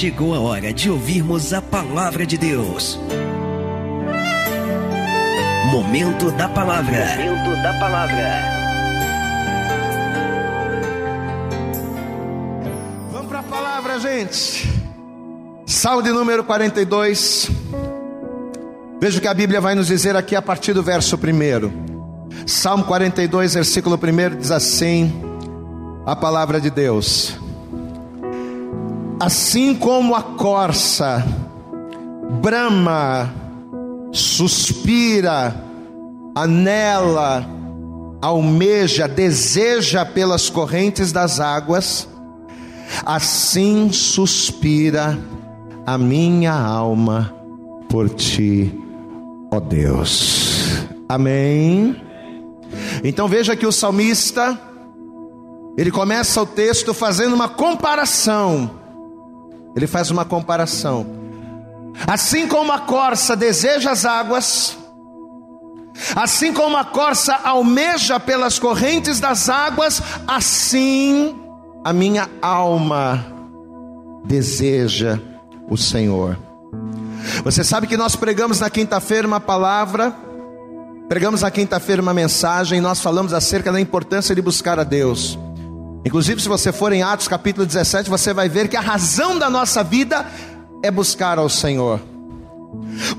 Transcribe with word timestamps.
chegou 0.00 0.34
a 0.34 0.40
hora 0.40 0.72
de 0.72 0.88
ouvirmos 0.88 1.52
a 1.52 1.60
palavra 1.60 2.24
de 2.24 2.38
Deus. 2.38 2.98
Momento 5.70 6.30
da 6.30 6.48
palavra. 6.48 7.04
Momento 7.18 7.62
da 7.62 7.78
palavra. 7.78 8.42
Vamos 13.12 13.28
para 13.28 13.40
a 13.40 13.42
palavra, 13.42 14.00
gente. 14.00 14.72
Salmo 15.66 16.02
de 16.02 16.10
número 16.12 16.44
42. 16.44 17.50
Veja 19.02 19.18
o 19.18 19.20
que 19.20 19.28
a 19.28 19.34
Bíblia 19.34 19.60
vai 19.60 19.74
nos 19.74 19.88
dizer 19.88 20.16
aqui 20.16 20.34
a 20.34 20.40
partir 20.40 20.72
do 20.72 20.82
verso 20.82 21.16
1. 21.16 22.46
Salmo 22.46 22.84
42, 22.84 23.52
versículo 23.52 23.96
1 24.02 24.38
diz 24.38 24.50
assim: 24.50 25.12
A 26.06 26.16
palavra 26.16 26.58
de 26.58 26.70
Deus. 26.70 27.39
Assim 29.20 29.74
como 29.74 30.14
a 30.14 30.22
corça 30.22 31.22
brama, 32.40 33.30
suspira, 34.10 35.54
anela, 36.34 37.46
almeja, 38.22 39.06
deseja 39.06 40.06
pelas 40.06 40.48
correntes 40.48 41.12
das 41.12 41.38
águas, 41.38 42.08
assim 43.04 43.92
suspira 43.92 45.18
a 45.84 45.98
minha 45.98 46.54
alma 46.54 47.34
por 47.90 48.08
ti, 48.08 48.72
ó 49.50 49.60
Deus. 49.60 50.86
Amém. 51.06 51.94
Então 53.04 53.28
veja 53.28 53.54
que 53.54 53.66
o 53.66 53.72
salmista, 53.72 54.58
ele 55.76 55.90
começa 55.90 56.40
o 56.40 56.46
texto 56.46 56.94
fazendo 56.94 57.34
uma 57.34 57.50
comparação 57.50 58.79
ele 59.74 59.86
faz 59.86 60.10
uma 60.10 60.24
comparação. 60.24 61.06
Assim 62.06 62.46
como 62.46 62.72
a 62.72 62.80
corça 62.80 63.36
deseja 63.36 63.90
as 63.90 64.04
águas, 64.04 64.76
assim 66.14 66.52
como 66.52 66.76
a 66.76 66.84
corça 66.84 67.34
almeja 67.44 68.18
pelas 68.18 68.58
correntes 68.58 69.20
das 69.20 69.48
águas, 69.48 70.02
assim 70.26 71.36
a 71.84 71.92
minha 71.92 72.28
alma 72.40 73.24
deseja 74.24 75.18
o 75.68 75.76
Senhor. 75.76 76.38
Você 77.44 77.62
sabe 77.64 77.86
que 77.86 77.96
nós 77.96 78.16
pregamos 78.16 78.60
na 78.60 78.70
quinta-feira 78.70 79.26
uma 79.26 79.40
palavra, 79.40 80.14
pregamos 81.08 81.42
na 81.42 81.50
quinta-feira 81.50 82.00
uma 82.00 82.14
mensagem, 82.14 82.80
nós 82.80 83.00
falamos 83.00 83.32
acerca 83.32 83.72
da 83.72 83.80
importância 83.80 84.34
de 84.34 84.42
buscar 84.42 84.78
a 84.78 84.84
Deus. 84.84 85.38
Inclusive, 86.04 86.40
se 86.40 86.48
você 86.48 86.72
for 86.72 86.92
em 86.92 87.02
Atos 87.02 87.28
capítulo 87.28 87.66
17, 87.66 88.08
você 88.08 88.32
vai 88.32 88.48
ver 88.48 88.68
que 88.68 88.76
a 88.76 88.80
razão 88.80 89.38
da 89.38 89.50
nossa 89.50 89.84
vida 89.84 90.26
é 90.82 90.90
buscar 90.90 91.38
ao 91.38 91.48
Senhor. 91.48 92.00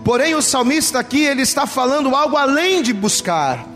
Porém, 0.04 0.34
o 0.34 0.42
salmista 0.42 1.00
aqui, 1.00 1.23
ele 1.23 1.42
está 1.42 1.68
falando 1.68 2.16
algo 2.16 2.38
além 2.38 2.82
de 2.82 2.94
buscar. 2.94 3.68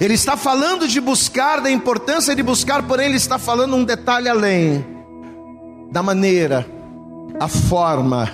Ele 0.00 0.14
está 0.14 0.36
falando 0.36 0.88
de 0.88 1.00
buscar, 1.00 1.60
da 1.60 1.70
importância 1.70 2.34
de 2.34 2.42
buscar, 2.42 2.82
porém, 2.82 3.06
ele 3.06 3.16
está 3.16 3.38
falando 3.38 3.76
um 3.76 3.84
detalhe 3.84 4.28
além 4.28 4.84
da 5.90 6.02
maneira, 6.02 6.66
a 7.38 7.46
forma, 7.46 8.30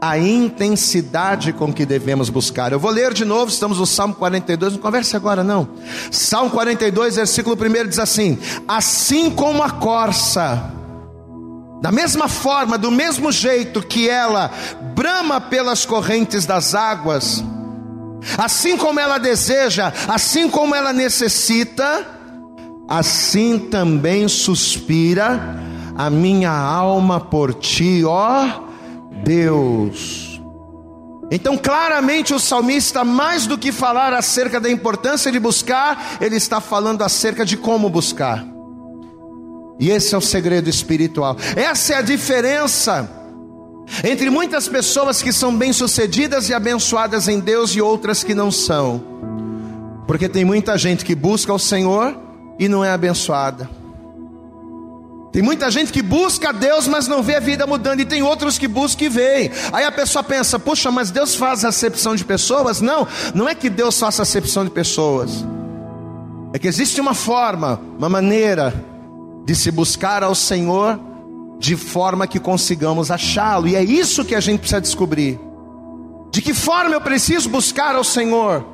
a 0.00 0.18
intensidade 0.18 1.52
com 1.52 1.72
que 1.72 1.84
devemos 1.84 2.30
buscar. 2.30 2.72
Eu 2.72 2.80
vou 2.80 2.90
ler 2.90 3.12
de 3.12 3.24
novo, 3.24 3.50
estamos 3.50 3.78
no 3.78 3.86
Salmo 3.86 4.14
42, 4.14 4.74
não 4.74 4.80
converse 4.80 5.14
agora 5.14 5.44
não. 5.44 5.68
Salmo 6.10 6.50
42, 6.50 7.16
versículo 7.16 7.56
1 7.56 7.88
diz 7.88 7.98
assim: 7.98 8.38
Assim 8.66 9.30
como 9.30 9.62
a 9.62 9.70
corça, 9.70 10.72
da 11.82 11.92
mesma 11.92 12.28
forma, 12.28 12.78
do 12.78 12.90
mesmo 12.90 13.30
jeito 13.30 13.82
que 13.82 14.08
ela 14.08 14.50
brama 14.94 15.40
pelas 15.40 15.84
correntes 15.84 16.46
das 16.46 16.74
águas, 16.74 17.44
assim 18.38 18.76
como 18.76 19.00
ela 19.00 19.18
deseja, 19.18 19.92
assim 20.08 20.48
como 20.48 20.74
ela 20.74 20.92
necessita, 20.92 22.06
assim 22.88 23.58
também 23.58 24.28
suspira 24.28 25.58
a 25.96 26.08
minha 26.08 26.50
alma 26.50 27.20
por 27.20 27.52
ti, 27.52 28.02
ó 28.04 28.69
Deus. 29.22 30.40
Então, 31.30 31.56
claramente, 31.56 32.34
o 32.34 32.40
salmista, 32.40 33.04
mais 33.04 33.46
do 33.46 33.56
que 33.56 33.70
falar 33.70 34.12
acerca 34.12 34.58
da 34.58 34.68
importância 34.68 35.30
de 35.30 35.38
buscar, 35.38 36.18
ele 36.20 36.36
está 36.36 36.60
falando 36.60 37.02
acerca 37.02 37.44
de 37.44 37.56
como 37.56 37.88
buscar. 37.88 38.44
E 39.78 39.90
esse 39.90 40.14
é 40.14 40.18
o 40.18 40.20
segredo 40.20 40.68
espiritual. 40.68 41.36
Essa 41.54 41.94
é 41.94 41.96
a 41.96 42.02
diferença 42.02 43.08
entre 44.04 44.28
muitas 44.28 44.68
pessoas 44.68 45.22
que 45.22 45.32
são 45.32 45.56
bem-sucedidas 45.56 46.48
e 46.48 46.54
abençoadas 46.54 47.28
em 47.28 47.40
Deus 47.40 47.74
e 47.74 47.80
outras 47.80 48.22
que 48.22 48.34
não 48.34 48.50
são. 48.50 49.02
Porque 50.06 50.28
tem 50.28 50.44
muita 50.44 50.76
gente 50.76 51.04
que 51.04 51.14
busca 51.14 51.52
o 51.52 51.58
Senhor 51.58 52.18
e 52.58 52.68
não 52.68 52.84
é 52.84 52.90
abençoada. 52.90 53.70
Tem 55.32 55.42
muita 55.42 55.70
gente 55.70 55.92
que 55.92 56.02
busca 56.02 56.52
Deus, 56.52 56.88
mas 56.88 57.06
não 57.06 57.22
vê 57.22 57.36
a 57.36 57.40
vida 57.40 57.66
mudando, 57.66 58.00
e 58.00 58.04
tem 58.04 58.22
outros 58.22 58.58
que 58.58 58.66
buscam 58.66 59.04
e 59.04 59.08
veem. 59.08 59.50
Aí 59.72 59.84
a 59.84 59.92
pessoa 59.92 60.24
pensa: 60.24 60.58
puxa, 60.58 60.90
mas 60.90 61.10
Deus 61.10 61.34
faz 61.34 61.64
acepção 61.64 62.16
de 62.16 62.24
pessoas? 62.24 62.80
Não, 62.80 63.06
não 63.34 63.48
é 63.48 63.54
que 63.54 63.70
Deus 63.70 63.98
faça 63.98 64.22
acepção 64.22 64.64
de 64.64 64.70
pessoas, 64.70 65.44
é 66.52 66.58
que 66.58 66.66
existe 66.66 67.00
uma 67.00 67.14
forma, 67.14 67.80
uma 67.96 68.08
maneira 68.08 68.74
de 69.44 69.54
se 69.54 69.70
buscar 69.70 70.22
ao 70.22 70.34
Senhor 70.34 70.98
de 71.60 71.76
forma 71.76 72.26
que 72.26 72.40
consigamos 72.40 73.10
achá-lo, 73.10 73.68
e 73.68 73.76
é 73.76 73.84
isso 73.84 74.24
que 74.24 74.34
a 74.34 74.40
gente 74.40 74.60
precisa 74.60 74.80
descobrir. 74.80 75.38
De 76.32 76.40
que 76.40 76.54
forma 76.54 76.94
eu 76.94 77.00
preciso 77.00 77.48
buscar 77.48 77.94
ao 77.94 78.02
Senhor? 78.02 78.64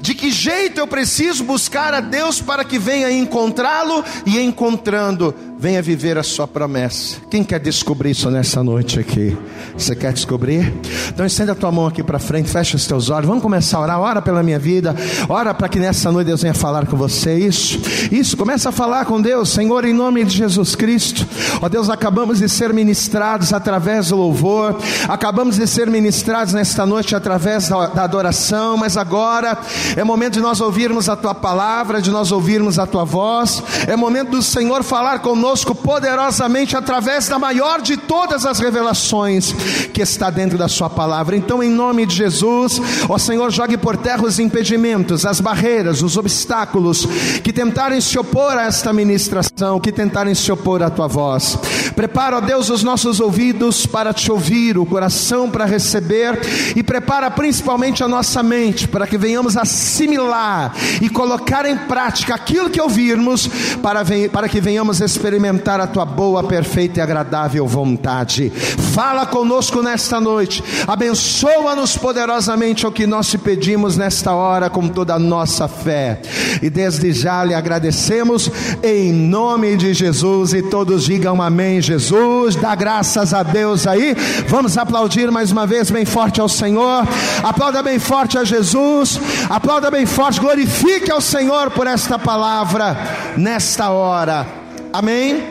De 0.00 0.14
que 0.14 0.30
jeito 0.30 0.78
eu 0.78 0.86
preciso 0.86 1.42
buscar 1.42 1.94
a 1.94 2.00
Deus 2.00 2.40
para 2.40 2.64
que 2.64 2.78
venha 2.78 3.10
encontrá-lo 3.10 4.04
e 4.26 4.38
encontrando 4.40 5.34
venha 5.62 5.80
viver 5.80 6.18
a 6.18 6.24
sua 6.24 6.48
promessa. 6.48 7.18
Quem 7.30 7.44
quer 7.44 7.60
descobrir 7.60 8.10
isso 8.10 8.28
nessa 8.28 8.64
noite 8.64 8.98
aqui? 8.98 9.38
Você 9.78 9.94
quer 9.94 10.12
descobrir? 10.12 10.74
Então 11.06 11.24
estenda 11.24 11.52
a 11.52 11.54
tua 11.54 11.70
mão 11.70 11.86
aqui 11.86 12.02
para 12.02 12.18
frente, 12.18 12.50
fecha 12.50 12.76
os 12.76 12.84
teus 12.84 13.10
olhos. 13.10 13.28
Vamos 13.28 13.44
começar 13.44 13.78
a 13.78 13.80
orar. 13.80 14.00
Ora 14.00 14.20
pela 14.20 14.42
minha 14.42 14.58
vida. 14.58 14.92
Ora 15.28 15.54
para 15.54 15.68
que 15.68 15.78
nessa 15.78 16.10
noite 16.10 16.26
Deus 16.26 16.42
venha 16.42 16.52
falar 16.52 16.88
com 16.88 16.96
você. 16.96 17.38
Isso. 17.38 17.78
Isso. 18.10 18.36
Começa 18.36 18.70
a 18.70 18.72
falar 18.72 19.04
com 19.04 19.22
Deus, 19.22 19.50
Senhor, 19.50 19.84
em 19.84 19.92
nome 19.92 20.24
de 20.24 20.36
Jesus 20.36 20.74
Cristo. 20.74 21.24
Ó 21.60 21.68
Deus, 21.68 21.88
acabamos 21.88 22.40
de 22.40 22.48
ser 22.48 22.74
ministrados 22.74 23.52
através 23.52 24.08
do 24.08 24.16
louvor. 24.16 24.76
Acabamos 25.06 25.58
de 25.58 25.66
ser 25.68 25.88
ministrados 25.88 26.54
nesta 26.54 26.84
noite 26.84 27.14
através 27.14 27.68
da, 27.68 27.86
da 27.86 28.02
adoração, 28.02 28.76
mas 28.76 28.96
agora 28.96 29.56
é 29.96 30.02
momento 30.02 30.32
de 30.34 30.40
nós 30.40 30.60
ouvirmos 30.60 31.08
a 31.08 31.14
tua 31.14 31.36
palavra, 31.36 32.02
de 32.02 32.10
nós 32.10 32.32
ouvirmos 32.32 32.80
a 32.80 32.86
tua 32.86 33.04
voz. 33.04 33.62
É 33.86 33.94
momento 33.94 34.30
do 34.30 34.42
Senhor 34.42 34.82
falar 34.82 35.20
conosco 35.20 35.51
conosco 35.52 35.74
poderosamente 35.74 36.78
através 36.78 37.28
da 37.28 37.38
maior 37.38 37.82
de 37.82 37.98
todas 37.98 38.46
as 38.46 38.58
revelações 38.58 39.52
que 39.92 40.00
está 40.00 40.30
dentro 40.30 40.56
da 40.56 40.66
Sua 40.66 40.88
palavra. 40.88 41.36
Então, 41.36 41.62
em 41.62 41.68
nome 41.68 42.06
de 42.06 42.16
Jesus, 42.16 42.80
ó 43.06 43.18
Senhor, 43.18 43.50
jogue 43.50 43.76
por 43.76 43.98
terra 43.98 44.24
os 44.24 44.38
impedimentos, 44.38 45.26
as 45.26 45.40
barreiras, 45.40 46.00
os 46.00 46.16
obstáculos 46.16 47.06
que 47.44 47.52
tentarem 47.52 48.00
se 48.00 48.18
opor 48.18 48.56
a 48.56 48.62
esta 48.62 48.94
ministração, 48.94 49.78
que 49.78 49.92
tentarem 49.92 50.34
se 50.34 50.50
opor 50.50 50.82
à 50.82 50.88
Tua 50.88 51.06
voz. 51.06 51.58
Prepara, 51.94 52.38
ó 52.38 52.40
Deus, 52.40 52.70
os 52.70 52.82
nossos 52.82 53.20
ouvidos 53.20 53.84
para 53.84 54.14
te 54.14 54.32
ouvir, 54.32 54.78
o 54.78 54.86
coração 54.86 55.50
para 55.50 55.66
receber 55.66 56.40
e 56.74 56.82
prepara 56.82 57.30
principalmente 57.30 58.02
a 58.02 58.08
nossa 58.08 58.42
mente 58.42 58.88
para 58.88 59.06
que 59.06 59.18
venhamos 59.18 59.54
assimilar 59.58 60.74
e 61.02 61.10
colocar 61.10 61.66
em 61.66 61.76
prática 61.76 62.34
aquilo 62.34 62.70
que 62.70 62.80
ouvirmos 62.80 63.50
para, 63.82 64.02
para 64.32 64.48
que 64.48 64.58
venhamos 64.58 65.02
experimentar 65.02 65.41
experimentar 65.42 65.80
a 65.80 65.86
tua 65.88 66.04
boa, 66.04 66.44
perfeita 66.44 67.00
e 67.00 67.02
agradável 67.02 67.66
vontade. 67.66 68.50
Fala 68.94 69.26
conosco 69.26 69.82
nesta 69.82 70.20
noite, 70.20 70.62
abençoa-nos 70.86 71.96
poderosamente 71.96 72.86
o 72.86 72.92
que 72.92 73.06
nós 73.06 73.28
te 73.28 73.36
pedimos 73.36 73.96
nesta 73.96 74.32
hora 74.32 74.70
com 74.70 74.86
toda 74.88 75.14
a 75.14 75.18
nossa 75.18 75.66
fé. 75.66 76.20
E 76.62 76.70
desde 76.70 77.12
já 77.12 77.42
lhe 77.42 77.54
agradecemos 77.54 78.50
em 78.82 79.12
nome 79.12 79.76
de 79.76 79.92
Jesus 79.92 80.52
e 80.52 80.62
todos 80.62 81.04
digam 81.04 81.42
amém. 81.42 81.80
Jesus, 81.80 82.54
dá 82.54 82.74
graças 82.74 83.34
a 83.34 83.42
Deus 83.42 83.86
aí. 83.86 84.14
Vamos 84.46 84.78
aplaudir 84.78 85.30
mais 85.30 85.50
uma 85.50 85.66
vez 85.66 85.90
bem 85.90 86.04
forte 86.04 86.40
ao 86.40 86.48
Senhor. 86.48 87.06
Aplauda 87.42 87.82
bem 87.82 87.98
forte 87.98 88.38
a 88.38 88.44
Jesus. 88.44 89.18
Aplauda 89.50 89.90
bem 89.90 90.06
forte, 90.06 90.40
glorifique 90.40 91.10
ao 91.10 91.20
Senhor 91.20 91.70
por 91.70 91.86
esta 91.86 92.18
palavra 92.18 92.96
nesta 93.36 93.90
hora. 93.90 94.61
Amém? 94.92 95.42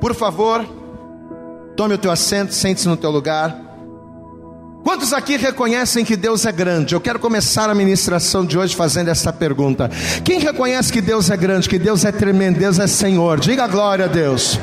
Por 0.00 0.14
favor, 0.14 0.66
tome 1.76 1.94
o 1.94 1.98
teu 1.98 2.10
assento, 2.10 2.52
sente-se 2.52 2.88
no 2.88 2.96
teu 2.96 3.10
lugar. 3.10 3.56
Quantos 4.82 5.12
aqui 5.12 5.36
reconhecem 5.36 6.04
que 6.04 6.16
Deus 6.16 6.46
é 6.46 6.52
grande? 6.52 6.94
Eu 6.94 7.00
quero 7.00 7.18
começar 7.18 7.68
a 7.68 7.74
ministração 7.74 8.44
de 8.44 8.58
hoje 8.58 8.74
fazendo 8.74 9.08
essa 9.08 9.32
pergunta. 9.32 9.90
Quem 10.24 10.40
reconhece 10.40 10.92
que 10.92 11.00
Deus 11.00 11.30
é 11.30 11.36
grande, 11.36 11.68
que 11.68 11.78
Deus 11.78 12.04
é 12.04 12.12
tremendo, 12.12 12.58
Deus 12.58 12.78
é 12.78 12.86
Senhor? 12.86 13.38
Diga 13.38 13.66
glória 13.66 14.06
a 14.06 14.08
Deus. 14.08 14.58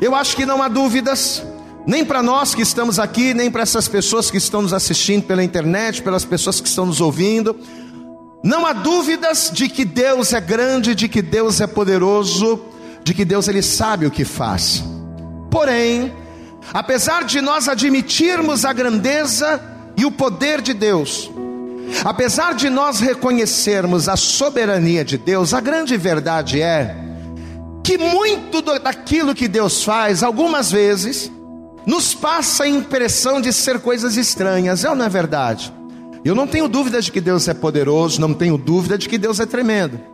Eu 0.00 0.14
acho 0.14 0.34
que 0.34 0.46
não 0.46 0.62
há 0.62 0.68
dúvidas 0.68 1.42
Nem 1.86 2.04
para 2.04 2.22
nós 2.22 2.54
que 2.54 2.62
estamos 2.62 2.98
aqui, 2.98 3.34
nem 3.34 3.50
para 3.50 3.62
essas 3.62 3.86
pessoas 3.88 4.30
que 4.30 4.38
estão 4.38 4.62
nos 4.62 4.72
assistindo 4.72 5.24
pela 5.24 5.44
internet, 5.44 6.02
pelas 6.02 6.24
pessoas 6.24 6.60
que 6.60 6.68
estão 6.68 6.86
nos 6.86 7.00
ouvindo. 7.00 7.54
Não 8.42 8.64
há 8.64 8.72
dúvidas 8.72 9.50
de 9.52 9.68
que 9.68 9.84
Deus 9.84 10.32
é 10.32 10.40
grande, 10.40 10.94
de 10.94 11.08
que 11.08 11.20
Deus 11.20 11.60
é 11.60 11.66
poderoso, 11.66 12.58
de 13.04 13.12
que 13.12 13.24
Deus 13.24 13.46
ele 13.46 13.62
sabe 13.62 14.06
o 14.06 14.10
que 14.10 14.24
faz. 14.24 14.82
Porém, 15.50 16.12
apesar 16.72 17.24
de 17.24 17.40
nós 17.40 17.68
admitirmos 17.68 18.64
a 18.64 18.72
grandeza 18.72 19.62
e 19.96 20.04
o 20.04 20.10
poder 20.10 20.62
de 20.62 20.72
Deus, 20.72 21.30
apesar 22.04 22.54
de 22.54 22.70
nós 22.70 22.98
reconhecermos 23.00 24.08
a 24.08 24.16
soberania 24.16 25.04
de 25.04 25.18
Deus, 25.18 25.52
a 25.52 25.60
grande 25.60 25.96
verdade 25.96 26.60
é 26.60 26.96
que 27.84 27.98
muito 27.98 28.62
daquilo 28.62 29.34
que 29.34 29.46
Deus 29.46 29.84
faz, 29.84 30.22
algumas 30.22 30.72
vezes, 30.72 31.30
nos 31.84 32.14
passa 32.14 32.64
a 32.64 32.68
impressão 32.68 33.42
de 33.42 33.52
ser 33.52 33.78
coisas 33.78 34.16
estranhas, 34.16 34.84
é 34.84 34.88
ou 34.88 34.96
não 34.96 35.04
é 35.04 35.08
verdade? 35.10 35.70
Eu 36.24 36.34
não 36.34 36.46
tenho 36.46 36.66
dúvida 36.66 37.02
de 37.02 37.12
que 37.12 37.20
Deus 37.20 37.46
é 37.46 37.52
poderoso, 37.52 38.18
não 38.18 38.32
tenho 38.32 38.56
dúvida 38.56 38.96
de 38.96 39.06
que 39.06 39.18
Deus 39.18 39.38
é 39.38 39.44
tremendo. 39.44 40.13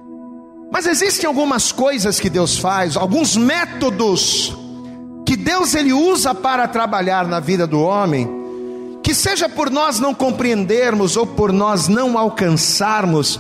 Mas 0.71 0.87
existem 0.87 1.27
algumas 1.27 1.73
coisas 1.73 2.21
que 2.21 2.31
Deus 2.31 2.57
faz, 2.59 2.97
alguns 2.97 3.37
métodos 3.37 4.57
que 5.27 5.37
Deus 5.37 5.75
ele 5.75 5.93
usa 5.93 6.35
para 6.35 6.67
trabalhar 6.67 7.27
na 7.27 7.39
vida 7.39 7.67
do 7.67 7.81
homem, 7.81 8.29
que 9.03 9.15
seja 9.15 9.49
por 9.49 9.71
nós 9.71 10.01
não 10.01 10.13
compreendermos 10.13 11.17
ou 11.17 11.25
por 11.25 11.53
nós 11.53 11.87
não 11.87 12.19
alcançarmos, 12.19 13.39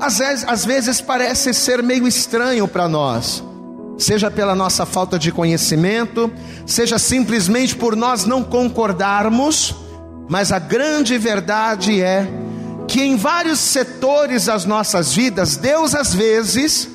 às 0.00 0.18
vezes, 0.18 0.44
às 0.48 0.64
vezes 0.64 1.00
parece 1.00 1.52
ser 1.52 1.82
meio 1.82 2.06
estranho 2.06 2.66
para 2.66 2.88
nós. 2.88 3.42
Seja 3.98 4.30
pela 4.30 4.54
nossa 4.54 4.84
falta 4.84 5.18
de 5.18 5.32
conhecimento, 5.32 6.30
seja 6.66 6.98
simplesmente 6.98 7.74
por 7.74 7.96
nós 7.96 8.24
não 8.24 8.42
concordarmos, 8.42 9.74
mas 10.28 10.52
a 10.52 10.58
grande 10.58 11.16
verdade 11.16 12.00
é 12.00 12.26
que 12.86 13.02
em 13.02 13.16
vários 13.16 13.58
setores 13.58 14.46
das 14.46 14.64
nossas 14.64 15.12
vidas, 15.12 15.56
Deus 15.56 15.94
às 15.94 16.14
vezes, 16.14 16.88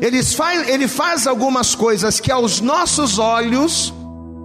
ele 0.00 0.22
faz, 0.22 0.68
ele 0.68 0.86
faz 0.88 1.26
algumas 1.26 1.74
coisas 1.74 2.20
que 2.20 2.30
aos 2.30 2.60
nossos 2.60 3.18
olhos, 3.18 3.92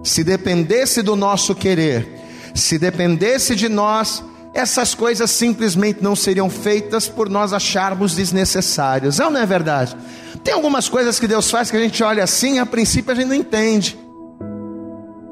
se 0.02 0.24
dependesse 0.24 1.02
do 1.02 1.14
nosso 1.14 1.54
querer, 1.54 2.20
se 2.54 2.78
dependesse 2.78 3.54
de 3.54 3.68
nós, 3.68 4.22
essas 4.54 4.94
coisas 4.94 5.30
simplesmente 5.30 6.02
não 6.02 6.16
seriam 6.16 6.50
feitas 6.50 7.06
por 7.06 7.28
nós 7.28 7.52
acharmos 7.52 8.14
desnecessárias. 8.14 9.20
É 9.20 9.24
ou 9.24 9.30
não 9.30 9.40
é 9.40 9.46
verdade? 9.46 9.96
Tem 10.42 10.54
algumas 10.54 10.88
coisas 10.88 11.20
que 11.20 11.28
Deus 11.28 11.50
faz 11.50 11.70
que 11.70 11.76
a 11.76 11.80
gente 11.80 12.02
olha 12.02 12.24
assim, 12.24 12.58
a 12.58 12.66
princípio 12.66 13.12
a 13.12 13.14
gente 13.14 13.28
não 13.28 13.34
entende. 13.34 13.98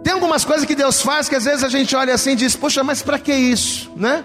Tem 0.04 0.12
algumas 0.12 0.44
coisas 0.44 0.64
que 0.64 0.74
Deus 0.74 1.02
faz 1.02 1.28
que 1.28 1.34
às 1.34 1.44
vezes 1.44 1.64
a 1.64 1.68
gente 1.68 1.96
olha 1.96 2.14
assim 2.14 2.32
e 2.32 2.36
diz: 2.36 2.54
"Poxa, 2.54 2.84
mas 2.84 3.02
para 3.02 3.18
que 3.18 3.32
isso?", 3.32 3.90
né? 3.96 4.24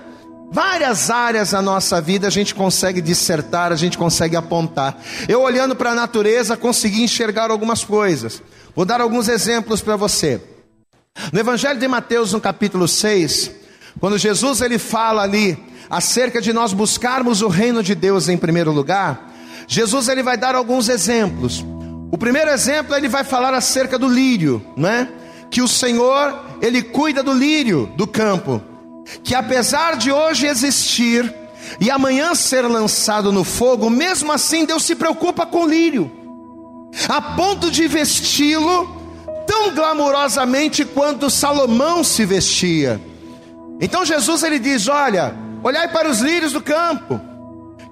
Várias 0.51 1.09
áreas 1.09 1.51
da 1.51 1.61
nossa 1.61 2.01
vida 2.01 2.27
a 2.27 2.29
gente 2.29 2.53
consegue 2.53 2.99
dissertar, 2.99 3.71
a 3.71 3.77
gente 3.77 3.97
consegue 3.97 4.35
apontar. 4.35 5.01
Eu 5.29 5.41
olhando 5.41 5.77
para 5.77 5.91
a 5.91 5.95
natureza 5.95 6.57
consegui 6.57 7.03
enxergar 7.03 7.49
algumas 7.49 7.85
coisas. 7.85 8.43
Vou 8.75 8.83
dar 8.83 8.99
alguns 8.99 9.29
exemplos 9.29 9.81
para 9.81 9.95
você. 9.95 10.41
No 11.31 11.39
Evangelho 11.39 11.79
de 11.79 11.87
Mateus, 11.87 12.33
no 12.33 12.41
capítulo 12.41 12.85
6, 12.85 13.49
quando 13.97 14.17
Jesus 14.17 14.59
ele 14.59 14.77
fala 14.77 15.21
ali 15.21 15.57
acerca 15.89 16.41
de 16.41 16.51
nós 16.51 16.73
buscarmos 16.73 17.41
o 17.41 17.47
reino 17.47 17.81
de 17.81 17.95
Deus 17.95 18.27
em 18.27 18.37
primeiro 18.37 18.73
lugar, 18.73 19.31
Jesus 19.69 20.09
ele 20.09 20.21
vai 20.21 20.35
dar 20.35 20.53
alguns 20.53 20.89
exemplos. 20.89 21.65
O 22.11 22.17
primeiro 22.17 22.51
exemplo 22.51 22.93
ele 22.93 23.07
vai 23.07 23.23
falar 23.23 23.53
acerca 23.53 23.97
do 23.97 24.07
lírio, 24.07 24.61
né? 24.75 25.07
Que 25.49 25.61
o 25.61 25.67
Senhor 25.67 26.37
ele 26.61 26.81
cuida 26.81 27.23
do 27.23 27.31
lírio 27.31 27.89
do 27.95 28.05
campo, 28.05 28.61
que 29.23 29.35
apesar 29.35 29.97
de 29.97 30.11
hoje 30.11 30.47
existir 30.47 31.33
e 31.79 31.89
amanhã 31.89 32.33
ser 32.35 32.61
lançado 32.61 33.31
no 33.31 33.43
fogo, 33.43 33.89
mesmo 33.89 34.31
assim 34.31 34.65
Deus 34.65 34.83
se 34.83 34.95
preocupa 34.95 35.45
com 35.45 35.63
o 35.63 35.67
lírio, 35.67 36.11
a 37.07 37.21
ponto 37.21 37.69
de 37.71 37.87
vesti-lo 37.87 39.01
tão 39.47 39.73
glamurosamente 39.73 40.85
quanto 40.85 41.29
Salomão 41.29 42.03
se 42.03 42.25
vestia. 42.25 43.01
Então 43.79 44.05
Jesus 44.05 44.43
ele 44.43 44.59
diz: 44.59 44.87
Olha, 44.87 45.35
olhai 45.63 45.87
para 45.91 46.09
os 46.09 46.19
lírios 46.19 46.53
do 46.53 46.61
campo 46.61 47.19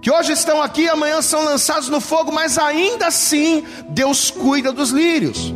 que 0.02 0.12
hoje 0.12 0.32
estão 0.32 0.62
aqui 0.62 0.84
e 0.84 0.90
amanhã 0.90 1.22
são 1.22 1.44
lançados 1.44 1.90
no 1.90 2.00
fogo, 2.00 2.32
mas 2.32 2.58
ainda 2.58 3.08
assim 3.08 3.66
Deus 3.90 4.32
cuida 4.32 4.72
dos 4.72 4.92
lírios. 4.92 5.54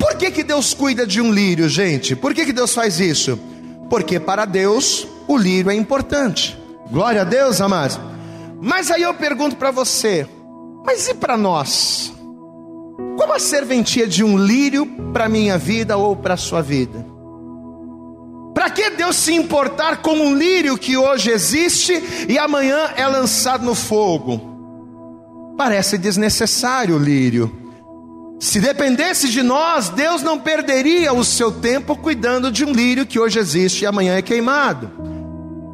Por 0.00 0.16
que, 0.16 0.32
que 0.32 0.42
Deus 0.42 0.74
cuida 0.74 1.06
de 1.06 1.20
um 1.20 1.30
lírio, 1.32 1.68
gente? 1.68 2.16
Por 2.16 2.34
que, 2.34 2.44
que 2.44 2.52
Deus 2.52 2.74
faz 2.74 2.98
isso? 2.98 3.38
Porque 3.92 4.18
para 4.18 4.46
Deus 4.46 5.06
o 5.28 5.36
lírio 5.36 5.70
é 5.70 5.74
importante. 5.74 6.58
Glória 6.90 7.20
a 7.20 7.24
Deus, 7.24 7.60
amados. 7.60 8.00
Mas 8.58 8.90
aí 8.90 9.02
eu 9.02 9.12
pergunto 9.12 9.56
para 9.56 9.70
você: 9.70 10.26
mas 10.82 11.08
e 11.08 11.12
para 11.12 11.36
nós? 11.36 12.10
Qual 13.18 13.30
a 13.30 13.38
serventia 13.38 14.06
de 14.08 14.24
um 14.24 14.38
lírio 14.38 14.86
para 15.12 15.28
minha 15.28 15.58
vida 15.58 15.98
ou 15.98 16.16
para 16.16 16.38
sua 16.38 16.62
vida? 16.62 17.04
Para 18.54 18.70
que 18.70 18.88
Deus 18.88 19.14
se 19.14 19.34
importar 19.34 19.98
com 19.98 20.14
um 20.14 20.34
lírio 20.34 20.78
que 20.78 20.96
hoje 20.96 21.30
existe 21.30 22.26
e 22.30 22.38
amanhã 22.38 22.94
é 22.96 23.06
lançado 23.06 23.62
no 23.62 23.74
fogo? 23.74 24.40
Parece 25.58 25.98
desnecessário 25.98 26.96
o 26.96 26.98
lírio. 26.98 27.61
Se 28.42 28.58
dependesse 28.58 29.28
de 29.28 29.40
nós, 29.40 29.88
Deus 29.88 30.20
não 30.20 30.36
perderia 30.36 31.12
o 31.12 31.24
seu 31.24 31.52
tempo 31.52 31.94
cuidando 31.94 32.50
de 32.50 32.64
um 32.64 32.72
lírio 32.72 33.06
que 33.06 33.16
hoje 33.16 33.38
existe 33.38 33.82
e 33.82 33.86
amanhã 33.86 34.16
é 34.16 34.20
queimado. 34.20 34.90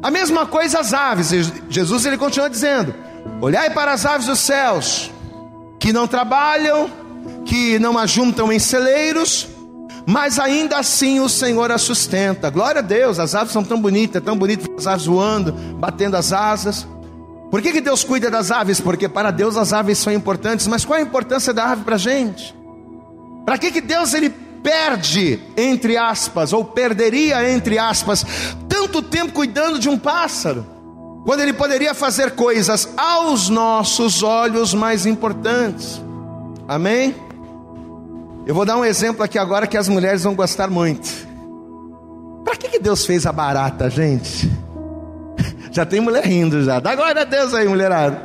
A 0.03 0.11
mesma 0.11 0.45
coisa 0.45 0.79
as 0.79 0.93
aves. 0.93 1.31
Jesus 1.67 2.05
ele 2.05 2.15
continua 2.15 2.47
dizendo: 2.47 2.93
Olhai 3.41 3.71
para 3.71 3.91
as 3.91 4.05
aves 4.05 4.27
dos 4.27 4.37
céus, 4.37 5.09
que 5.79 5.91
não 5.91 6.05
trabalham, 6.07 6.91
que 7.43 7.79
não 7.79 7.97
ajuntam 7.97 8.53
em 8.53 8.59
celeiros, 8.59 9.47
mas 10.05 10.37
ainda 10.37 10.77
assim 10.77 11.19
o 11.19 11.27
Senhor 11.27 11.71
a 11.71 11.77
sustenta. 11.79 12.51
Glória 12.51 12.79
a 12.79 12.83
Deus, 12.83 13.17
as 13.17 13.33
aves 13.33 13.51
são 13.51 13.63
tão 13.63 13.81
bonitas, 13.81 14.21
tão 14.21 14.37
bonitas 14.37 14.67
as 14.77 14.85
aves 14.85 15.07
voando, 15.07 15.53
batendo 15.53 16.15
as 16.15 16.31
asas. 16.31 16.87
Por 17.49 17.63
que, 17.63 17.71
que 17.71 17.81
Deus 17.81 18.03
cuida 18.03 18.29
das 18.29 18.51
aves? 18.51 18.79
Porque 18.79 19.09
para 19.09 19.31
Deus 19.31 19.57
as 19.57 19.73
aves 19.73 19.97
são 19.97 20.13
importantes, 20.13 20.67
mas 20.67 20.85
qual 20.85 20.99
a 20.99 21.01
importância 21.01 21.51
da 21.51 21.71
ave 21.71 21.83
para 21.83 21.95
a 21.95 21.97
gente? 21.97 22.58
Para 23.49 23.57
que, 23.57 23.71
que 23.71 23.81
Deus 23.81 24.13
ele 24.13 24.29
perde, 24.29 25.39
entre 25.57 25.97
aspas, 25.97 26.53
ou 26.53 26.63
perderia, 26.63 27.51
entre 27.51 27.79
aspas, 27.79 28.23
tanto 28.67 29.01
tempo 29.01 29.33
cuidando 29.33 29.79
de 29.79 29.89
um 29.89 29.97
pássaro? 29.97 30.63
Quando 31.25 31.39
ele 31.39 31.53
poderia 31.53 31.95
fazer 31.95 32.35
coisas 32.35 32.87
aos 32.95 33.49
nossos 33.49 34.21
olhos 34.21 34.75
mais 34.75 35.07
importantes. 35.07 35.99
Amém? 36.67 37.15
Eu 38.45 38.53
vou 38.53 38.65
dar 38.65 38.77
um 38.77 38.85
exemplo 38.85 39.23
aqui 39.23 39.39
agora 39.39 39.65
que 39.65 39.77
as 39.77 39.89
mulheres 39.89 40.23
vão 40.23 40.35
gostar 40.35 40.69
muito. 40.69 41.09
Para 42.45 42.55
que, 42.55 42.69
que 42.69 42.77
Deus 42.77 43.03
fez 43.03 43.25
a 43.25 43.31
barata, 43.31 43.89
gente? 43.89 44.47
Já 45.73 45.87
tem 45.87 45.99
mulher 45.99 46.23
rindo 46.23 46.61
já. 46.63 46.79
Dá 46.79 46.93
glória 46.93 47.23
a 47.23 47.25
Deus 47.25 47.51
aí, 47.55 47.67
mulherada. 47.67 48.21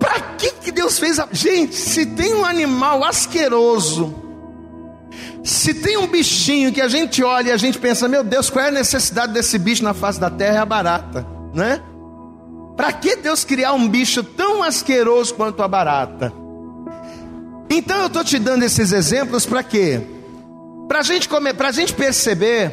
Para 0.00 0.20
que, 0.36 0.49
que 0.70 0.72
Deus 0.72 0.98
fez 0.98 1.18
a. 1.18 1.28
Gente, 1.32 1.74
se 1.74 2.06
tem 2.06 2.32
um 2.34 2.44
animal 2.44 3.04
asqueroso, 3.04 4.14
se 5.42 5.74
tem 5.74 5.96
um 5.96 6.06
bichinho 6.06 6.72
que 6.72 6.80
a 6.80 6.88
gente 6.88 7.22
olha 7.22 7.48
e 7.48 7.52
a 7.52 7.56
gente 7.56 7.78
pensa, 7.78 8.08
meu 8.08 8.22
Deus, 8.22 8.48
qual 8.48 8.64
é 8.64 8.68
a 8.68 8.72
necessidade 8.72 9.32
desse 9.32 9.58
bicho 9.58 9.82
na 9.82 9.92
face 9.92 10.20
da 10.20 10.30
terra? 10.30 10.56
É 10.56 10.58
a 10.60 10.66
barata, 10.66 11.26
né? 11.52 11.82
Para 12.76 12.92
que 12.92 13.16
Deus 13.16 13.44
criar 13.44 13.72
um 13.72 13.88
bicho 13.88 14.22
tão 14.22 14.62
asqueroso 14.62 15.34
quanto 15.34 15.62
a 15.62 15.68
barata? 15.68 16.32
Então 17.68 17.98
eu 17.98 18.06
estou 18.06 18.24
te 18.24 18.38
dando 18.38 18.62
esses 18.62 18.92
exemplos 18.92 19.44
para 19.44 19.62
quê? 19.62 20.00
Para 20.88 21.02
gente, 21.02 21.28
gente 21.72 21.94
perceber 21.94 22.72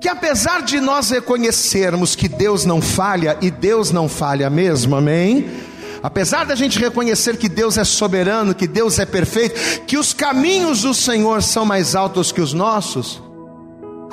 que 0.00 0.08
apesar 0.08 0.62
de 0.62 0.80
nós 0.80 1.10
reconhecermos 1.10 2.14
que 2.14 2.28
Deus 2.28 2.64
não 2.64 2.80
falha, 2.80 3.36
e 3.40 3.50
Deus 3.50 3.90
não 3.90 4.08
falha 4.08 4.48
mesmo, 4.48 4.94
amém? 4.94 5.50
Apesar 6.06 6.46
da 6.46 6.54
gente 6.54 6.78
reconhecer 6.78 7.36
que 7.36 7.48
Deus 7.48 7.76
é 7.76 7.82
soberano, 7.82 8.54
que 8.54 8.68
Deus 8.68 9.00
é 9.00 9.04
perfeito, 9.04 9.80
que 9.86 9.98
os 9.98 10.14
caminhos 10.14 10.82
do 10.82 10.94
Senhor 10.94 11.42
são 11.42 11.64
mais 11.64 11.96
altos 11.96 12.30
que 12.30 12.40
os 12.40 12.52
nossos, 12.52 13.20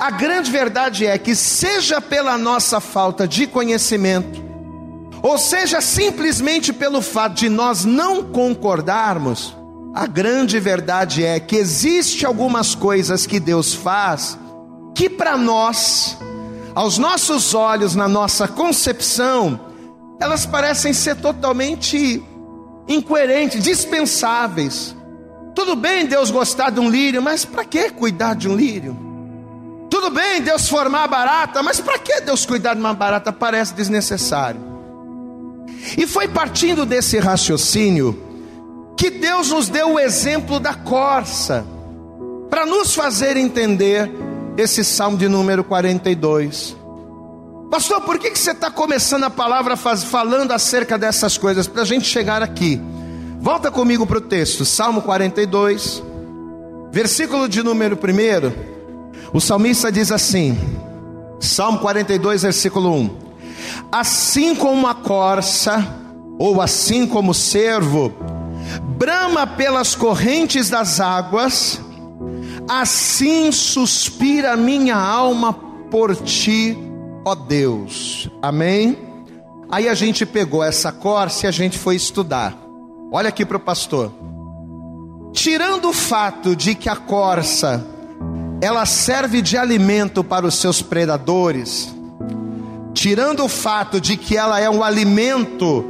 a 0.00 0.10
grande 0.10 0.50
verdade 0.50 1.06
é 1.06 1.16
que, 1.16 1.36
seja 1.36 2.00
pela 2.00 2.36
nossa 2.36 2.80
falta 2.80 3.28
de 3.28 3.46
conhecimento, 3.46 4.42
ou 5.22 5.38
seja 5.38 5.80
simplesmente 5.80 6.72
pelo 6.72 7.00
fato 7.00 7.34
de 7.34 7.48
nós 7.48 7.84
não 7.84 8.24
concordarmos, 8.24 9.56
a 9.94 10.08
grande 10.08 10.58
verdade 10.58 11.24
é 11.24 11.38
que 11.38 11.54
existe 11.54 12.26
algumas 12.26 12.74
coisas 12.74 13.24
que 13.24 13.38
Deus 13.38 13.72
faz 13.72 14.36
que 14.96 15.08
para 15.08 15.36
nós, 15.36 16.18
aos 16.74 16.98
nossos 16.98 17.54
olhos, 17.54 17.94
na 17.94 18.08
nossa 18.08 18.48
concepção, 18.48 19.63
elas 20.24 20.46
parecem 20.46 20.94
ser 20.94 21.16
totalmente 21.16 22.22
incoerentes, 22.88 23.62
dispensáveis. 23.62 24.96
Tudo 25.54 25.76
bem 25.76 26.06
Deus 26.06 26.30
gostar 26.30 26.70
de 26.70 26.80
um 26.80 26.88
lírio, 26.88 27.20
mas 27.20 27.44
para 27.44 27.62
que 27.62 27.90
cuidar 27.90 28.34
de 28.34 28.48
um 28.48 28.56
lírio? 28.56 28.96
Tudo 29.90 30.10
bem 30.10 30.40
Deus 30.40 30.66
formar 30.66 31.06
barata, 31.08 31.62
mas 31.62 31.78
para 31.78 31.98
que 31.98 32.22
Deus 32.22 32.46
cuidar 32.46 32.72
de 32.72 32.80
uma 32.80 32.94
barata? 32.94 33.32
Parece 33.32 33.74
desnecessário. 33.74 34.60
E 35.96 36.06
foi 36.06 36.26
partindo 36.26 36.86
desse 36.86 37.18
raciocínio 37.18 38.18
que 38.96 39.10
Deus 39.10 39.50
nos 39.50 39.68
deu 39.68 39.92
o 39.92 40.00
exemplo 40.00 40.58
da 40.58 40.72
corça, 40.72 41.66
para 42.48 42.64
nos 42.64 42.94
fazer 42.94 43.36
entender 43.36 44.10
esse 44.56 44.82
salmo 44.82 45.18
de 45.18 45.28
número 45.28 45.62
42. 45.62 46.76
Pastor, 47.70 48.00
por 48.02 48.18
que, 48.18 48.30
que 48.30 48.38
você 48.38 48.52
está 48.52 48.70
começando 48.70 49.24
a 49.24 49.30
palavra 49.30 49.76
faz, 49.76 50.04
falando 50.04 50.52
acerca 50.52 50.96
dessas 50.96 51.36
coisas? 51.36 51.66
Para 51.66 51.82
a 51.82 51.86
gente 51.86 52.06
chegar 52.06 52.42
aqui. 52.42 52.80
Volta 53.40 53.70
comigo 53.70 54.06
para 54.06 54.18
o 54.18 54.22
texto, 54.22 54.64
Salmo 54.64 55.02
42, 55.02 56.02
versículo 56.90 57.48
de 57.48 57.62
número 57.62 57.96
1. 57.96 58.74
O 59.32 59.40
salmista 59.40 59.90
diz 59.90 60.12
assim: 60.12 60.56
Salmo 61.40 61.80
42, 61.80 62.42
versículo 62.42 62.90
1: 62.94 63.10
Assim 63.90 64.54
como 64.54 64.86
a 64.86 64.94
corça, 64.94 65.84
ou 66.38 66.62
assim 66.62 67.06
como 67.06 67.32
o 67.32 67.34
servo, 67.34 68.14
brama 68.96 69.46
pelas 69.46 69.94
correntes 69.94 70.70
das 70.70 71.00
águas, 71.00 71.80
assim 72.68 73.52
suspira 73.52 74.56
minha 74.56 74.96
alma 74.96 75.52
por 75.90 76.16
ti, 76.16 76.78
ó 77.24 77.34
Deus. 77.34 78.28
Amém? 78.42 78.98
Aí 79.70 79.88
a 79.88 79.94
gente 79.94 80.26
pegou 80.26 80.62
essa 80.62 80.92
corça 80.92 81.46
e 81.46 81.48
a 81.48 81.50
gente 81.50 81.78
foi 81.78 81.96
estudar. 81.96 82.56
Olha 83.10 83.28
aqui 83.28 83.44
para 83.44 83.56
o 83.56 83.60
pastor. 83.60 84.12
Tirando 85.32 85.88
o 85.88 85.92
fato 85.92 86.54
de 86.54 86.74
que 86.74 86.88
a 86.88 86.96
corça 86.96 87.84
ela 88.60 88.86
serve 88.86 89.42
de 89.42 89.58
alimento 89.58 90.22
para 90.22 90.46
os 90.46 90.54
seus 90.54 90.80
predadores, 90.80 91.94
tirando 92.94 93.44
o 93.44 93.48
fato 93.48 94.00
de 94.00 94.16
que 94.16 94.36
ela 94.36 94.60
é 94.60 94.70
um 94.70 94.82
alimento 94.82 95.84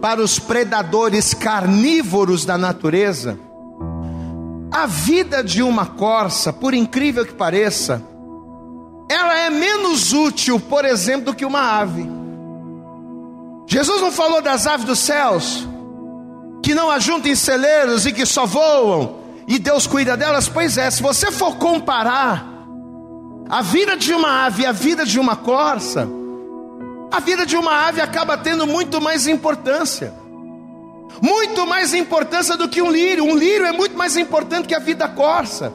para 0.00 0.22
os 0.22 0.38
predadores 0.38 1.34
carnívoros 1.34 2.44
da 2.44 2.56
natureza, 2.56 3.38
a 4.70 4.86
vida 4.86 5.42
de 5.42 5.62
uma 5.62 5.86
corça, 5.86 6.52
por 6.52 6.72
incrível 6.72 7.26
que 7.26 7.34
pareça, 7.34 8.02
ela 9.08 9.38
é 9.38 9.50
menos 9.50 10.12
útil, 10.12 10.58
por 10.58 10.84
exemplo, 10.84 11.26
do 11.26 11.34
que 11.34 11.44
uma 11.44 11.60
ave. 11.60 12.08
Jesus 13.66 14.00
não 14.00 14.12
falou 14.12 14.40
das 14.40 14.66
aves 14.66 14.86
dos 14.86 14.98
céus, 14.98 15.66
que 16.62 16.74
não 16.74 16.90
ajuntam 16.90 17.30
em 17.30 17.36
celeiros 17.36 18.06
e 18.06 18.12
que 18.12 18.24
só 18.24 18.46
voam, 18.46 19.16
e 19.46 19.58
Deus 19.58 19.86
cuida 19.86 20.16
delas? 20.16 20.48
Pois 20.48 20.78
é, 20.78 20.90
se 20.90 21.02
você 21.02 21.30
for 21.30 21.56
comparar 21.56 22.46
a 23.48 23.60
vida 23.60 23.96
de 23.96 24.14
uma 24.14 24.46
ave 24.46 24.62
e 24.62 24.66
a 24.66 24.72
vida 24.72 25.04
de 25.04 25.20
uma 25.20 25.36
corça, 25.36 26.08
a 27.10 27.20
vida 27.20 27.44
de 27.44 27.56
uma 27.56 27.86
ave 27.86 28.00
acaba 28.00 28.38
tendo 28.38 28.66
muito 28.66 29.00
mais 29.00 29.26
importância. 29.26 30.14
Muito 31.20 31.66
mais 31.66 31.94
importância 31.94 32.56
do 32.56 32.68
que 32.68 32.82
um 32.82 32.90
lírio. 32.90 33.24
Um 33.24 33.36
lírio 33.36 33.66
é 33.66 33.72
muito 33.72 33.96
mais 33.96 34.16
importante 34.16 34.66
que 34.66 34.74
a 34.74 34.80
vida 34.80 35.06
corça. 35.06 35.72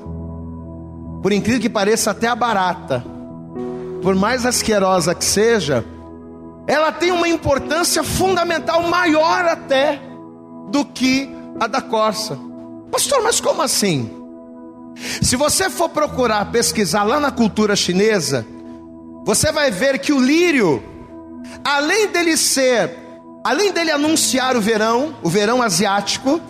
Por 1.21 1.31
incrível 1.31 1.61
que 1.61 1.69
pareça, 1.69 2.11
até 2.11 2.27
a 2.27 2.35
barata 2.35 3.18
por 4.01 4.15
mais 4.15 4.45
asquerosa 4.45 5.13
que 5.13 5.25
seja, 5.25 5.85
ela 6.67 6.91
tem 6.91 7.11
uma 7.11 7.27
importância 7.27 8.03
fundamental 8.03 8.83
maior 8.83 9.45
até 9.45 9.99
do 10.69 10.85
que 10.85 11.29
a 11.59 11.67
da 11.67 11.81
corça. 11.81 12.37
Pastor, 12.91 13.21
mas 13.23 13.39
como 13.41 13.61
assim? 13.61 14.09
Se 15.21 15.35
você 15.35 15.69
for 15.69 15.89
procurar 15.89 16.51
pesquisar 16.51 17.03
lá 17.03 17.19
na 17.19 17.31
cultura 17.31 17.75
chinesa, 17.75 18.45
você 19.25 19.51
vai 19.51 19.71
ver 19.71 19.99
que 19.99 20.11
o 20.11 20.19
lírio, 20.19 20.83
além 21.63 22.07
dele 22.07 22.35
ser, 22.35 22.91
além 23.43 23.71
dele 23.71 23.91
anunciar 23.91 24.55
o 24.55 24.61
verão, 24.61 25.15
o 25.21 25.29
verão 25.29 25.61
asiático, 25.61 26.41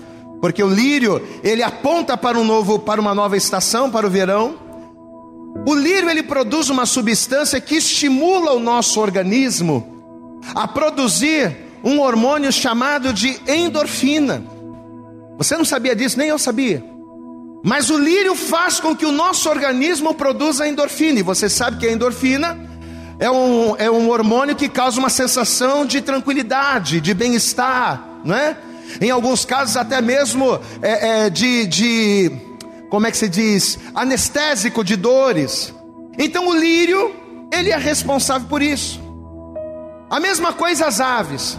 porque 0.42 0.64
o 0.64 0.70
lírio, 0.70 1.26
ele 1.44 1.62
aponta 1.62 2.16
para 2.16 2.38
um 2.38 2.46
novo, 2.46 2.80
para 2.80 3.02
uma 3.02 3.14
nova 3.14 3.36
estação, 3.36 3.92
para 3.92 4.08
o 4.08 4.10
verão, 4.10 4.56
o 5.66 5.76
lírio 5.76 6.10
ele 6.10 6.24
produz 6.24 6.70
uma 6.70 6.86
substância 6.86 7.60
que 7.60 7.76
estimula 7.76 8.54
o 8.54 8.60
nosso 8.60 9.00
organismo 9.00 10.40
a 10.56 10.68
produzir 10.68 11.56
um 11.84 12.00
hormônio 12.00 12.52
chamado 12.52 13.14
de 13.14 13.40
endorfina. 13.48 14.44
Você 15.38 15.56
não 15.56 15.66
sabia 15.66 15.96
disso, 15.96 16.18
nem 16.18 16.30
eu 16.30 16.40
sabia. 16.40 16.84
Mas 17.64 17.90
o 17.90 17.98
lírio 17.98 18.36
faz 18.36 18.80
com 18.80 18.96
que 18.96 19.06
o 19.06 19.12
nosso 19.12 19.50
organismo 19.50 20.14
produza 20.14 20.68
endorfina. 20.68 21.20
E 21.20 21.24
você 21.24 21.50
sabe 21.50 21.78
que 21.78 21.88
a 21.88 21.92
endorfina 21.92 22.58
é 23.20 23.30
um, 23.30 23.76
é 23.78 23.92
um 23.92 24.10
hormônio 24.10 24.56
que 24.56 24.70
causa 24.70 25.00
uma 25.00 25.10
sensação 25.10 25.86
de 25.86 26.02
tranquilidade, 26.02 27.02
de 27.02 27.14
bem-estar, 27.14 28.22
não 28.24 28.36
é? 28.36 28.58
Em 29.02 29.12
alguns 29.12 29.46
casos, 29.46 29.78
até 29.78 30.02
mesmo 30.02 30.60
é, 30.82 31.26
é, 31.26 31.30
de, 31.30 31.68
de 31.68 32.32
como 32.90 33.08
é 33.08 33.12
que 33.12 33.18
se 33.18 33.30
diz, 33.30 33.78
anestésico 33.94 34.84
de 34.84 34.96
dores. 34.96 35.74
Então 36.18 36.48
o 36.48 36.56
lírio, 36.56 37.16
ele 37.54 37.72
é 37.72 37.78
responsável 37.78 38.48
por 38.48 38.62
isso. 38.62 39.00
A 40.10 40.20
mesma 40.20 40.54
coisa 40.54 40.88
as 40.88 41.00
aves. 41.00 41.58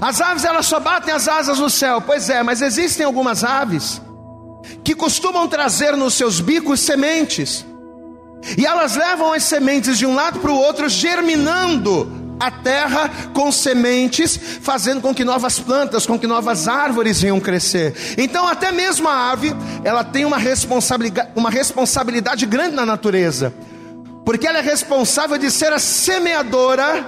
As 0.00 0.20
aves 0.20 0.44
elas 0.44 0.66
só 0.66 0.78
batem 0.78 1.12
as 1.12 1.26
asas 1.26 1.58
no 1.58 1.70
céu. 1.70 2.00
Pois 2.00 2.28
é, 2.28 2.42
mas 2.42 2.60
existem 2.60 3.06
algumas 3.06 3.42
aves 3.42 4.00
que 4.84 4.94
costumam 4.94 5.48
trazer 5.48 5.96
nos 5.96 6.14
seus 6.14 6.40
bicos 6.40 6.80
sementes. 6.80 7.64
E 8.56 8.66
elas 8.66 8.94
levam 8.94 9.32
as 9.32 9.44
sementes 9.44 9.98
de 9.98 10.06
um 10.06 10.14
lado 10.14 10.38
para 10.40 10.52
o 10.52 10.58
outro, 10.58 10.88
germinando 10.88 12.27
a 12.38 12.50
terra 12.50 13.10
com 13.32 13.50
sementes, 13.50 14.38
fazendo 14.60 15.00
com 15.00 15.14
que 15.14 15.24
novas 15.24 15.58
plantas, 15.58 16.06
com 16.06 16.18
que 16.18 16.26
novas 16.26 16.68
árvores 16.68 17.20
venham 17.20 17.40
crescer. 17.40 17.94
Então, 18.16 18.46
até 18.46 18.70
mesmo 18.70 19.08
a 19.08 19.30
ave, 19.30 19.54
ela 19.84 20.04
tem 20.04 20.24
uma 20.24 20.38
responsabilidade, 20.38 21.30
uma 21.34 21.50
responsabilidade 21.50 22.46
grande 22.46 22.76
na 22.76 22.86
natureza, 22.86 23.52
porque 24.24 24.46
ela 24.46 24.58
é 24.58 24.62
responsável 24.62 25.38
de 25.38 25.50
ser 25.50 25.72
a 25.72 25.78
semeadora 25.78 27.06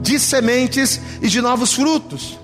de 0.00 0.18
sementes 0.18 1.00
e 1.20 1.28
de 1.28 1.40
novos 1.40 1.74
frutos. 1.74 2.38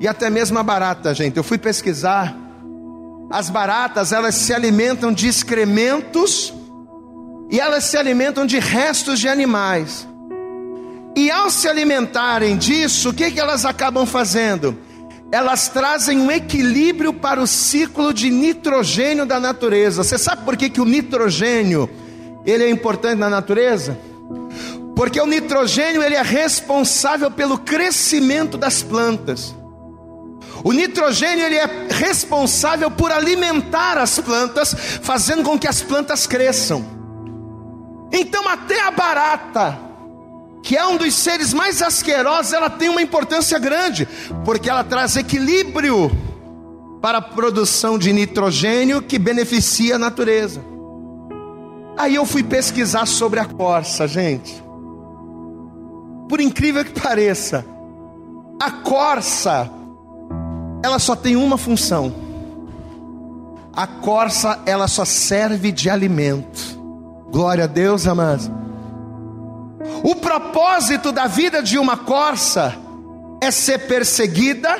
E 0.00 0.08
até 0.08 0.28
mesmo 0.28 0.58
a 0.58 0.62
barata, 0.62 1.14
gente. 1.14 1.36
Eu 1.36 1.44
fui 1.44 1.58
pesquisar. 1.58 2.36
As 3.30 3.48
baratas, 3.48 4.12
elas 4.12 4.34
se 4.34 4.52
alimentam 4.52 5.12
de 5.12 5.28
excrementos 5.28 6.52
e 7.50 7.58
elas 7.58 7.84
se 7.84 7.96
alimentam 7.96 8.44
de 8.44 8.58
restos 8.58 9.18
de 9.18 9.28
animais. 9.28 10.06
E 11.16 11.30
ao 11.30 11.48
se 11.50 11.68
alimentarem 11.68 12.56
disso, 12.56 13.10
o 13.10 13.14
que, 13.14 13.30
que 13.30 13.40
elas 13.40 13.64
acabam 13.64 14.04
fazendo? 14.04 14.76
Elas 15.30 15.68
trazem 15.68 16.18
um 16.18 16.30
equilíbrio 16.30 17.12
para 17.12 17.40
o 17.40 17.46
ciclo 17.46 18.12
de 18.12 18.30
nitrogênio 18.30 19.24
da 19.24 19.38
natureza. 19.38 20.02
Você 20.02 20.18
sabe 20.18 20.44
por 20.44 20.56
que, 20.56 20.68
que 20.68 20.80
o 20.80 20.84
nitrogênio 20.84 21.88
ele 22.44 22.64
é 22.64 22.70
importante 22.70 23.18
na 23.18 23.30
natureza? 23.30 23.98
Porque 24.94 25.20
o 25.20 25.26
nitrogênio 25.26 26.02
ele 26.02 26.14
é 26.14 26.22
responsável 26.22 27.30
pelo 27.30 27.58
crescimento 27.58 28.56
das 28.56 28.82
plantas. 28.82 29.54
O 30.62 30.72
nitrogênio 30.72 31.44
ele 31.44 31.56
é 31.56 31.88
responsável 31.90 32.90
por 32.90 33.12
alimentar 33.12 33.98
as 33.98 34.18
plantas, 34.18 34.74
fazendo 35.02 35.42
com 35.42 35.58
que 35.58 35.68
as 35.68 35.82
plantas 35.82 36.26
cresçam. 36.26 36.84
Então 38.12 38.48
até 38.48 38.80
a 38.80 38.90
barata, 38.90 39.78
que 40.64 40.78
é 40.78 40.86
um 40.86 40.96
dos 40.96 41.14
seres 41.14 41.52
mais 41.52 41.82
asquerosos, 41.82 42.54
ela 42.54 42.70
tem 42.70 42.88
uma 42.88 43.02
importância 43.02 43.58
grande, 43.58 44.08
porque 44.46 44.70
ela 44.70 44.82
traz 44.82 45.14
equilíbrio 45.14 46.10
para 47.02 47.18
a 47.18 47.22
produção 47.22 47.98
de 47.98 48.10
nitrogênio 48.14 49.02
que 49.02 49.18
beneficia 49.18 49.96
a 49.96 49.98
natureza. 49.98 50.64
Aí 51.98 52.14
eu 52.14 52.24
fui 52.24 52.42
pesquisar 52.42 53.04
sobre 53.04 53.40
a 53.40 53.44
corça, 53.44 54.08
gente. 54.08 54.64
Por 56.30 56.40
incrível 56.40 56.82
que 56.82 56.98
pareça, 56.98 57.62
a 58.58 58.70
corça 58.70 59.70
ela 60.82 60.98
só 60.98 61.14
tem 61.14 61.36
uma 61.36 61.58
função. 61.58 62.10
A 63.70 63.86
corça 63.86 64.60
ela 64.64 64.88
só 64.88 65.04
serve 65.04 65.70
de 65.70 65.90
alimento. 65.90 66.80
Glória 67.30 67.64
a 67.64 67.66
Deus, 67.66 68.06
amados. 68.06 68.63
O 70.02 70.14
propósito 70.16 71.12
da 71.12 71.26
vida 71.26 71.62
de 71.62 71.78
uma 71.78 71.96
corça 71.96 72.74
é 73.40 73.50
ser 73.50 73.86
perseguida, 73.86 74.76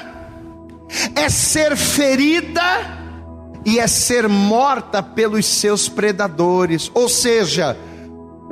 é 1.14 1.28
ser 1.28 1.76
ferida 1.76 2.62
e 3.64 3.78
é 3.78 3.86
ser 3.86 4.28
morta 4.28 5.02
pelos 5.02 5.46
seus 5.46 5.88
predadores. 5.88 6.90
Ou 6.94 7.08
seja, 7.08 7.76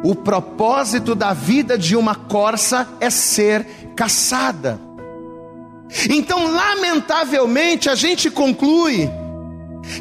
o 0.03 0.15
propósito 0.15 1.15
da 1.15 1.33
vida 1.33 1.79
de 1.79 1.97
uma 1.97 2.15
corça 2.15 2.89
é 3.01 3.09
ser 3.09 3.67
caçada. 3.95 4.81
Então, 6.09 6.51
lamentavelmente, 6.53 7.89
a 7.89 7.95
gente 7.95 8.31
conclui 8.31 9.11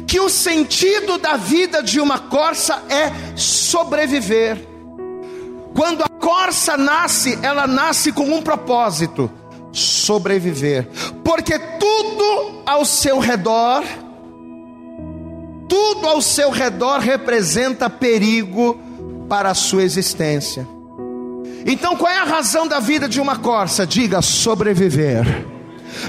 que 0.06 0.18
o 0.20 0.28
sentido 0.28 1.18
da 1.18 1.36
vida 1.36 1.82
de 1.82 2.00
uma 2.00 2.18
corça 2.18 2.82
é 2.88 3.12
sobreviver. 3.36 4.71
Quando 5.74 6.02
a 6.02 6.08
corça 6.08 6.76
nasce, 6.76 7.38
ela 7.42 7.66
nasce 7.66 8.12
com 8.12 8.24
um 8.24 8.42
propósito: 8.42 9.30
sobreviver. 9.72 10.88
Porque 11.24 11.58
tudo 11.58 12.62
ao 12.66 12.84
seu 12.84 13.18
redor, 13.18 13.82
tudo 15.68 16.06
ao 16.06 16.20
seu 16.20 16.50
redor 16.50 16.98
representa 17.00 17.88
perigo 17.88 18.78
para 19.28 19.50
a 19.50 19.54
sua 19.54 19.82
existência. 19.82 20.66
Então, 21.64 21.96
qual 21.96 22.12
é 22.12 22.18
a 22.18 22.24
razão 22.24 22.66
da 22.66 22.80
vida 22.80 23.08
de 23.08 23.20
uma 23.20 23.36
corça? 23.36 23.86
Diga 23.86 24.20
sobreviver. 24.20 25.46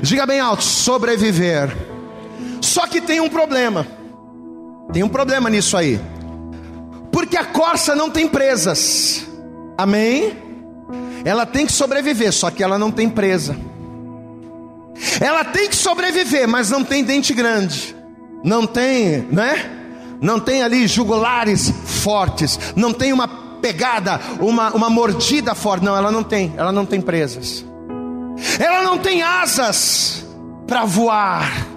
Diga 0.01 0.25
bem 0.25 0.39
alto: 0.39 0.63
sobreviver. 0.63 1.75
Só 2.61 2.87
que 2.87 2.99
tem 2.99 3.19
um 3.19 3.29
problema. 3.29 3.85
Tem 4.91 5.03
um 5.03 5.09
problema 5.09 5.49
nisso 5.49 5.77
aí. 5.77 5.99
Porque 7.11 7.37
a 7.37 7.45
corça 7.45 7.95
não 7.95 8.09
tem 8.09 8.27
presas. 8.27 9.32
Amém? 9.77 10.37
Ela 11.25 11.45
tem 11.45 11.65
que 11.65 11.71
sobreviver, 11.71 12.31
só 12.31 12.51
que 12.51 12.63
ela 12.63 12.77
não 12.77 12.91
tem 12.91 13.09
presa. 13.09 13.55
Ela 15.19 15.43
tem 15.43 15.69
que 15.69 15.75
sobreviver, 15.75 16.47
mas 16.47 16.69
não 16.69 16.83
tem 16.83 17.03
dente 17.03 17.33
grande. 17.33 17.95
Não 18.43 18.67
tem, 18.67 19.27
né? 19.31 19.71
Não 20.21 20.39
tem 20.39 20.61
ali 20.61 20.87
jugulares 20.87 21.73
fortes. 21.85 22.59
Não 22.75 22.93
tem 22.93 23.13
uma 23.13 23.27
pegada, 23.27 24.19
uma, 24.39 24.71
uma 24.71 24.89
mordida 24.89 25.55
forte. 25.55 25.83
Não, 25.83 25.95
ela 25.95 26.11
não 26.11 26.23
tem. 26.23 26.53
Ela 26.57 26.71
não 26.71 26.85
tem 26.85 27.01
presas. 27.01 27.65
Ela 28.59 28.83
não 28.83 28.97
tem 28.97 29.21
asas 29.21 30.25
para 30.67 30.85
voar. 30.85 31.67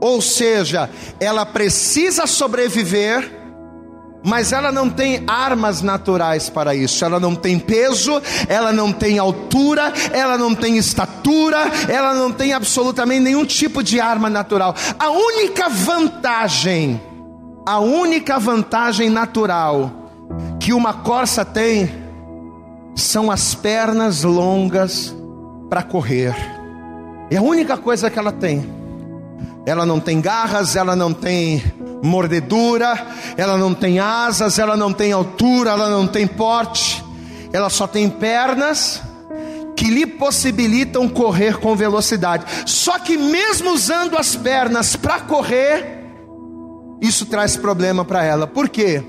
Ou 0.00 0.20
seja, 0.20 0.90
ela 1.20 1.46
precisa 1.46 2.26
sobreviver, 2.26 3.30
mas 4.24 4.52
ela 4.52 4.72
não 4.72 4.88
tem 4.88 5.22
armas 5.26 5.82
naturais 5.82 6.48
para 6.48 6.74
isso. 6.74 7.04
Ela 7.04 7.20
não 7.20 7.34
tem 7.34 7.58
peso, 7.58 8.22
ela 8.48 8.72
não 8.72 8.90
tem 8.90 9.18
altura, 9.18 9.92
ela 10.12 10.38
não 10.38 10.54
tem 10.54 10.78
estatura, 10.78 11.58
ela 11.86 12.14
não 12.14 12.32
tem 12.32 12.54
absolutamente 12.54 13.20
nenhum 13.20 13.44
tipo 13.44 13.82
de 13.82 14.00
arma 14.00 14.30
natural. 14.30 14.74
A 14.98 15.10
única 15.10 15.68
vantagem, 15.68 17.00
a 17.66 17.78
única 17.80 18.38
vantagem 18.38 19.10
natural 19.10 19.92
que 20.58 20.72
uma 20.72 20.94
corça 20.94 21.44
tem 21.44 21.90
são 22.96 23.30
as 23.30 23.54
pernas 23.54 24.22
longas 24.22 25.14
para 25.68 25.82
correr. 25.82 26.34
É 27.30 27.36
a 27.36 27.42
única 27.42 27.76
coisa 27.76 28.08
que 28.08 28.18
ela 28.18 28.32
tem. 28.32 28.72
Ela 29.66 29.84
não 29.84 30.00
tem 30.00 30.20
garras, 30.20 30.76
ela 30.76 30.96
não 30.96 31.12
tem 31.12 31.62
mordedura, 32.04 33.06
ela 33.36 33.56
não 33.56 33.72
tem 33.72 33.98
asas, 33.98 34.58
ela 34.58 34.76
não 34.76 34.92
tem 34.92 35.10
altura, 35.12 35.70
ela 35.70 35.88
não 35.88 36.06
tem 36.06 36.26
porte, 36.26 37.02
ela 37.52 37.70
só 37.70 37.86
tem 37.86 38.08
pernas 38.10 39.02
que 39.74 39.86
lhe 39.86 40.06
possibilitam 40.06 41.08
correr 41.08 41.58
com 41.58 41.74
velocidade. 41.74 42.44
Só 42.66 42.98
que 42.98 43.16
mesmo 43.16 43.72
usando 43.72 44.16
as 44.16 44.36
pernas 44.36 44.94
para 44.94 45.20
correr, 45.20 46.04
isso 47.00 47.26
traz 47.26 47.56
problema 47.56 48.04
para 48.04 48.22
ela. 48.22 48.46
Por 48.46 48.68
quê? 48.68 49.02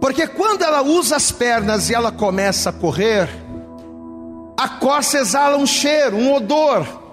Porque 0.00 0.26
quando 0.26 0.62
ela 0.62 0.82
usa 0.82 1.16
as 1.16 1.30
pernas 1.30 1.90
e 1.90 1.94
ela 1.94 2.10
começa 2.10 2.70
a 2.70 2.72
correr, 2.72 3.28
a 4.56 4.68
corça 4.68 5.18
exala 5.18 5.56
um 5.56 5.66
cheiro, 5.66 6.16
um 6.16 6.34
odor 6.34 7.07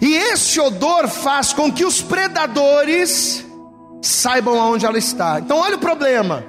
e 0.00 0.14
esse 0.14 0.60
odor 0.60 1.08
faz 1.08 1.52
com 1.52 1.72
que 1.72 1.84
os 1.84 2.02
predadores 2.02 3.44
saibam 4.02 4.60
aonde 4.60 4.84
ela 4.84 4.98
está. 4.98 5.38
Então, 5.40 5.58
olha 5.58 5.76
o 5.76 5.80
problema. 5.80 6.44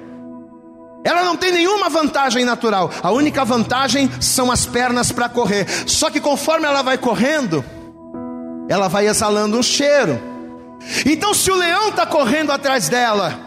Ela 1.04 1.22
não 1.22 1.36
tem 1.36 1.52
nenhuma 1.52 1.88
vantagem 1.88 2.44
natural. 2.44 2.90
A 3.02 3.10
única 3.10 3.44
vantagem 3.44 4.10
são 4.20 4.50
as 4.50 4.66
pernas 4.66 5.12
para 5.12 5.28
correr. 5.28 5.66
Só 5.86 6.10
que 6.10 6.20
conforme 6.20 6.66
ela 6.66 6.82
vai 6.82 6.98
correndo, 6.98 7.64
ela 8.68 8.88
vai 8.88 9.06
exalando 9.06 9.56
um 9.56 9.62
cheiro. 9.62 10.20
Então, 11.06 11.32
se 11.32 11.50
o 11.50 11.56
leão 11.56 11.88
está 11.88 12.06
correndo 12.06 12.52
atrás 12.52 12.88
dela, 12.88 13.38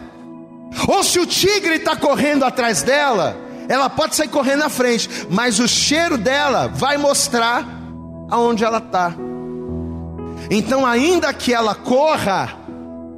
ou 0.88 1.02
se 1.04 1.18
o 1.18 1.26
tigre 1.26 1.76
está 1.76 1.94
correndo 1.94 2.44
atrás 2.44 2.82
dela, 2.82 3.36
ela 3.68 3.88
pode 3.88 4.16
sair 4.16 4.28
correndo 4.28 4.60
na 4.60 4.68
frente, 4.68 5.08
mas 5.30 5.60
o 5.60 5.68
cheiro 5.68 6.18
dela 6.18 6.68
vai 6.68 6.96
mostrar 6.96 7.64
aonde 8.30 8.64
ela 8.64 8.78
está. 8.78 9.14
Então, 10.54 10.84
ainda 10.84 11.32
que 11.32 11.54
ela 11.54 11.74
corra, 11.74 12.58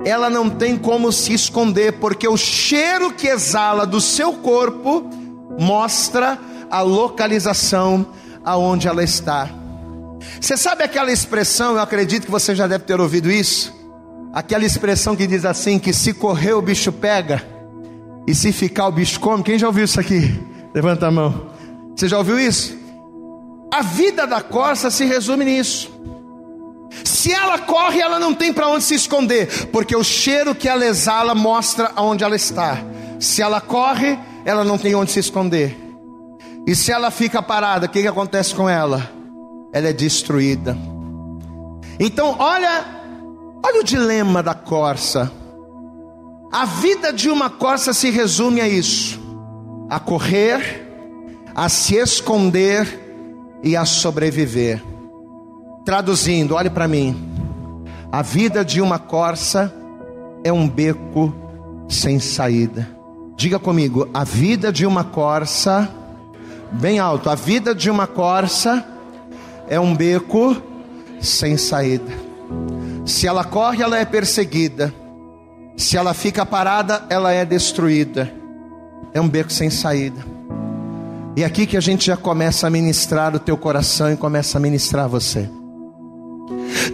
ela 0.05 0.31
não 0.31 0.49
tem 0.49 0.79
como 0.79 1.11
se 1.11 1.33
esconder, 1.33 1.94
porque 1.94 2.29
o 2.29 2.37
cheiro 2.37 3.11
que 3.11 3.27
exala 3.27 3.85
do 3.85 4.01
seu 4.01 4.35
corpo 4.35 5.11
mostra 5.59 6.38
a 6.70 6.81
localização 6.81 8.07
aonde 8.44 8.87
ela 8.87 9.03
está. 9.03 9.51
Você 10.40 10.57
sabe 10.57 10.85
aquela 10.85 11.11
expressão, 11.11 11.73
eu 11.73 11.81
acredito 11.81 12.27
que 12.27 12.31
você 12.31 12.55
já 12.55 12.68
deve 12.68 12.85
ter 12.85 13.01
ouvido 13.01 13.29
isso? 13.29 13.75
Aquela 14.33 14.64
expressão 14.64 15.16
que 15.16 15.27
diz 15.27 15.44
assim: 15.44 15.77
que 15.81 15.92
se 15.92 16.14
correr 16.14 16.53
o 16.53 16.62
bicho 16.62 16.92
pega, 16.92 17.44
e 18.29 18.33
se 18.33 18.53
ficar 18.53 18.87
o 18.87 18.92
bicho 18.92 19.18
come. 19.18 19.42
Quem 19.42 19.59
já 19.59 19.66
ouviu 19.66 19.87
isso 19.87 19.99
aqui? 19.99 20.40
Levanta 20.73 21.09
a 21.09 21.11
mão. 21.11 21.51
Você 21.97 22.07
já 22.07 22.16
ouviu 22.16 22.38
isso? 22.38 22.79
A 23.73 23.83
vida 23.83 24.25
da 24.25 24.40
corça 24.40 24.88
se 24.88 25.05
resume 25.05 25.44
nisso. 25.44 25.93
Se 27.02 27.33
ela 27.33 27.59
corre, 27.59 28.00
ela 28.00 28.18
não 28.18 28.35
tem 28.35 28.52
para 28.52 28.68
onde 28.68 28.85
se 28.85 28.94
esconder, 28.94 29.68
porque 29.68 29.96
o 29.96 30.04
cheiro 30.04 30.54
que 30.54 30.68
ela 30.68 30.85
exala 30.85 31.35
mostra 31.35 31.90
aonde 31.96 32.22
ela 32.22 32.37
está. 32.37 32.78
Se 33.18 33.42
ela 33.42 33.61
corre, 33.61 34.18
ela 34.44 34.64
não 34.64 34.76
tem 34.76 34.94
onde 34.94 35.11
se 35.11 35.20
esconder. 35.20 35.76
E 36.66 36.74
se 36.74 36.92
ela 36.92 37.11
fica 37.11 37.42
parada, 37.42 37.87
o 37.87 37.88
que, 37.88 38.02
que 38.02 38.09
acontece 38.09 38.54
com 38.54 38.68
ela? 38.68 39.11
Ela 39.72 39.88
é 39.88 39.92
destruída. 39.92 40.76
Então, 41.98 42.37
olha, 42.38 42.85
olha 43.64 43.80
o 43.80 43.85
dilema 43.85 44.42
da 44.42 44.54
corça. 44.54 45.30
A 46.52 46.64
vida 46.64 47.12
de 47.12 47.28
uma 47.28 47.50
corça 47.50 47.92
se 47.92 48.11
resume 48.11 48.61
a 48.61 48.68
isso: 48.68 49.20
a 49.90 49.98
correr, 49.98 50.87
a 51.54 51.68
se 51.68 51.96
esconder 51.96 53.59
e 53.62 53.76
a 53.76 53.85
sobreviver. 53.85 54.83
Traduzindo, 55.85 56.55
olhe 56.55 56.70
para 56.70 56.88
mim. 56.88 57.14
A 58.11 58.23
vida 58.23 58.64
de 58.64 58.81
uma 58.81 58.99
corça 58.99 59.75
é 60.42 60.53
um 60.53 60.66
beco 60.66 61.35
sem 61.88 62.18
saída. 62.18 62.88
Diga 63.37 63.59
comigo, 63.59 64.09
a 64.14 64.25
vida 64.25 64.73
de 64.73 64.87
uma 64.87 65.05
corça, 65.05 65.90
bem 66.73 66.99
alto, 66.99 67.29
a 67.29 67.35
vida 67.35 67.75
de 67.75 67.90
uma 67.90 68.07
corça 68.07 68.83
é 69.68 69.79
um 69.79 69.94
beco 69.94 70.57
sem 71.20 71.57
saída. 71.57 72.12
Se 73.05 73.27
ela 73.27 73.44
corre, 73.44 73.83
ela 73.83 73.99
é 73.99 74.05
perseguida. 74.05 74.94
Se 75.77 75.97
ela 75.97 76.14
fica 76.14 76.47
parada, 76.47 77.05
ela 77.11 77.33
é 77.33 77.44
destruída. 77.44 78.33
É 79.12 79.20
um 79.20 79.29
beco 79.29 79.53
sem 79.53 79.68
saída. 79.68 80.25
E 81.37 81.42
é 81.42 81.47
aqui 81.47 81.66
que 81.66 81.77
a 81.77 81.81
gente 81.81 82.07
já 82.07 82.16
começa 82.16 82.66
a 82.66 82.70
ministrar 82.70 83.35
o 83.35 83.40
teu 83.40 83.57
coração 83.57 84.12
e 84.12 84.16
começa 84.16 84.57
a 84.57 84.61
ministrar 84.61 85.09
você. 85.09 85.51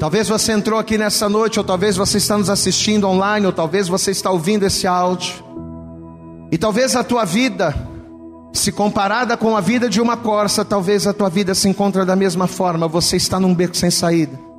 Talvez 0.00 0.30
você 0.30 0.52
entrou 0.52 0.80
aqui 0.80 0.96
nessa 0.96 1.28
noite, 1.28 1.58
ou 1.58 1.64
talvez 1.64 1.94
você 1.94 2.16
está 2.16 2.38
nos 2.38 2.48
assistindo 2.48 3.06
online, 3.06 3.44
ou 3.44 3.52
talvez 3.52 3.86
você 3.86 4.10
está 4.10 4.30
ouvindo 4.30 4.64
esse 4.64 4.86
áudio. 4.86 5.44
E 6.50 6.56
talvez 6.56 6.96
a 6.96 7.04
tua 7.04 7.26
vida, 7.26 7.74
se 8.50 8.72
comparada 8.72 9.36
com 9.36 9.54
a 9.54 9.60
vida 9.60 9.90
de 9.90 10.00
uma 10.00 10.16
corça, 10.16 10.64
talvez 10.64 11.06
a 11.06 11.12
tua 11.12 11.28
vida 11.28 11.54
se 11.54 11.68
encontre 11.68 12.02
da 12.06 12.16
mesma 12.16 12.46
forma, 12.46 12.88
você 12.88 13.18
está 13.18 13.38
num 13.38 13.54
beco 13.54 13.76
sem 13.76 13.90
saída. 13.90 14.49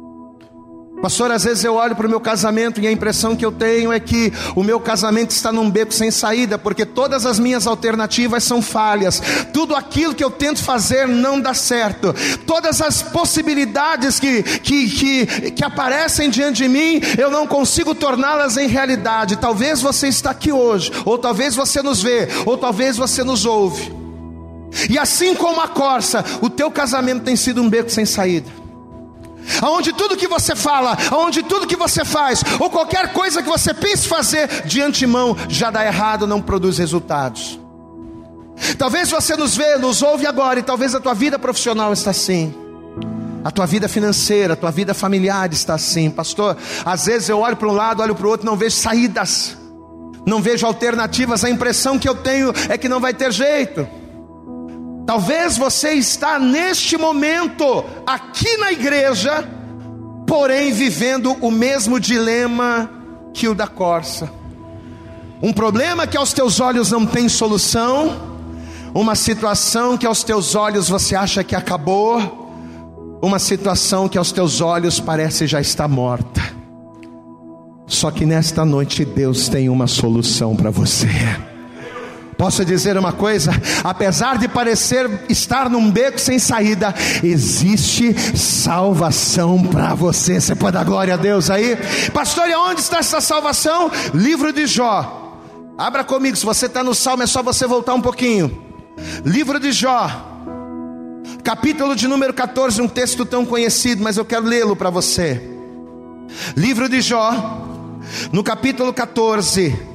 Pastor, 1.02 1.32
às 1.32 1.44
vezes 1.44 1.64
eu 1.64 1.74
olho 1.74 1.96
para 1.96 2.06
o 2.06 2.10
meu 2.10 2.20
casamento 2.20 2.80
e 2.80 2.86
a 2.86 2.92
impressão 2.92 3.36
que 3.36 3.44
eu 3.44 3.52
tenho 3.52 3.92
é 3.92 4.00
que 4.00 4.32
o 4.56 4.64
meu 4.64 4.80
casamento 4.80 5.32
está 5.32 5.52
num 5.52 5.68
beco 5.68 5.92
sem 5.92 6.12
saída, 6.12 6.60
porque 6.60 6.86
todas 6.86 7.26
as 7.26 7.40
minhas 7.40 7.66
alternativas 7.66 8.44
são 8.44 8.62
falhas, 8.62 9.22
tudo 9.52 9.76
aquilo 9.76 10.14
que 10.14 10.24
eu 10.24 10.30
tento 10.30 10.64
fazer 10.64 11.08
não 11.08 11.42
dá 11.42 11.56
certo, 11.56 12.14
todas 12.46 12.82
as 12.82 13.02
possibilidades 13.02 14.20
que, 14.20 14.44
que, 14.44 14.90
que, 14.90 15.52
que 15.52 15.64
aparecem 15.64 16.30
diante 16.30 16.62
de 16.62 16.70
mim, 16.70 17.02
eu 17.18 17.32
não 17.32 17.48
consigo 17.48 17.96
torná-las 17.96 18.56
em 18.58 18.68
realidade. 18.68 19.38
Talvez 19.38 19.82
você 19.82 20.08
está 20.08 20.30
aqui 20.30 20.52
hoje, 20.52 20.92
ou 21.04 21.18
talvez 21.18 21.56
você 21.56 21.82
nos 21.82 22.04
vê, 22.04 22.28
ou 22.46 22.56
talvez 22.58 22.98
você 22.98 23.24
nos 23.24 23.46
ouve. 23.46 23.92
E 24.88 25.00
assim 25.00 25.34
como 25.34 25.62
a 25.62 25.68
corça, 25.68 26.24
o 26.42 26.50
teu 26.50 26.70
casamento 26.70 27.24
tem 27.24 27.36
sido 27.36 27.62
um 27.62 27.70
beco 27.70 27.90
sem 27.90 28.06
saída 28.06 28.61
aonde 29.62 29.94
tudo 29.94 30.18
que 30.18 30.28
você 30.28 30.56
fala, 30.56 30.98
aonde 31.10 31.44
tudo 31.44 31.68
que 31.68 31.76
você 31.76 32.04
faz, 32.06 32.44
ou 32.60 32.70
qualquer 32.70 33.14
coisa 33.14 33.42
que 33.42 33.50
você 33.50 33.74
pense 33.74 34.08
fazer 34.08 34.66
de 34.66 34.82
antemão 34.82 35.36
já 35.48 35.70
dá 35.70 35.86
errado, 35.86 36.28
não 36.28 36.42
produz 36.42 36.78
resultados. 36.78 37.60
Talvez 38.78 39.10
você 39.10 39.36
nos 39.36 39.56
vê, 39.56 39.78
nos 39.78 40.02
ouve 40.02 40.26
agora, 40.26 40.60
e 40.60 40.64
talvez 40.64 40.94
a 40.94 41.00
tua 41.00 41.14
vida 41.14 41.40
profissional 41.40 41.92
está 41.94 42.12
assim. 42.12 42.54
A 43.44 43.50
tua 43.50 43.66
vida 43.66 43.88
financeira, 43.88 44.54
a 44.54 44.56
tua 44.56 44.70
vida 44.70 44.94
familiar 44.94 45.52
está 45.52 45.74
assim, 45.74 46.12
pastor. 46.12 46.56
Às 46.86 47.06
vezes 47.08 47.28
eu 47.28 47.40
olho 47.40 47.56
para 47.56 47.68
um 47.68 47.72
lado, 47.72 48.04
olho 48.04 48.14
para 48.14 48.28
o 48.28 48.30
outro, 48.30 48.46
não 48.46 48.56
vejo 48.56 48.76
saídas, 48.76 49.58
não 50.28 50.42
vejo 50.42 50.66
alternativas. 50.66 51.44
A 51.44 51.50
impressão 51.50 51.98
que 51.98 52.08
eu 52.08 52.14
tenho 52.14 52.54
é 52.70 52.78
que 52.78 52.88
não 52.88 53.00
vai 53.00 53.14
ter 53.14 53.32
jeito. 53.32 53.88
Talvez 55.12 55.58
você 55.58 55.92
está 55.96 56.40
neste 56.40 56.96
momento 56.96 57.84
aqui 58.08 58.56
na 58.56 58.72
igreja, 58.72 59.46
porém 60.26 60.72
vivendo 60.72 61.36
o 61.42 61.52
mesmo 61.52 62.00
dilema 62.00 62.90
que 63.34 63.46
o 63.46 63.54
da 63.54 63.68
corça. 63.68 64.32
Um 65.42 65.52
problema 65.52 66.08
que 66.08 66.16
aos 66.16 66.32
teus 66.32 66.62
olhos 66.62 66.92
não 66.92 67.06
tem 67.06 67.28
solução, 67.28 68.22
uma 68.94 69.14
situação 69.14 69.98
que 69.98 70.08
aos 70.08 70.24
teus 70.24 70.56
olhos 70.56 70.88
você 70.88 71.14
acha 71.14 71.44
que 71.44 71.58
acabou, 71.58 72.50
uma 73.22 73.38
situação 73.38 74.08
que 74.08 74.18
aos 74.18 74.32
teus 74.32 74.62
olhos 74.62 74.98
parece 74.98 75.46
já 75.46 75.60
estar 75.60 75.90
morta. 75.90 76.42
Só 77.86 78.12
que 78.12 78.26
nesta 78.26 78.64
noite 78.64 79.04
Deus 79.04 79.50
tem 79.50 79.68
uma 79.68 79.88
solução 79.88 80.56
para 80.56 80.70
você. 80.70 81.10
Posso 82.42 82.66
dizer 82.66 82.98
uma 82.98 83.14
coisa? 83.14 83.52
Apesar 83.84 84.40
de 84.40 84.48
parecer 84.48 85.08
estar 85.30 85.70
num 85.70 85.92
beco 85.92 86.20
sem 86.20 86.40
saída, 86.40 86.92
existe 87.24 88.16
salvação 88.36 89.62
para 89.62 89.94
você. 89.94 90.42
Você 90.42 90.56
pode 90.56 90.74
dar 90.74 90.84
glória 90.84 91.14
a 91.14 91.18
Deus 91.18 91.52
aí? 91.52 91.78
Pastor, 92.12 92.50
e 92.50 92.56
onde 92.56 92.82
está 92.82 92.98
essa 92.98 93.22
salvação? 93.22 93.92
Livro 94.12 94.52
de 94.52 94.66
Jó. 94.66 95.38
Abra 95.78 96.04
comigo, 96.04 96.36
se 96.36 96.44
você 96.44 96.66
está 96.66 96.84
no 96.84 96.96
salmo, 96.96 97.22
é 97.22 97.28
só 97.28 97.44
você 97.44 97.68
voltar 97.68 97.94
um 97.94 98.02
pouquinho. 98.02 98.60
Livro 99.24 99.60
de 99.60 99.72
Jó, 99.72 100.10
capítulo 101.44 101.96
de 101.96 102.08
número 102.08 102.34
14, 102.34 102.82
um 102.82 102.88
texto 102.88 103.24
tão 103.24 103.46
conhecido, 103.46 104.02
mas 104.02 104.18
eu 104.18 104.26
quero 104.26 104.46
lê-lo 104.46 104.76
para 104.76 104.90
você. 104.90 105.40
Livro 106.58 106.90
de 106.90 107.02
Jó, 107.02 107.68
no 108.32 108.44
capítulo 108.44 108.92
14 108.92 109.91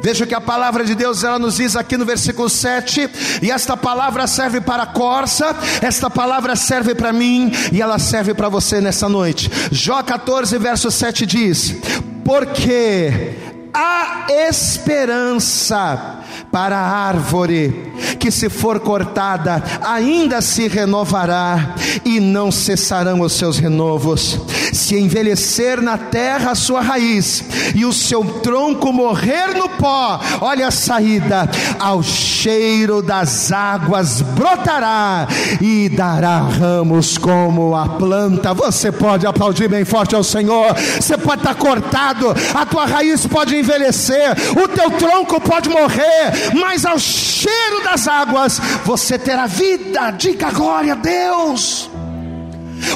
Veja 0.00 0.26
que 0.26 0.34
a 0.34 0.40
palavra 0.40 0.84
de 0.84 0.94
Deus 0.94 1.24
ela 1.24 1.38
nos 1.38 1.56
diz 1.56 1.74
aqui 1.76 1.96
no 1.96 2.04
versículo 2.04 2.48
7, 2.48 3.10
e 3.42 3.50
esta 3.50 3.76
palavra 3.76 4.26
serve 4.26 4.60
para 4.60 4.84
a 4.84 4.86
corça, 4.86 5.56
esta 5.82 6.08
palavra 6.08 6.54
serve 6.54 6.94
para 6.94 7.12
mim 7.12 7.50
e 7.72 7.82
ela 7.82 7.98
serve 7.98 8.32
para 8.34 8.48
você 8.48 8.80
nessa 8.80 9.08
noite. 9.08 9.50
Jó 9.70 10.02
14, 10.02 10.56
verso 10.58 10.90
7 10.90 11.26
diz: 11.26 11.76
Porque 12.24 13.34
há 13.74 14.26
esperança 14.48 16.17
para 16.50 16.76
a 16.76 17.08
árvore 17.08 17.92
que, 18.18 18.30
se 18.30 18.48
for 18.48 18.80
cortada, 18.80 19.62
ainda 19.80 20.40
se 20.40 20.68
renovará 20.68 21.74
e 22.04 22.20
não 22.20 22.50
cessarão 22.50 23.20
os 23.20 23.32
seus 23.32 23.58
renovos. 23.58 24.38
Se 24.72 24.98
envelhecer 24.98 25.80
na 25.80 25.96
terra 25.96 26.50
a 26.50 26.54
sua 26.54 26.80
raiz 26.80 27.44
e 27.74 27.84
o 27.84 27.92
seu 27.92 28.24
tronco 28.24 28.92
morrer 28.92 29.54
no 29.56 29.68
pó, 29.68 30.20
olha 30.40 30.68
a 30.68 30.70
saída, 30.70 31.48
ao 31.78 32.02
cheiro 32.02 33.00
das 33.00 33.50
águas 33.52 34.20
brotará 34.20 35.26
e 35.60 35.88
dará 35.88 36.38
ramos 36.38 37.16
como 37.16 37.74
a 37.74 37.88
planta. 37.88 38.52
Você 38.52 38.92
pode 38.92 39.26
aplaudir 39.26 39.68
bem 39.68 39.84
forte 39.84 40.14
ao 40.14 40.24
Senhor. 40.24 40.74
Você 41.00 41.16
pode 41.16 41.40
estar 41.40 41.54
cortado, 41.54 42.34
a 42.54 42.66
tua 42.66 42.86
raiz 42.86 43.26
pode 43.26 43.56
envelhecer, 43.56 44.36
o 44.62 44.68
teu 44.68 44.90
tronco 44.90 45.40
pode 45.40 45.68
morrer, 45.68 46.32
mas 46.54 46.84
ao 46.84 46.98
cheiro 46.98 47.82
das 47.84 48.06
águas 48.08 48.58
você 48.84 49.18
terá 49.18 49.46
vida. 49.46 50.10
Diga 50.12 50.50
glória 50.50 50.92
a 50.92 50.96
Deus. 50.96 51.90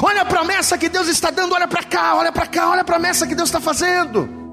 Olha 0.01 0.21
a 0.21 0.25
promessa 0.25 0.77
que 0.77 0.89
Deus 0.89 1.07
está 1.07 1.29
dando, 1.29 1.53
olha 1.53 1.67
para 1.67 1.83
cá, 1.83 2.15
olha 2.15 2.31
para 2.31 2.47
cá, 2.47 2.69
olha 2.69 2.81
a 2.81 2.85
promessa 2.85 3.27
que 3.27 3.35
Deus 3.35 3.49
está 3.49 3.59
fazendo. 3.59 4.43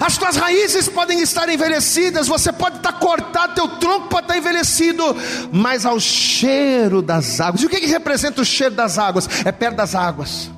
As 0.00 0.16
tuas 0.16 0.36
raízes 0.36 0.88
podem 0.88 1.20
estar 1.20 1.48
envelhecidas, 1.48 2.26
você 2.26 2.52
pode 2.52 2.76
estar 2.76 2.92
cortado, 2.94 3.54
teu 3.54 3.68
tronco 3.68 4.08
pode 4.08 4.24
estar 4.24 4.36
envelhecido, 4.36 5.04
mas 5.52 5.84
ao 5.84 6.00
cheiro 6.00 7.02
das 7.02 7.40
águas. 7.40 7.62
E 7.62 7.66
o 7.66 7.68
que, 7.68 7.80
que 7.80 7.86
representa 7.86 8.40
o 8.40 8.44
cheiro 8.44 8.74
das 8.74 8.98
águas? 8.98 9.28
É 9.44 9.52
perto 9.52 9.76
das 9.76 9.94
águas. 9.94 10.50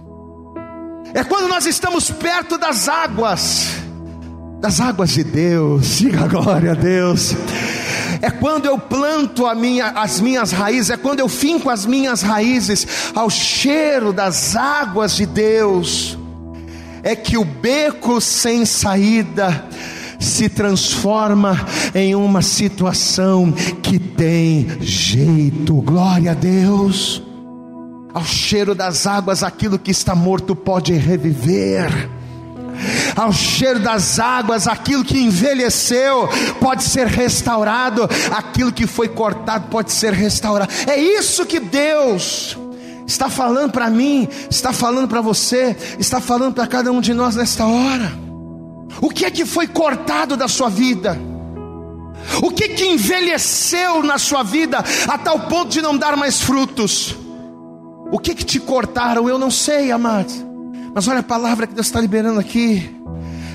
É 1.12 1.24
quando 1.24 1.48
nós 1.48 1.66
estamos 1.66 2.10
perto 2.10 2.56
das 2.56 2.88
águas, 2.88 3.66
das 4.60 4.80
águas 4.80 5.10
de 5.10 5.24
Deus. 5.24 5.98
Diga 5.98 6.28
glória 6.28 6.72
a 6.72 6.74
Deus 6.74 7.34
é 8.22 8.30
quando 8.30 8.66
eu 8.66 8.78
planto 8.78 9.52
minha, 9.54 9.88
as 9.88 10.20
minhas 10.20 10.52
raízes, 10.52 10.90
é 10.90 10.96
quando 10.96 11.20
eu 11.20 11.28
finco 11.28 11.70
as 11.70 11.86
minhas 11.86 12.22
raízes 12.22 12.86
ao 13.14 13.30
cheiro 13.30 14.12
das 14.12 14.54
águas 14.54 15.16
de 15.16 15.26
Deus, 15.26 16.18
é 17.02 17.16
que 17.16 17.38
o 17.38 17.44
beco 17.44 18.20
sem 18.20 18.66
saída 18.66 19.64
se 20.18 20.50
transforma 20.50 21.66
em 21.94 22.14
uma 22.14 22.42
situação 22.42 23.52
que 23.82 23.98
tem 23.98 24.68
jeito, 24.80 25.80
glória 25.80 26.32
a 26.32 26.34
Deus. 26.34 27.22
Ao 28.12 28.24
cheiro 28.24 28.74
das 28.74 29.06
águas, 29.06 29.42
aquilo 29.42 29.78
que 29.78 29.92
está 29.92 30.14
morto 30.14 30.54
pode 30.54 30.92
reviver 30.92 32.10
ao 33.16 33.32
cheiro 33.32 33.80
das 33.80 34.18
águas, 34.18 34.66
aquilo 34.66 35.04
que 35.04 35.18
envelheceu 35.18 36.28
pode 36.60 36.84
ser 36.84 37.06
restaurado, 37.06 38.08
aquilo 38.30 38.72
que 38.72 38.86
foi 38.86 39.08
cortado 39.08 39.68
pode 39.68 39.92
ser 39.92 40.12
restaurado. 40.12 40.72
É 40.86 40.98
isso 40.98 41.46
que 41.46 41.60
Deus 41.60 42.56
está 43.06 43.28
falando 43.28 43.72
para 43.72 43.90
mim, 43.90 44.28
está 44.48 44.72
falando 44.72 45.08
para 45.08 45.20
você, 45.20 45.76
está 45.98 46.20
falando 46.20 46.54
para 46.54 46.66
cada 46.66 46.92
um 46.92 47.00
de 47.00 47.12
nós 47.12 47.36
nesta 47.36 47.66
hora. 47.66 48.12
O 49.00 49.08
que 49.08 49.24
é 49.24 49.30
que 49.30 49.44
foi 49.44 49.66
cortado 49.66 50.36
da 50.36 50.48
sua 50.48 50.68
vida? 50.68 51.18
O 52.42 52.50
que 52.50 52.68
que 52.68 52.84
envelheceu 52.84 54.02
na 54.02 54.18
sua 54.18 54.42
vida 54.42 54.84
a 55.08 55.18
tal 55.18 55.40
ponto 55.40 55.70
de 55.70 55.80
não 55.80 55.96
dar 55.96 56.16
mais 56.16 56.40
frutos? 56.40 57.16
O 58.12 58.18
que 58.18 58.34
que 58.34 58.44
te 58.44 58.60
cortaram? 58.60 59.28
Eu 59.28 59.38
não 59.38 59.50
sei, 59.50 59.90
amados. 59.90 60.49
Mas 60.94 61.06
olha 61.08 61.20
a 61.20 61.22
palavra 61.22 61.66
que 61.66 61.74
Deus 61.74 61.86
está 61.86 62.00
liberando 62.00 62.40
aqui. 62.40 62.96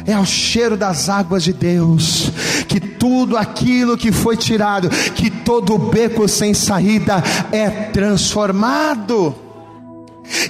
É 0.07 0.13
ao 0.13 0.25
cheiro 0.25 0.77
das 0.77 1.09
águas 1.09 1.43
de 1.43 1.51
Deus, 1.51 2.31
que 2.67 2.79
tudo 2.79 3.35
aquilo 3.35 3.97
que 3.97 4.11
foi 4.11 4.37
tirado, 4.37 4.87
que 4.89 5.31
todo 5.31 5.79
beco 5.79 6.27
sem 6.27 6.53
saída 6.53 7.23
é 7.51 7.69
transformado. 7.91 9.35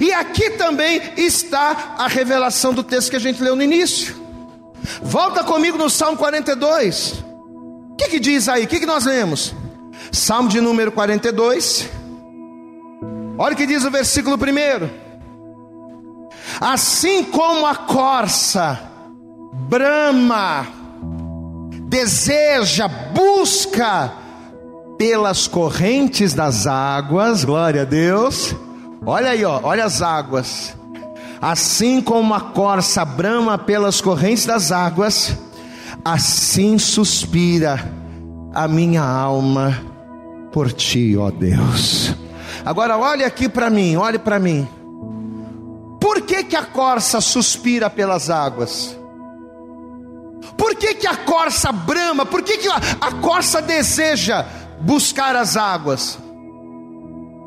E 0.00 0.12
aqui 0.12 0.50
também 0.50 1.00
está 1.16 1.94
a 1.98 2.06
revelação 2.06 2.74
do 2.74 2.82
texto 2.82 3.10
que 3.10 3.16
a 3.16 3.20
gente 3.20 3.42
leu 3.42 3.56
no 3.56 3.62
início. 3.62 4.14
Volta 5.02 5.42
comigo 5.42 5.78
no 5.78 5.88
Salmo 5.88 6.18
42. 6.18 7.24
O 7.92 7.96
que, 7.96 8.08
que 8.08 8.20
diz 8.20 8.48
aí? 8.48 8.64
O 8.64 8.66
que, 8.66 8.80
que 8.80 8.86
nós 8.86 9.06
lemos? 9.06 9.54
Salmo 10.12 10.50
de 10.50 10.60
número 10.60 10.92
42. 10.92 11.88
Olha 13.38 13.54
o 13.54 13.56
que 13.56 13.66
diz 13.66 13.84
o 13.84 13.90
versículo 13.90 14.36
primeiro. 14.36 15.05
Assim 16.60 17.24
como 17.24 17.66
a 17.66 17.74
corça 17.74 18.80
brama, 19.68 20.66
deseja, 21.88 22.88
busca 22.88 24.12
pelas 24.98 25.46
correntes 25.46 26.32
das 26.32 26.66
águas, 26.66 27.44
glória 27.44 27.82
a 27.82 27.84
Deus. 27.84 28.54
Olha 29.04 29.30
aí, 29.30 29.44
ó, 29.44 29.60
olha 29.62 29.84
as 29.84 30.00
águas. 30.00 30.74
Assim 31.40 32.00
como 32.00 32.34
a 32.34 32.40
corça 32.40 33.04
brama 33.04 33.58
pelas 33.58 34.00
correntes 34.00 34.46
das 34.46 34.72
águas, 34.72 35.36
assim 36.04 36.78
suspira 36.78 37.92
a 38.54 38.66
minha 38.66 39.02
alma 39.02 39.78
por 40.50 40.72
ti, 40.72 41.14
ó 41.18 41.30
Deus. 41.30 42.14
Agora 42.64 42.96
olhe 42.96 43.22
aqui 43.22 43.48
para 43.48 43.68
mim, 43.68 43.96
olhe 43.96 44.18
para 44.18 44.38
mim. 44.38 44.66
Por 46.06 46.22
que, 46.22 46.44
que 46.44 46.54
a 46.54 46.62
corça 46.62 47.20
suspira 47.20 47.90
pelas 47.90 48.30
águas? 48.30 48.96
Por 50.56 50.76
que, 50.76 50.94
que 50.94 51.06
a 51.08 51.16
corça 51.16 51.72
brama? 51.72 52.24
Por 52.24 52.42
que, 52.42 52.58
que 52.58 52.68
a, 52.68 52.76
a 53.00 53.12
corça 53.14 53.60
deseja 53.60 54.46
buscar 54.80 55.34
as 55.34 55.56
águas? 55.56 56.16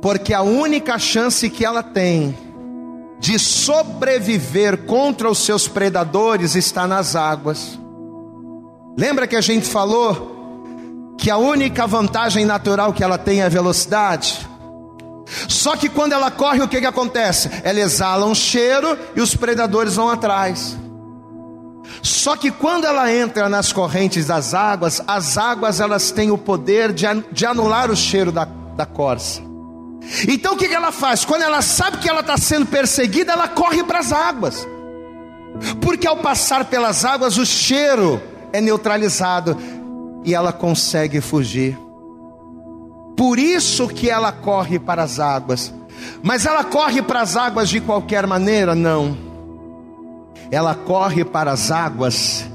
Porque 0.01 0.33
a 0.33 0.41
única 0.41 0.99
chance 0.99 1.49
que 1.49 1.63
ela 1.63 1.81
tem 1.81 2.37
de 3.17 3.39
sobreviver 3.39 4.79
contra 4.79 5.31
os 5.31 5.37
seus 5.37 5.65
predadores 5.65 6.53
está 6.53 6.85
nas 6.85 7.15
águas. 7.15 7.79
Lembra 8.97 9.25
que 9.25 9.37
a 9.37 9.41
gente 9.41 9.69
falou 9.69 11.15
que 11.17 11.31
a 11.31 11.37
única 11.37 11.87
vantagem 11.87 12.43
natural 12.43 12.91
que 12.91 13.05
ela 13.05 13.17
tem 13.17 13.39
é 13.39 13.45
a 13.45 13.49
velocidade? 13.49 14.48
Só 15.47 15.75
que 15.75 15.89
quando 15.89 16.13
ela 16.13 16.31
corre, 16.31 16.61
o 16.61 16.67
que, 16.67 16.79
que 16.79 16.85
acontece? 16.85 17.49
Ela 17.63 17.79
exala 17.79 18.25
um 18.25 18.35
cheiro 18.35 18.97
e 19.15 19.21
os 19.21 19.35
predadores 19.35 19.95
vão 19.95 20.09
atrás. 20.09 20.77
Só 22.01 22.35
que 22.35 22.51
quando 22.51 22.85
ela 22.85 23.11
entra 23.13 23.49
nas 23.49 23.73
correntes 23.73 24.25
das 24.25 24.53
águas, 24.53 25.01
as 25.07 25.37
águas 25.37 25.79
elas 25.79 26.11
têm 26.11 26.31
o 26.31 26.37
poder 26.37 26.93
de, 26.93 27.45
anular 27.45 27.91
o 27.91 27.95
cheiro 27.95 28.31
da, 28.31 28.45
da 28.45 28.85
corça. 28.85 29.41
Então 30.27 30.53
o 30.53 30.57
que 30.57 30.65
ela 30.65 30.91
faz? 30.91 31.25
Quando 31.25 31.43
ela 31.43 31.61
sabe 31.61 31.97
que 31.97 32.09
ela 32.09 32.21
está 32.21 32.37
sendo 32.37 32.65
perseguida, 32.65 33.33
ela 33.33 33.47
corre 33.47 33.83
para 33.83 33.99
as 33.99 34.11
águas. 34.11 34.67
Porque 35.81 36.07
ao 36.07 36.17
passar 36.17 36.65
pelas 36.65 37.03
águas, 37.03 37.37
o 37.37 37.45
cheiro 37.45 38.21
é 38.53 38.61
neutralizado 38.61 39.57
e 40.23 40.33
ela 40.33 40.53
consegue 40.53 41.19
fugir. 41.21 41.77
Por 43.19 43.37
isso 43.37 43.87
que 43.89 44.09
ela 44.09 44.31
corre 44.31 44.79
para 44.79 45.03
as 45.03 45.19
águas. 45.19 45.73
Mas 46.23 46.45
ela 46.45 46.63
corre 46.63 47.01
para 47.01 47.19
as 47.19 47.35
águas 47.35 47.67
de 47.67 47.81
qualquer 47.81 48.25
maneira? 48.25 48.73
Não. 48.73 49.17
Ela 50.49 50.73
corre 50.73 51.25
para 51.25 51.51
as 51.51 51.69
águas 51.69 52.45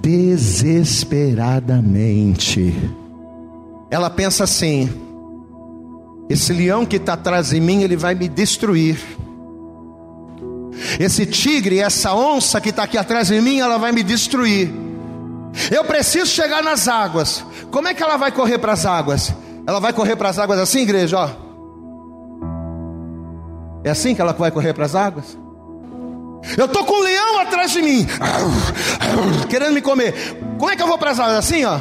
desesperadamente. 0.00 2.72
Ela 3.90 4.08
pensa 4.08 4.44
assim: 4.44 4.88
esse 6.30 6.52
leão 6.52 6.86
que 6.86 6.98
está 6.98 7.14
atrás 7.14 7.48
de 7.48 7.58
mim, 7.58 7.82
ele 7.82 7.96
vai 7.96 8.14
me 8.14 8.28
destruir. 8.28 9.00
Esse 11.00 11.26
tigre, 11.26 11.80
essa 11.80 12.14
onça 12.14 12.60
que 12.60 12.68
está 12.68 12.84
aqui 12.84 12.96
atrás 12.96 13.26
de 13.26 13.40
mim, 13.40 13.58
ela 13.58 13.76
vai 13.76 13.90
me 13.90 14.04
destruir. 14.04 14.72
Eu 15.68 15.82
preciso 15.82 16.26
chegar 16.26 16.62
nas 16.62 16.86
águas. 16.86 17.44
Como 17.72 17.88
é 17.88 17.94
que 17.94 18.04
ela 18.04 18.16
vai 18.16 18.30
correr 18.30 18.58
para 18.58 18.72
as 18.72 18.86
águas? 18.86 19.34
Ela 19.66 19.80
vai 19.80 19.92
correr 19.92 20.16
para 20.16 20.28
as 20.28 20.38
águas 20.38 20.58
assim, 20.58 20.80
igreja, 20.80 21.18
ó. 21.18 21.30
É 23.82 23.90
assim 23.90 24.14
que 24.14 24.20
ela 24.20 24.32
vai 24.32 24.50
correr 24.50 24.72
para 24.72 24.84
as 24.84 24.94
águas? 24.94 25.36
Eu 26.56 26.68
tô 26.68 26.84
com 26.84 26.94
um 26.94 27.02
leão 27.02 27.40
atrás 27.40 27.72
de 27.72 27.82
mim, 27.82 28.06
querendo 29.48 29.72
me 29.72 29.82
comer. 29.82 30.14
Como 30.58 30.70
é 30.70 30.76
que 30.76 30.82
eu 30.82 30.86
vou 30.86 30.98
para 30.98 31.10
as 31.10 31.18
águas 31.18 31.38
assim, 31.38 31.64
ó? 31.64 31.78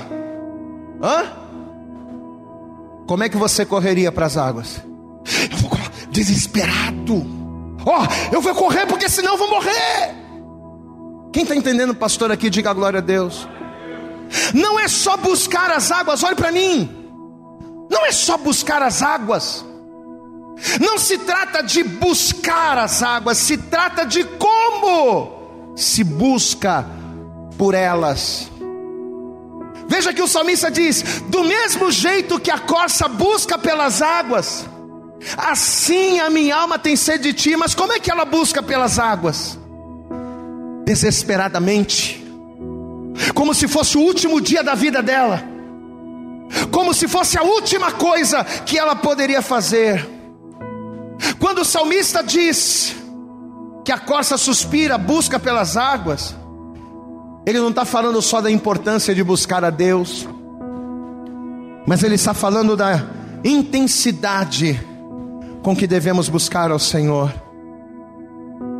Hã? 1.04 1.24
Como 3.08 3.24
é 3.24 3.30
que 3.30 3.38
você 3.38 3.66
correria 3.66 4.12
para 4.12 4.26
as 4.26 4.38
águas? 4.38 4.82
Eu 5.52 5.58
vou 5.58 5.76
desesperado. 6.10 7.26
Ó, 7.86 8.02
oh, 8.02 8.34
eu 8.34 8.42
vou 8.42 8.56
correr 8.56 8.88
porque 8.88 9.08
senão 9.08 9.34
eu 9.34 9.38
vou 9.38 9.50
morrer. 9.50 10.16
Quem 11.32 11.44
está 11.44 11.56
entendendo, 11.56 11.94
pastor, 11.94 12.32
aqui, 12.32 12.50
diga 12.50 12.72
a 12.72 12.74
glória 12.74 13.00
a 13.00 13.02
Deus. 13.02 13.48
Não 14.54 14.80
é 14.80 14.88
só 14.88 15.18
buscar 15.18 15.70
as 15.70 15.92
águas, 15.92 16.24
olhe 16.24 16.36
para 16.36 16.52
mim. 16.52 17.05
Não 17.90 18.06
é 18.06 18.12
só 18.12 18.38
buscar 18.38 18.82
as 18.82 19.02
águas. 19.02 19.66
Não 20.80 20.98
se 20.98 21.18
trata 21.18 21.62
de 21.62 21.84
buscar 21.84 22.78
as 22.78 23.04
águas, 23.04 23.38
se 23.38 23.58
trata 23.58 24.06
de 24.06 24.24
como 24.24 25.74
se 25.76 26.04
busca 26.04 26.86
por 27.58 27.74
elas. 27.74 28.50
Veja 29.88 30.14
que 30.14 30.22
o 30.22 30.28
salmista 30.28 30.72
diz: 30.72 31.22
do 31.28 31.44
mesmo 31.44 31.92
jeito 31.92 32.40
que 32.40 32.50
a 32.50 32.60
corça 32.60 33.08
busca 33.08 33.58
pelas 33.58 34.02
águas, 34.02 34.66
assim 35.38 36.20
a 36.20 36.30
minha 36.30 36.56
alma 36.56 36.80
tem 36.80 36.96
sede 36.96 37.32
de 37.32 37.34
ti. 37.34 37.58
Mas 37.58 37.76
como 37.76 37.94
é 37.94 38.00
que 38.00 38.10
ela 38.10 38.26
busca 38.26 38.64
pelas 38.64 38.98
águas? 38.98 39.60
Desesperadamente 40.86 42.26
como 43.34 43.54
se 43.54 43.68
fosse 43.68 43.98
o 43.98 44.02
último 44.02 44.42
dia 44.42 44.64
da 44.64 44.76
vida 44.76 45.02
dela, 45.02 45.44
como 46.72 46.94
se 46.94 47.08
fosse 47.08 47.38
a 47.38 47.44
última 47.44 47.92
coisa 47.92 48.44
que 48.44 48.78
ela 48.78 48.96
poderia 48.96 49.42
fazer. 49.42 50.08
Quando 51.40 51.60
o 51.60 51.66
salmista 51.66 52.24
diz 52.24 52.96
que 53.84 53.92
a 53.92 53.98
corça 53.98 54.38
suspira, 54.38 54.98
busca 54.98 55.40
pelas 55.40 55.78
águas, 55.78 56.36
ele 57.46 57.60
não 57.60 57.70
está 57.70 57.86
falando 57.86 58.22
só 58.22 58.42
da 58.42 58.50
importância 58.50 59.14
de 59.14 59.24
buscar 59.24 59.64
a 59.64 59.70
Deus, 59.70 60.28
mas 61.86 62.04
ele 62.04 62.16
está 62.16 62.34
falando 62.34 62.76
da 62.76 63.06
intensidade 63.44 64.80
com 65.62 65.76
que 65.76 65.86
devemos 65.86 66.28
buscar 66.28 66.72
ao 66.72 66.80
Senhor. 66.80 67.34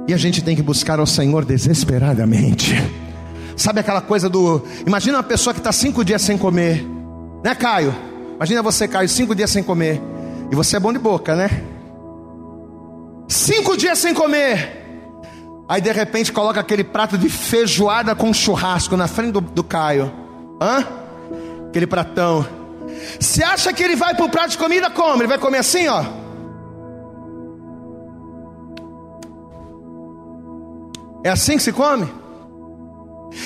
E 0.08 0.14
a 0.14 0.18
gente 0.18 0.44
tem 0.44 0.56
que 0.56 0.62
buscar 0.62 1.00
ao 1.00 1.06
Senhor 1.06 1.46
desesperadamente. 1.46 2.76
Sabe 3.56 3.80
aquela 3.80 4.02
coisa 4.02 4.30
do. 4.30 4.64
Imagina 4.86 5.18
uma 5.18 5.24
pessoa 5.24 5.54
que 5.54 5.60
está 5.60 5.72
cinco 5.72 6.04
dias 6.04 6.22
sem 6.22 6.38
comer, 6.38 6.86
né, 7.46 7.54
Caio? 7.54 7.96
Imagina 8.38 8.64
você, 8.64 8.88
Caio, 8.88 9.08
cinco 9.08 9.36
dias 9.36 9.52
sem 9.52 9.62
comer. 9.62 10.02
E 10.52 10.56
você 10.56 10.78
é 10.78 10.80
bom 10.80 10.92
de 10.92 10.98
boca, 10.98 11.36
né? 11.36 11.48
Cinco 13.28 13.78
dias 13.78 14.00
sem 14.00 14.16
comer. 14.16 14.84
Aí 15.70 15.80
de 15.80 15.92
repente 15.92 16.32
coloca 16.32 16.60
aquele 16.60 16.84
prato 16.84 17.20
de 17.20 17.30
feijoada 17.30 18.16
com 18.16 18.34
churrasco 18.34 18.98
na 18.98 19.08
frente 19.08 19.34
do, 19.34 19.42
do 19.42 19.64
Caio. 19.64 20.12
Hã? 20.60 20.84
Aquele 21.68 21.86
pratão. 21.86 22.48
Você 23.20 23.44
acha 23.44 23.72
que 23.72 23.84
ele 23.84 23.96
vai 23.96 24.16
para 24.16 24.26
o 24.26 24.30
prato 24.30 24.50
de 24.50 24.58
comida? 24.58 24.90
Como? 24.90 25.22
Ele 25.22 25.28
vai 25.28 25.38
comer 25.38 25.60
assim, 25.60 25.88
ó. 25.88 26.04
É 31.24 31.30
assim 31.30 31.58
que 31.58 31.64
se 31.64 31.72
come? 31.72 32.12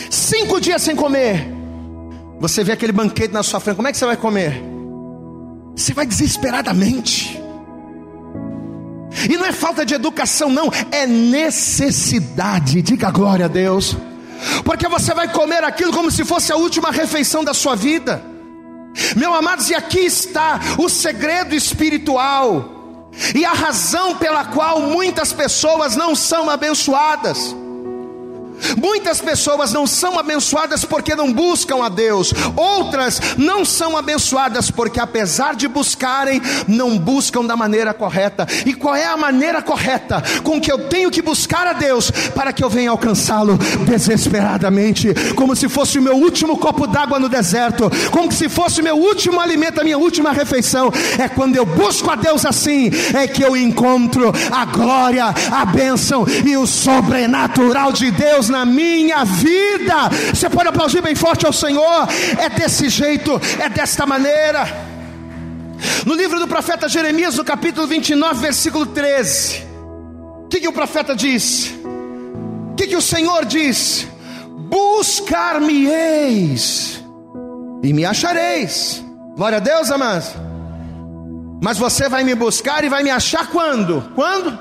Cinco 0.09 0.61
dias 0.61 0.81
sem 0.81 0.95
comer. 0.95 1.58
Você 2.39 2.63
vê 2.63 2.71
aquele 2.71 2.91
banquete 2.93 3.33
na 3.33 3.43
sua 3.43 3.59
frente, 3.59 3.75
como 3.75 3.87
é 3.87 3.91
que 3.91 3.97
você 3.97 4.05
vai 4.05 4.17
comer? 4.17 4.63
Você 5.75 5.93
vai 5.93 6.05
desesperadamente. 6.05 7.41
E 9.29 9.35
não 9.37 9.45
é 9.45 9.51
falta 9.51 9.85
de 9.85 9.93
educação, 9.93 10.49
não, 10.49 10.71
é 10.91 11.05
necessidade. 11.05 12.81
Diga 12.81 13.11
glória 13.11 13.45
a 13.45 13.49
Deus. 13.49 13.97
Porque 14.63 14.87
você 14.87 15.13
vai 15.13 15.31
comer 15.31 15.63
aquilo 15.63 15.91
como 15.91 16.09
se 16.09 16.23
fosse 16.23 16.51
a 16.51 16.55
última 16.55 16.91
refeição 16.91 17.43
da 17.43 17.53
sua 17.53 17.75
vida. 17.75 18.23
Meu 19.15 19.33
amados, 19.33 19.69
e 19.69 19.75
aqui 19.75 19.99
está 19.99 20.59
o 20.77 20.89
segredo 20.89 21.53
espiritual 21.53 23.11
e 23.35 23.43
a 23.45 23.51
razão 23.51 24.15
pela 24.15 24.45
qual 24.45 24.81
muitas 24.81 25.33
pessoas 25.33 25.95
não 25.95 26.15
são 26.15 26.49
abençoadas. 26.49 27.55
Muitas 28.77 29.21
pessoas 29.21 29.73
não 29.73 29.85
são 29.85 30.17
abençoadas 30.17 30.85
porque 30.85 31.15
não 31.15 31.31
buscam 31.31 31.83
a 31.83 31.89
Deus, 31.89 32.33
outras 32.55 33.19
não 33.37 33.63
são 33.65 33.97
abençoadas 33.97 34.71
porque, 34.71 34.99
apesar 34.99 35.55
de 35.55 35.67
buscarem, 35.67 36.41
não 36.67 36.97
buscam 36.97 37.45
da 37.45 37.55
maneira 37.55 37.93
correta. 37.93 38.47
E 38.65 38.73
qual 38.73 38.95
é 38.95 39.05
a 39.05 39.17
maneira 39.17 39.61
correta 39.61 40.23
com 40.43 40.59
que 40.59 40.71
eu 40.71 40.87
tenho 40.87 41.11
que 41.11 41.21
buscar 41.21 41.67
a 41.67 41.73
Deus 41.73 42.11
para 42.33 42.53
que 42.53 42.63
eu 42.63 42.69
venha 42.69 42.91
alcançá-lo 42.91 43.57
desesperadamente, 43.85 45.13
como 45.35 45.55
se 45.55 45.69
fosse 45.69 45.99
o 45.99 46.01
meu 46.01 46.15
último 46.15 46.57
copo 46.57 46.87
d'água 46.87 47.19
no 47.19 47.29
deserto, 47.29 47.89
como 48.11 48.31
se 48.31 48.49
fosse 48.49 48.81
o 48.81 48.83
meu 48.83 48.97
último 48.97 49.39
alimento, 49.39 49.81
a 49.81 49.83
minha 49.83 49.97
última 49.97 50.31
refeição? 50.31 50.91
É 51.17 51.27
quando 51.27 51.55
eu 51.55 51.65
busco 51.65 52.09
a 52.09 52.15
Deus 52.15 52.45
assim, 52.45 52.91
é 53.13 53.27
que 53.27 53.43
eu 53.43 53.55
encontro 53.55 54.31
a 54.51 54.65
glória, 54.65 55.25
a 55.51 55.65
bênção 55.65 56.25
e 56.45 56.57
o 56.57 56.65
sobrenatural 56.65 57.91
de 57.91 58.11
Deus 58.11 58.48
na 58.49 58.65
minha 58.65 59.23
vida. 59.23 60.09
Você 60.33 60.49
pode 60.49 60.67
aplaudir 60.67 61.01
bem 61.01 61.15
forte 61.15 61.45
ao 61.45 61.53
Senhor. 61.53 62.09
É 62.37 62.49
desse 62.49 62.89
jeito, 62.89 63.39
é 63.59 63.69
desta 63.69 64.05
maneira. 64.05 64.67
No 66.05 66.13
livro 66.13 66.37
do 66.39 66.47
profeta 66.47 66.89
Jeremias, 66.89 67.35
no 67.35 67.45
capítulo 67.45 67.87
29, 67.87 68.41
versículo 68.41 68.85
13, 68.85 69.63
o 70.43 70.47
que, 70.49 70.59
que 70.59 70.67
o 70.67 70.73
profeta 70.73 71.15
diz? 71.15 71.73
O 72.71 72.75
que, 72.75 72.87
que 72.87 72.97
o 72.97 73.01
Senhor 73.01 73.45
diz? 73.45 74.05
Buscar-me-eis 74.69 77.03
e 77.83 77.93
me 77.93 78.05
achareis. 78.05 79.03
Glória 79.35 79.57
a 79.57 79.61
Deus, 79.61 79.91
amados. 79.91 80.29
Mas 81.61 81.77
você 81.77 82.09
vai 82.09 82.23
me 82.23 82.33
buscar 82.35 82.83
e 82.83 82.89
vai 82.89 83.03
me 83.03 83.09
achar 83.09 83.47
quando? 83.47 84.11
Quando? 84.15 84.57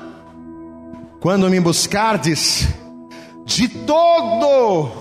Quando 1.19 1.49
me 1.49 1.59
buscardes 1.59 2.67
de 3.49 3.67
todo 3.67 4.91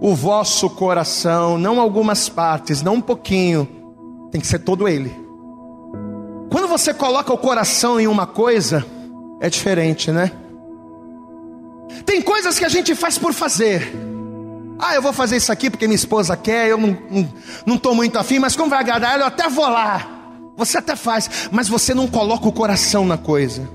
o 0.00 0.14
vosso 0.14 0.70
coração, 0.70 1.58
não 1.58 1.78
algumas 1.78 2.26
partes, 2.26 2.80
não 2.80 2.94
um 2.94 3.00
pouquinho, 3.00 3.68
tem 4.30 4.40
que 4.40 4.46
ser 4.46 4.60
todo 4.60 4.88
ele. 4.88 5.14
Quando 6.50 6.66
você 6.66 6.94
coloca 6.94 7.30
o 7.30 7.36
coração 7.36 8.00
em 8.00 8.06
uma 8.06 8.26
coisa, 8.26 8.86
é 9.38 9.50
diferente, 9.50 10.10
né? 10.10 10.32
Tem 12.06 12.22
coisas 12.22 12.58
que 12.58 12.64
a 12.64 12.70
gente 12.70 12.94
faz 12.94 13.18
por 13.18 13.34
fazer. 13.34 13.94
Ah, 14.78 14.94
eu 14.94 15.02
vou 15.02 15.12
fazer 15.12 15.36
isso 15.36 15.52
aqui 15.52 15.68
porque 15.68 15.86
minha 15.86 15.94
esposa 15.94 16.34
quer, 16.38 16.68
eu 16.68 16.78
não 16.78 16.96
estou 17.74 17.92
não, 17.92 17.96
muito 17.96 18.18
afim, 18.18 18.38
mas 18.38 18.56
como 18.56 18.70
vai 18.70 18.78
agradar 18.78 19.12
ela, 19.12 19.24
eu 19.24 19.28
até 19.28 19.46
vou 19.46 19.68
lá. 19.68 20.08
Você 20.56 20.78
até 20.78 20.96
faz, 20.96 21.50
mas 21.52 21.68
você 21.68 21.92
não 21.92 22.08
coloca 22.08 22.48
o 22.48 22.52
coração 22.52 23.04
na 23.04 23.18
coisa. 23.18 23.68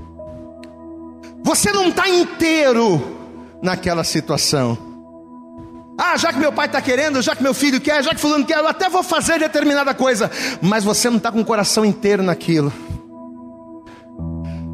Você 1.43 1.71
não 1.71 1.89
está 1.89 2.09
inteiro 2.09 3.12
naquela 3.63 4.03
situação. 4.03 4.77
Ah, 5.97 6.17
já 6.17 6.33
que 6.33 6.39
meu 6.39 6.51
pai 6.51 6.65
está 6.65 6.81
querendo, 6.81 7.21
já 7.21 7.35
que 7.35 7.41
meu 7.41 7.53
filho 7.53 7.79
quer, 7.79 8.03
já 8.03 8.13
que 8.13 8.19
fulano 8.19 8.45
quer, 8.45 8.57
eu 8.57 8.67
até 8.67 8.89
vou 8.89 9.03
fazer 9.03 9.39
determinada 9.39 9.93
coisa, 9.93 10.29
mas 10.61 10.83
você 10.83 11.09
não 11.09 11.17
está 11.17 11.31
com 11.31 11.41
o 11.41 11.45
coração 11.45 11.85
inteiro 11.85 12.21
naquilo. 12.21 12.73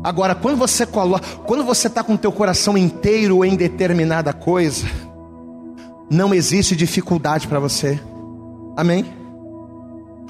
Agora, 0.03 0.33
quando 0.33 0.57
você 0.57 0.85
coloca, 0.85 1.25
quando 1.45 1.63
você 1.63 1.87
está 1.87 2.03
com 2.03 2.13
o 2.13 2.17
teu 2.17 2.31
coração 2.31 2.77
inteiro 2.77 3.43
em 3.43 3.55
determinada 3.55 4.31
coisa, 4.31 4.87
não 6.09 6.33
existe 6.33 6.75
dificuldade 6.75 7.47
para 7.47 7.59
você. 7.59 7.99
Amém? 8.77 9.13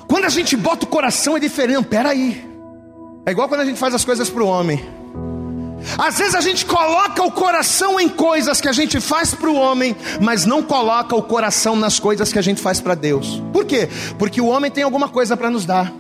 Quando 0.08 0.26
a 0.26 0.30
gente 0.30 0.58
bota 0.58 0.86
o 0.86 0.90
coração 0.90 1.38
é 1.38 1.40
diferente. 1.40 1.76
Não, 1.76 1.84
peraí. 1.84 2.44
É 3.28 3.32
igual 3.32 3.48
quando 3.48 3.62
a 3.62 3.66
gente 3.66 3.78
faz 3.78 3.94
as 3.94 4.04
coisas 4.04 4.28
para 4.28 4.44
o 4.44 4.48
homem. 4.48 4.84
Às 5.98 6.18
vezes 6.18 6.36
a 6.36 6.42
gente 6.42 6.66
coloca 6.66 7.24
o 7.24 7.32
coração 7.32 8.00
em 8.00 8.10
coisas 8.10 8.60
que 8.62 8.68
a 8.68 8.74
gente 8.74 9.00
faz 9.00 9.34
para 9.34 9.50
o 9.50 9.56
homem, 9.56 9.96
mas 10.22 10.46
não 10.46 10.62
coloca 10.62 11.16
o 11.16 11.24
coração 11.24 11.76
nas 11.76 12.00
coisas 12.00 12.32
que 12.32 12.40
a 12.40 12.42
gente 12.42 12.62
faz 12.62 12.80
para 12.80 12.96
Deus. 12.96 13.42
Por 13.54 13.66
quê? 13.66 13.90
Porque 14.18 14.42
o 14.42 14.48
homem 14.48 14.72
tem 14.72 14.84
alguma 14.84 15.10
coisa 15.10 15.36
para 15.36 15.50
nos 15.50 15.66
dar. 15.66 15.92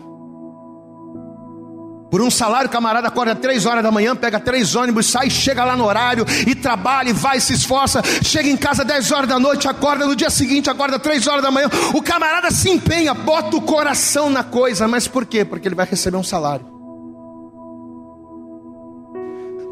Por 2.09 2.21
um 2.21 2.31
salário, 2.31 2.67
o 2.67 2.71
camarada 2.71 3.07
acorda 3.07 3.35
três 3.35 3.67
horas 3.67 3.83
da 3.83 3.91
manhã, 3.91 4.15
pega 4.15 4.39
três 4.39 4.75
ônibus, 4.75 5.05
sai, 5.05 5.29
chega 5.29 5.63
lá 5.63 5.77
no 5.77 5.85
horário 5.85 6.25
e 6.47 6.55
trabalha, 6.55 7.09
e 7.09 7.13
vai, 7.13 7.39
se 7.39 7.53
esforça, 7.53 8.01
chega 8.23 8.49
em 8.49 8.57
casa 8.57 8.83
dez 8.83 9.11
horas 9.11 9.29
da 9.29 9.37
noite, 9.37 9.67
acorda 9.67 10.07
no 10.07 10.15
dia 10.15 10.31
seguinte, 10.31 10.69
acorda 10.69 10.97
três 10.97 11.27
horas 11.27 11.43
da 11.43 11.51
manhã. 11.51 11.69
O 11.93 12.01
camarada 12.01 12.49
se 12.49 12.67
empenha, 12.69 13.13
bota 13.13 13.55
o 13.57 13.61
coração 13.61 14.27
na 14.29 14.43
coisa, 14.43 14.87
mas 14.87 15.07
por 15.07 15.25
quê? 15.25 15.45
Porque 15.45 15.67
ele 15.67 15.75
vai 15.75 15.85
receber 15.85 16.17
um 16.17 16.23
salário. 16.23 16.78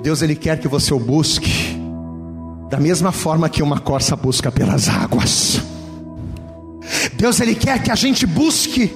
Deus 0.08 0.22
ele 0.22 0.38
quer 0.38 0.58
que 0.58 0.70
você 0.70 0.94
o 0.94 1.00
busque 1.00 1.78
da 2.70 2.80
mesma 2.80 3.12
forma 3.12 3.50
que 3.50 3.62
uma 3.62 3.78
corça 3.78 4.16
busca 4.16 4.50
pelas 4.50 4.88
águas. 4.88 5.62
Deus 7.16 7.42
ele 7.42 7.54
quer 7.54 7.84
que 7.84 7.92
a 7.92 7.96
gente 7.96 8.26
busque 8.26 8.96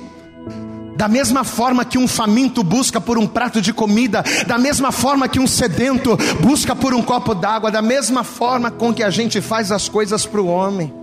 da 0.96 1.10
mesma 1.10 1.44
forma 1.44 1.84
que 1.84 1.98
um 1.98 2.08
faminto 2.08 2.64
busca 2.64 3.02
por 3.02 3.18
um 3.18 3.28
prato 3.28 3.60
de 3.60 3.74
comida, 3.74 4.24
da 4.48 4.58
mesma 4.58 4.90
forma 4.90 5.28
que 5.28 5.38
um 5.38 5.48
sedento 5.48 6.18
busca 6.40 6.74
por 6.74 6.94
um 6.94 7.02
copo 7.02 7.36
d'água, 7.36 7.70
da 7.70 7.82
mesma 7.82 8.24
forma 8.24 8.72
com 8.72 8.94
que 8.94 9.04
a 9.04 9.10
gente 9.10 9.42
faz 9.42 9.70
as 9.70 9.90
coisas 9.90 10.26
para 10.26 10.40
o 10.40 10.48
homem. 10.48 11.01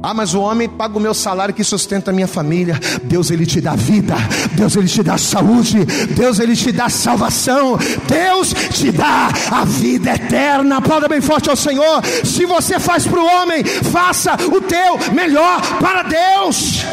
Ah, 0.00 0.14
mas 0.14 0.32
o 0.32 0.40
homem 0.40 0.68
paga 0.68 0.96
o 0.96 1.00
meu 1.00 1.12
salário 1.12 1.52
que 1.52 1.64
sustenta 1.64 2.10
a 2.10 2.14
minha 2.14 2.28
família. 2.28 2.78
Deus 3.02 3.30
ele 3.30 3.44
te 3.44 3.60
dá 3.60 3.74
vida, 3.74 4.14
Deus 4.52 4.76
ele 4.76 4.86
te 4.86 5.02
dá 5.02 5.18
saúde, 5.18 5.84
Deus 6.14 6.38
ele 6.38 6.54
te 6.54 6.70
dá 6.70 6.88
salvação, 6.88 7.76
Deus 8.06 8.54
te 8.72 8.92
dá 8.92 9.28
a 9.50 9.64
vida 9.64 10.14
eterna. 10.14 10.76
Aplauda 10.76 11.08
bem 11.08 11.20
forte 11.20 11.50
ao 11.50 11.56
Senhor. 11.56 12.04
Se 12.24 12.46
você 12.46 12.78
faz 12.78 13.06
para 13.06 13.20
o 13.20 13.26
homem, 13.26 13.64
faça 13.64 14.34
o 14.34 14.60
teu 14.60 15.12
melhor 15.12 15.60
para 15.80 16.02
Deus. 16.04 16.84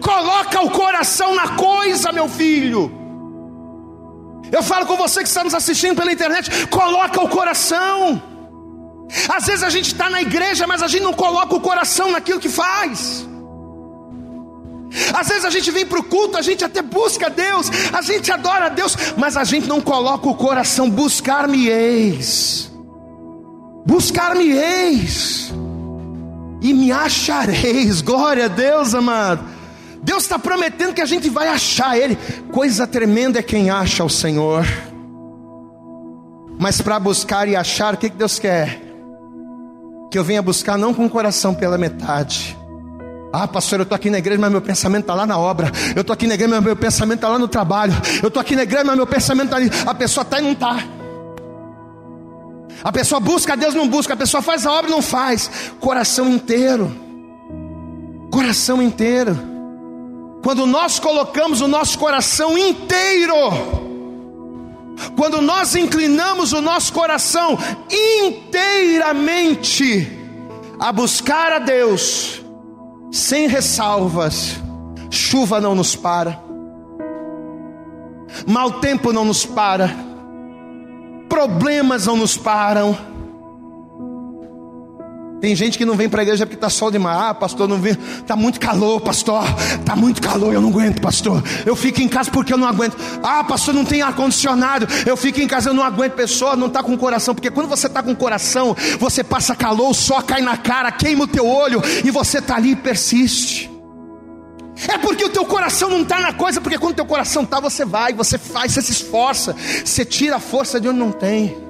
Coloca 0.00 0.60
o 0.60 0.70
coração 0.70 1.34
na 1.34 1.48
coisa, 1.48 2.12
meu 2.12 2.28
filho. 2.28 2.92
Eu 4.52 4.62
falo 4.62 4.84
com 4.84 4.96
você 4.96 5.22
que 5.22 5.28
está 5.28 5.42
nos 5.42 5.54
assistindo 5.54 5.96
pela 5.96 6.12
internet, 6.12 6.66
coloca 6.66 7.22
o 7.22 7.28
coração. 7.28 8.33
Às 9.28 9.46
vezes 9.46 9.62
a 9.62 9.70
gente 9.70 9.86
está 9.86 10.10
na 10.10 10.22
igreja, 10.22 10.66
mas 10.66 10.82
a 10.82 10.88
gente 10.88 11.02
não 11.02 11.12
coloca 11.12 11.54
o 11.54 11.60
coração 11.60 12.10
naquilo 12.10 12.40
que 12.40 12.48
faz. 12.48 13.26
Às 15.12 15.28
vezes 15.28 15.44
a 15.44 15.50
gente 15.50 15.70
vem 15.70 15.84
para 15.84 15.98
o 15.98 16.04
culto, 16.04 16.36
a 16.36 16.42
gente 16.42 16.64
até 16.64 16.80
busca 16.80 17.28
Deus, 17.28 17.68
a 17.92 18.00
gente 18.00 18.30
adora 18.30 18.70
Deus, 18.70 18.96
mas 19.16 19.36
a 19.36 19.42
gente 19.42 19.66
não 19.66 19.80
coloca 19.80 20.28
o 20.28 20.34
coração. 20.34 20.88
Buscar-me-eis, 20.88 22.70
buscar-me-eis, 23.84 25.52
e 26.62 26.72
me 26.72 26.92
achareis. 26.92 28.00
Glória 28.00 28.44
a 28.44 28.48
Deus, 28.48 28.94
amado. 28.94 29.44
Deus 30.02 30.22
está 30.22 30.38
prometendo 30.38 30.94
que 30.94 31.00
a 31.00 31.06
gente 31.06 31.28
vai 31.28 31.48
achar 31.48 31.98
Ele. 31.98 32.16
Coisa 32.52 32.86
tremenda 32.86 33.38
é 33.38 33.42
quem 33.42 33.70
acha 33.70 34.04
o 34.04 34.10
Senhor. 34.10 34.66
Mas 36.58 36.80
para 36.80 37.00
buscar 37.00 37.48
e 37.48 37.56
achar, 37.56 37.94
o 37.94 37.96
que, 37.96 38.10
que 38.10 38.16
Deus 38.16 38.38
quer? 38.38 38.83
Que 40.14 40.18
eu 40.20 40.22
venha 40.22 40.40
buscar 40.40 40.78
não 40.78 40.94
com 40.94 41.04
o 41.06 41.10
coração 41.10 41.52
pela 41.52 41.76
metade. 41.76 42.56
Ah, 43.32 43.48
pastor, 43.48 43.80
eu 43.80 43.82
estou 43.82 43.96
aqui 43.96 44.08
na 44.08 44.18
igreja, 44.18 44.40
mas 44.40 44.48
meu 44.48 44.62
pensamento 44.62 45.00
está 45.00 45.12
lá 45.12 45.26
na 45.26 45.36
obra. 45.36 45.72
Eu 45.92 46.02
estou 46.02 46.14
aqui 46.14 46.28
na 46.28 46.34
igreja, 46.34 46.54
mas 46.54 46.62
meu 46.62 46.76
pensamento 46.76 47.16
está 47.16 47.28
lá 47.30 47.36
no 47.36 47.48
trabalho. 47.48 47.92
Eu 48.22 48.28
estou 48.28 48.40
aqui 48.40 48.54
na 48.54 48.62
igreja, 48.62 48.84
mas 48.84 48.94
meu 48.94 49.08
pensamento 49.08 49.46
está 49.46 49.56
ali. 49.56 49.68
A 49.84 49.92
pessoa 49.92 50.22
está 50.22 50.38
e 50.38 50.42
não 50.42 50.52
está. 50.52 50.84
A 52.84 52.92
pessoa 52.92 53.18
busca, 53.18 53.56
Deus 53.56 53.74
não 53.74 53.88
busca. 53.88 54.14
A 54.14 54.16
pessoa 54.16 54.40
faz 54.40 54.64
a 54.64 54.70
obra 54.70 54.88
não 54.88 55.02
faz. 55.02 55.50
Coração 55.80 56.28
inteiro. 56.28 56.94
Coração 58.30 58.80
inteiro. 58.80 59.36
Quando 60.44 60.64
nós 60.64 61.00
colocamos 61.00 61.60
o 61.60 61.66
nosso 61.66 61.98
coração 61.98 62.56
inteiro, 62.56 63.34
quando 65.16 65.42
nós 65.42 65.74
inclinamos 65.74 66.52
o 66.52 66.60
nosso 66.60 66.92
coração 66.92 67.58
inteiramente 67.90 70.06
a 70.78 70.92
buscar 70.92 71.52
a 71.52 71.58
Deus, 71.58 72.40
sem 73.10 73.48
ressalvas, 73.48 74.60
chuva 75.10 75.60
não 75.60 75.74
nos 75.74 75.96
para, 75.96 76.38
mau 78.46 78.80
tempo 78.80 79.12
não 79.12 79.24
nos 79.24 79.44
para, 79.46 79.90
problemas 81.28 82.06
não 82.06 82.16
nos 82.16 82.36
param 82.36 82.96
tem 85.44 85.54
gente 85.54 85.76
que 85.76 85.84
não 85.84 85.94
vem 85.94 86.08
para 86.08 86.22
a 86.22 86.24
igreja 86.24 86.46
porque 86.46 86.56
está 86.56 86.70
sol 86.70 86.90
demais. 86.90 87.18
Ah, 87.20 87.34
pastor, 87.34 87.68
não 87.68 87.78
vem. 87.78 87.92
Está 87.92 88.34
muito 88.34 88.58
calor, 88.58 88.98
pastor. 89.02 89.44
Está 89.78 89.94
muito 89.94 90.22
calor, 90.22 90.54
eu 90.54 90.60
não 90.62 90.70
aguento, 90.70 91.02
pastor. 91.02 91.44
Eu 91.66 91.76
fico 91.76 92.00
em 92.00 92.08
casa 92.08 92.30
porque 92.30 92.50
eu 92.50 92.56
não 92.56 92.66
aguento. 92.66 92.96
Ah, 93.22 93.44
pastor, 93.44 93.74
não 93.74 93.84
tem 93.84 94.00
ar-condicionado. 94.00 94.88
Eu 95.04 95.18
fico 95.18 95.42
em 95.42 95.46
casa, 95.46 95.68
eu 95.68 95.74
não 95.74 95.84
aguento. 95.84 96.14
Pessoa 96.14 96.56
não 96.56 96.68
está 96.68 96.82
com 96.82 96.96
coração. 96.96 97.34
Porque 97.34 97.50
quando 97.50 97.68
você 97.68 97.88
está 97.88 98.02
com 98.02 98.14
coração, 98.14 98.74
você 98.98 99.22
passa 99.22 99.54
calor, 99.54 99.90
o 99.90 99.94
sol 99.94 100.22
cai 100.22 100.40
na 100.40 100.56
cara, 100.56 100.90
queima 100.90 101.24
o 101.24 101.26
teu 101.26 101.46
olho 101.46 101.82
e 102.02 102.10
você 102.10 102.38
está 102.38 102.56
ali 102.56 102.70
e 102.70 102.76
persiste. 102.76 103.70
É 104.88 104.96
porque 104.96 105.26
o 105.26 105.28
teu 105.28 105.44
coração 105.44 105.90
não 105.90 106.00
está 106.00 106.20
na 106.20 106.32
coisa, 106.32 106.58
porque 106.58 106.78
quando 106.78 106.94
o 106.94 106.96
teu 106.96 107.04
coração 107.04 107.42
está, 107.42 107.60
você 107.60 107.84
vai, 107.84 108.14
você 108.14 108.38
faz, 108.38 108.72
você 108.72 108.80
se 108.80 108.92
esforça, 108.92 109.54
você 109.84 110.06
tira 110.06 110.36
a 110.36 110.40
força 110.40 110.80
de 110.80 110.88
onde 110.88 110.98
não 110.98 111.12
tem. 111.12 111.63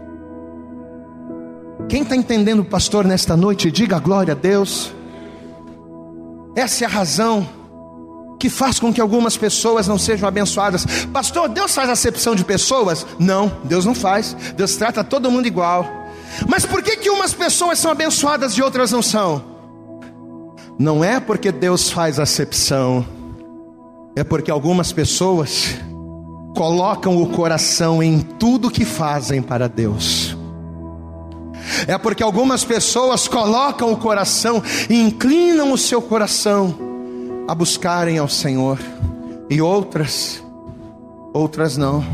Quem 1.88 2.03
está 2.03 2.16
entendendo, 2.16 2.64
pastor, 2.64 3.05
nesta 3.05 3.37
noite, 3.37 3.70
diga 3.70 3.99
glória 3.99 4.33
a 4.33 4.37
Deus. 4.37 4.92
Essa 6.57 6.85
é 6.85 6.87
a 6.87 6.90
razão 6.90 7.47
que 8.38 8.49
faz 8.49 8.79
com 8.79 8.92
que 8.92 9.01
algumas 9.01 9.37
pessoas 9.37 9.87
não 9.87 9.99
sejam 9.99 10.29
abençoadas. 10.29 10.87
Pastor, 11.12 11.49
Deus 11.49 11.75
faz 11.75 11.88
acepção 11.88 12.35
de 12.35 12.44
pessoas? 12.44 13.07
Não, 13.18 13.53
Deus 13.64 13.85
não 13.85 13.94
faz. 13.94 14.37
Deus 14.57 14.77
trata 14.77 15.05
todo 15.05 15.31
mundo 15.31 15.47
igual. 15.47 15.87
Mas 16.49 16.66
por 16.66 16.83
que 16.83 16.97
que 16.97 17.11
umas 17.11 17.33
pessoas 17.33 17.79
são 17.79 17.90
abençoadas 17.90 18.55
e 18.55 18.62
outras 18.62 18.90
não 18.90 19.03
são? 19.03 19.42
Não 20.79 21.05
é 21.05 21.20
porque 21.20 21.53
Deus 21.53 21.90
faz 21.90 22.18
acepção, 22.18 23.07
é 24.16 24.25
porque 24.25 24.51
algumas 24.51 24.90
pessoas 24.92 25.77
colocam 26.57 27.23
o 27.23 27.29
coração 27.29 28.03
em 28.03 28.18
tudo 28.18 28.70
que 28.70 28.85
fazem 28.85 29.40
para 29.40 29.68
Deus 29.68 30.34
é 31.87 31.96
porque 31.98 32.22
algumas 32.22 32.64
pessoas 32.64 33.29
colocam 33.29 33.92
o 33.92 33.96
coração 33.96 34.62
e 34.88 35.00
inclinam 35.00 35.72
o 35.72 35.79
seu 35.79 36.00
coração 36.03 36.74
a 37.46 37.55
buscarem 37.55 38.18
ao 38.18 38.29
Senhor, 38.29 38.79
e 39.50 39.61
outras, 39.61 40.42
outras 41.33 41.77
não. 41.77 42.05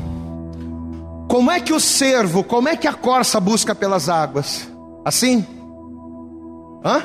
Como 1.29 1.51
é 1.51 1.61
que 1.61 1.73
o 1.73 1.79
servo, 1.79 2.43
como 2.43 2.69
é 2.69 2.77
que 2.77 2.89
a 2.89 2.93
corça 2.93 3.39
busca 3.39 3.73
pelas 3.75 4.09
águas? 4.09 4.69
Assim? 5.05 5.47
Hã? 6.85 7.03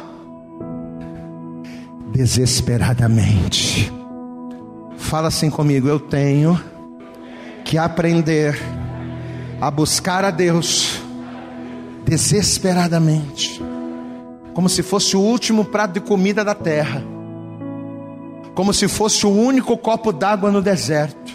Desesperadamente. 2.11 3.93
Fala 4.97 5.27
assim 5.27 5.51
comigo, 5.51 5.87
eu 5.87 5.99
tenho 5.99 6.59
que 7.63 7.77
aprender 7.77 8.59
a 9.61 9.69
buscar 9.69 10.25
a 10.25 10.31
Deus 10.31 10.94
desesperadamente, 12.05 13.61
como 14.53 14.69
se 14.69 14.83
fosse 14.83 15.17
o 15.17 15.19
último 15.19 15.65
prato 15.65 15.93
de 15.93 15.99
comida 15.99 16.45
da 16.45 16.53
terra, 16.53 17.03
como 18.53 18.73
se 18.73 18.87
fosse 18.87 19.25
o 19.25 19.29
único 19.29 19.75
copo 19.77 20.13
d'água 20.13 20.51
no 20.51 20.61
deserto. 20.61 21.33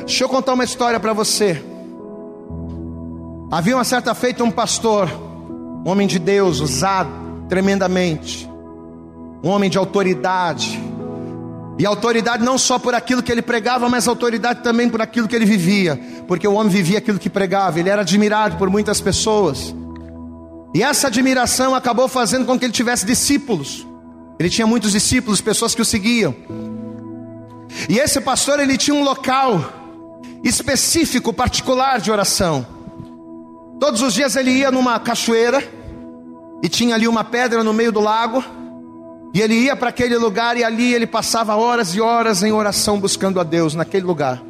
Deixa 0.00 0.24
eu 0.24 0.28
contar 0.28 0.52
uma 0.52 0.64
história 0.64 1.00
para 1.00 1.12
você. 1.12 1.62
Havia 3.50 3.76
uma 3.76 3.84
certa 3.84 4.14
feita 4.14 4.42
um 4.42 4.50
pastor, 4.50 5.08
um 5.86 5.88
homem 5.88 6.06
de 6.06 6.18
Deus, 6.18 6.60
usado 6.60 7.10
tremendamente, 7.48 8.50
um 9.42 9.48
homem 9.48 9.70
de 9.70 9.78
autoridade, 9.78 10.78
e 11.78 11.86
autoridade 11.86 12.44
não 12.44 12.56
só 12.56 12.78
por 12.78 12.94
aquilo 12.94 13.22
que 13.22 13.32
ele 13.32 13.42
pregava, 13.42 13.88
mas 13.88 14.06
autoridade 14.06 14.62
também 14.62 14.88
por 14.88 15.00
aquilo 15.00 15.26
que 15.26 15.34
ele 15.34 15.44
vivia, 15.44 16.00
porque 16.26 16.46
o 16.46 16.54
homem 16.54 16.70
vivia 16.70 16.98
aquilo 16.98 17.18
que 17.18 17.30
pregava, 17.30 17.80
ele 17.80 17.88
era 17.88 18.02
admirado 18.02 18.56
por 18.56 18.70
muitas 18.70 19.00
pessoas. 19.00 19.74
E 20.74 20.82
essa 20.82 21.06
admiração 21.06 21.72
acabou 21.72 22.08
fazendo 22.08 22.44
com 22.44 22.58
que 22.58 22.64
ele 22.64 22.72
tivesse 22.72 23.06
discípulos. 23.06 23.86
Ele 24.40 24.50
tinha 24.50 24.66
muitos 24.66 24.90
discípulos, 24.90 25.40
pessoas 25.40 25.72
que 25.72 25.80
o 25.80 25.84
seguiam. 25.84 26.34
E 27.88 27.98
esse 27.98 28.20
pastor 28.20 28.58
ele 28.58 28.76
tinha 28.76 28.94
um 28.94 29.04
local 29.04 29.72
específico, 30.42 31.32
particular 31.32 32.00
de 32.00 32.10
oração. 32.10 32.66
Todos 33.78 34.02
os 34.02 34.14
dias 34.14 34.34
ele 34.34 34.50
ia 34.50 34.70
numa 34.72 34.98
cachoeira 34.98 35.62
e 36.60 36.68
tinha 36.68 36.96
ali 36.96 37.06
uma 37.06 37.22
pedra 37.22 37.62
no 37.62 37.72
meio 37.72 37.92
do 37.92 38.00
lago. 38.00 38.44
E 39.32 39.40
ele 39.40 39.54
ia 39.54 39.76
para 39.76 39.90
aquele 39.90 40.16
lugar 40.16 40.56
e 40.56 40.64
ali 40.64 40.92
ele 40.92 41.06
passava 41.06 41.54
horas 41.54 41.94
e 41.94 42.00
horas 42.00 42.42
em 42.42 42.52
oração 42.52 42.98
buscando 42.98 43.38
a 43.38 43.44
Deus 43.44 43.74
naquele 43.76 44.04
lugar. 44.04 44.42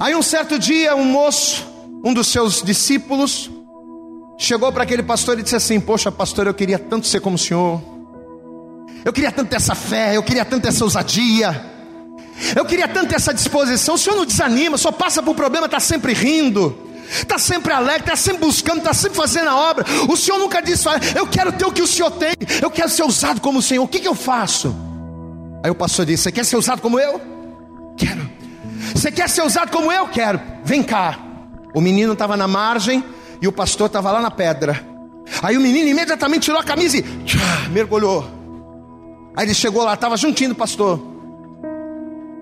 Aí 0.00 0.14
um 0.14 0.22
certo 0.22 0.58
dia, 0.58 0.96
um 0.96 1.04
moço, 1.04 1.66
um 2.04 2.14
dos 2.14 2.28
seus 2.28 2.62
discípulos, 2.62 3.50
chegou 4.38 4.72
para 4.72 4.84
aquele 4.84 5.02
pastor 5.02 5.38
e 5.38 5.42
disse 5.42 5.56
assim: 5.56 5.80
Poxa, 5.80 6.10
pastor, 6.10 6.46
eu 6.46 6.54
queria 6.54 6.78
tanto 6.78 7.06
ser 7.06 7.20
como 7.20 7.34
o 7.34 7.38
senhor. 7.38 7.82
Eu 9.04 9.12
queria 9.12 9.32
tanto 9.32 9.54
essa 9.54 9.74
fé, 9.74 10.16
eu 10.16 10.22
queria 10.22 10.44
tanto 10.44 10.66
essa 10.66 10.84
ousadia. 10.84 11.60
Eu 12.54 12.64
queria 12.64 12.86
tanto 12.86 13.14
essa 13.14 13.34
disposição. 13.34 13.96
O 13.96 13.98
senhor 13.98 14.16
não 14.16 14.24
desanima, 14.24 14.78
só 14.78 14.92
passa 14.92 15.20
por 15.20 15.34
problema, 15.34 15.66
está 15.66 15.80
sempre 15.80 16.14
rindo 16.14 16.86
está 17.10 17.38
sempre 17.38 17.72
alegre, 17.72 18.02
está 18.02 18.16
sempre 18.16 18.40
buscando, 18.40 18.78
está 18.78 18.92
sempre 18.92 19.16
fazendo 19.16 19.48
a 19.48 19.56
obra. 19.56 19.84
O 20.08 20.14
Senhor 20.14 20.38
nunca 20.38 20.60
disse: 20.60 20.86
Eu 21.16 21.26
quero 21.26 21.50
ter 21.52 21.64
o 21.64 21.72
que 21.72 21.80
o 21.80 21.86
Senhor 21.86 22.10
tem, 22.10 22.34
eu 22.60 22.70
quero 22.70 22.90
ser 22.90 23.02
usado 23.02 23.40
como 23.40 23.60
o 23.60 23.62
Senhor. 23.62 23.82
O 23.82 23.88
que, 23.88 23.98
que 23.98 24.08
eu 24.08 24.14
faço? 24.14 24.76
Aí 25.64 25.70
o 25.70 25.74
pastor 25.74 26.04
disse: 26.04 26.24
Você 26.24 26.32
quer 26.32 26.44
ser 26.44 26.56
usado 26.56 26.82
como 26.82 27.00
eu? 27.00 27.18
Quero. 27.96 28.30
Você 28.94 29.10
quer 29.10 29.28
ser 29.28 29.42
usado 29.42 29.70
como 29.70 29.90
eu? 29.90 30.06
Quero. 30.08 30.38
Vem 30.64 30.82
cá. 30.82 31.18
O 31.74 31.80
menino 31.80 32.12
estava 32.12 32.36
na 32.36 32.46
margem 32.46 33.02
e 33.40 33.48
o 33.48 33.52
pastor 33.52 33.86
estava 33.86 34.10
lá 34.12 34.20
na 34.20 34.30
pedra. 34.30 34.84
Aí 35.42 35.56
o 35.56 35.60
menino 35.60 35.88
imediatamente 35.88 36.44
tirou 36.44 36.60
a 36.60 36.64
camisa 36.64 36.98
e 36.98 37.02
tchá, 37.24 37.68
mergulhou. 37.70 38.24
Aí 39.36 39.46
ele 39.46 39.54
chegou 39.54 39.84
lá, 39.84 39.94
estava 39.94 40.16
juntinho 40.16 40.50
do 40.50 40.56
pastor. 40.56 41.00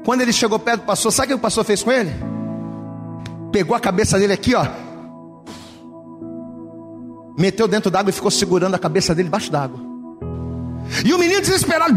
Quando 0.04 0.20
ele 0.20 0.32
chegou 0.32 0.58
perto 0.58 0.82
do 0.82 0.86
pastor, 0.86 1.12
sabe 1.12 1.26
o 1.26 1.28
que 1.28 1.34
o 1.34 1.42
pastor 1.42 1.64
fez 1.64 1.82
com 1.82 1.90
ele? 1.90 2.12
pegou 3.56 3.74
a 3.74 3.80
cabeça 3.80 4.18
dele 4.18 4.34
aqui, 4.34 4.54
ó. 4.54 4.66
Meteu 7.38 7.66
dentro 7.66 7.90
d'água 7.90 8.10
e 8.10 8.12
ficou 8.12 8.30
segurando 8.30 8.74
a 8.74 8.78
cabeça 8.78 9.14
dele 9.14 9.28
debaixo 9.28 9.50
d'água. 9.50 9.80
E 11.02 11.14
o 11.14 11.18
menino 11.18 11.40
desesperado, 11.40 11.96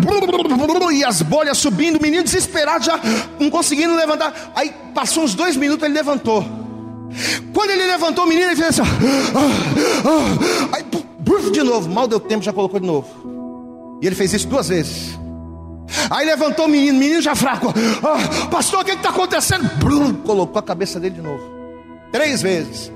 e 0.93 1.04
as 1.04 1.22
bolhas 1.22 1.58
subindo, 1.58 1.97
o 1.97 2.02
menino 2.02 2.24
desesperado 2.24 2.86
já 2.86 2.97
não 3.38 3.50
conseguindo 3.50 3.93
levantar. 3.93 4.54
Aí 4.56 4.74
passou 4.95 5.24
uns 5.24 5.36
dois 5.36 5.58
minutos, 5.58 5.84
ele 5.84 5.93
levantou. 5.93 6.45
Quando 7.53 7.72
ele 7.72 7.86
levantou, 7.86 8.26
o 8.26 8.28
menino 8.28 8.47
ele 8.47 8.55
fez 8.55 8.80
assim: 8.80 8.89
ah, 9.36 10.76
aí, 10.76 10.86
de 11.51 11.64
novo, 11.64 11.89
mal 11.89 12.07
deu 12.07 12.20
tempo, 12.20 12.43
já 12.43 12.53
colocou 12.53 12.80
de 12.80 12.86
novo. 12.86 13.07
E 14.01 14.07
ele 14.07 14.16
fez 14.16 14.34
isso 14.34 14.47
duas 14.47 14.70
vezes. 14.70 15.18
Aí 16.10 16.26
levantou 16.26 16.66
o 16.66 16.70
menino, 16.70 16.97
menino 16.97 17.22
já 17.22 17.36
fraco. 17.36 17.74
Ah, 18.03 18.47
pastor, 18.47 18.82
o 18.82 18.86
que 18.86 18.91
está 18.91 19.10
acontecendo? 19.10 19.70
Brum, 19.78 20.14
colocou 20.16 20.60
a 20.60 20.64
cabeça 20.64 20.99
dele 20.99 21.16
de 21.16 21.22
novo. 21.22 21.43
Três 22.12 22.41
vezes. 22.41 22.91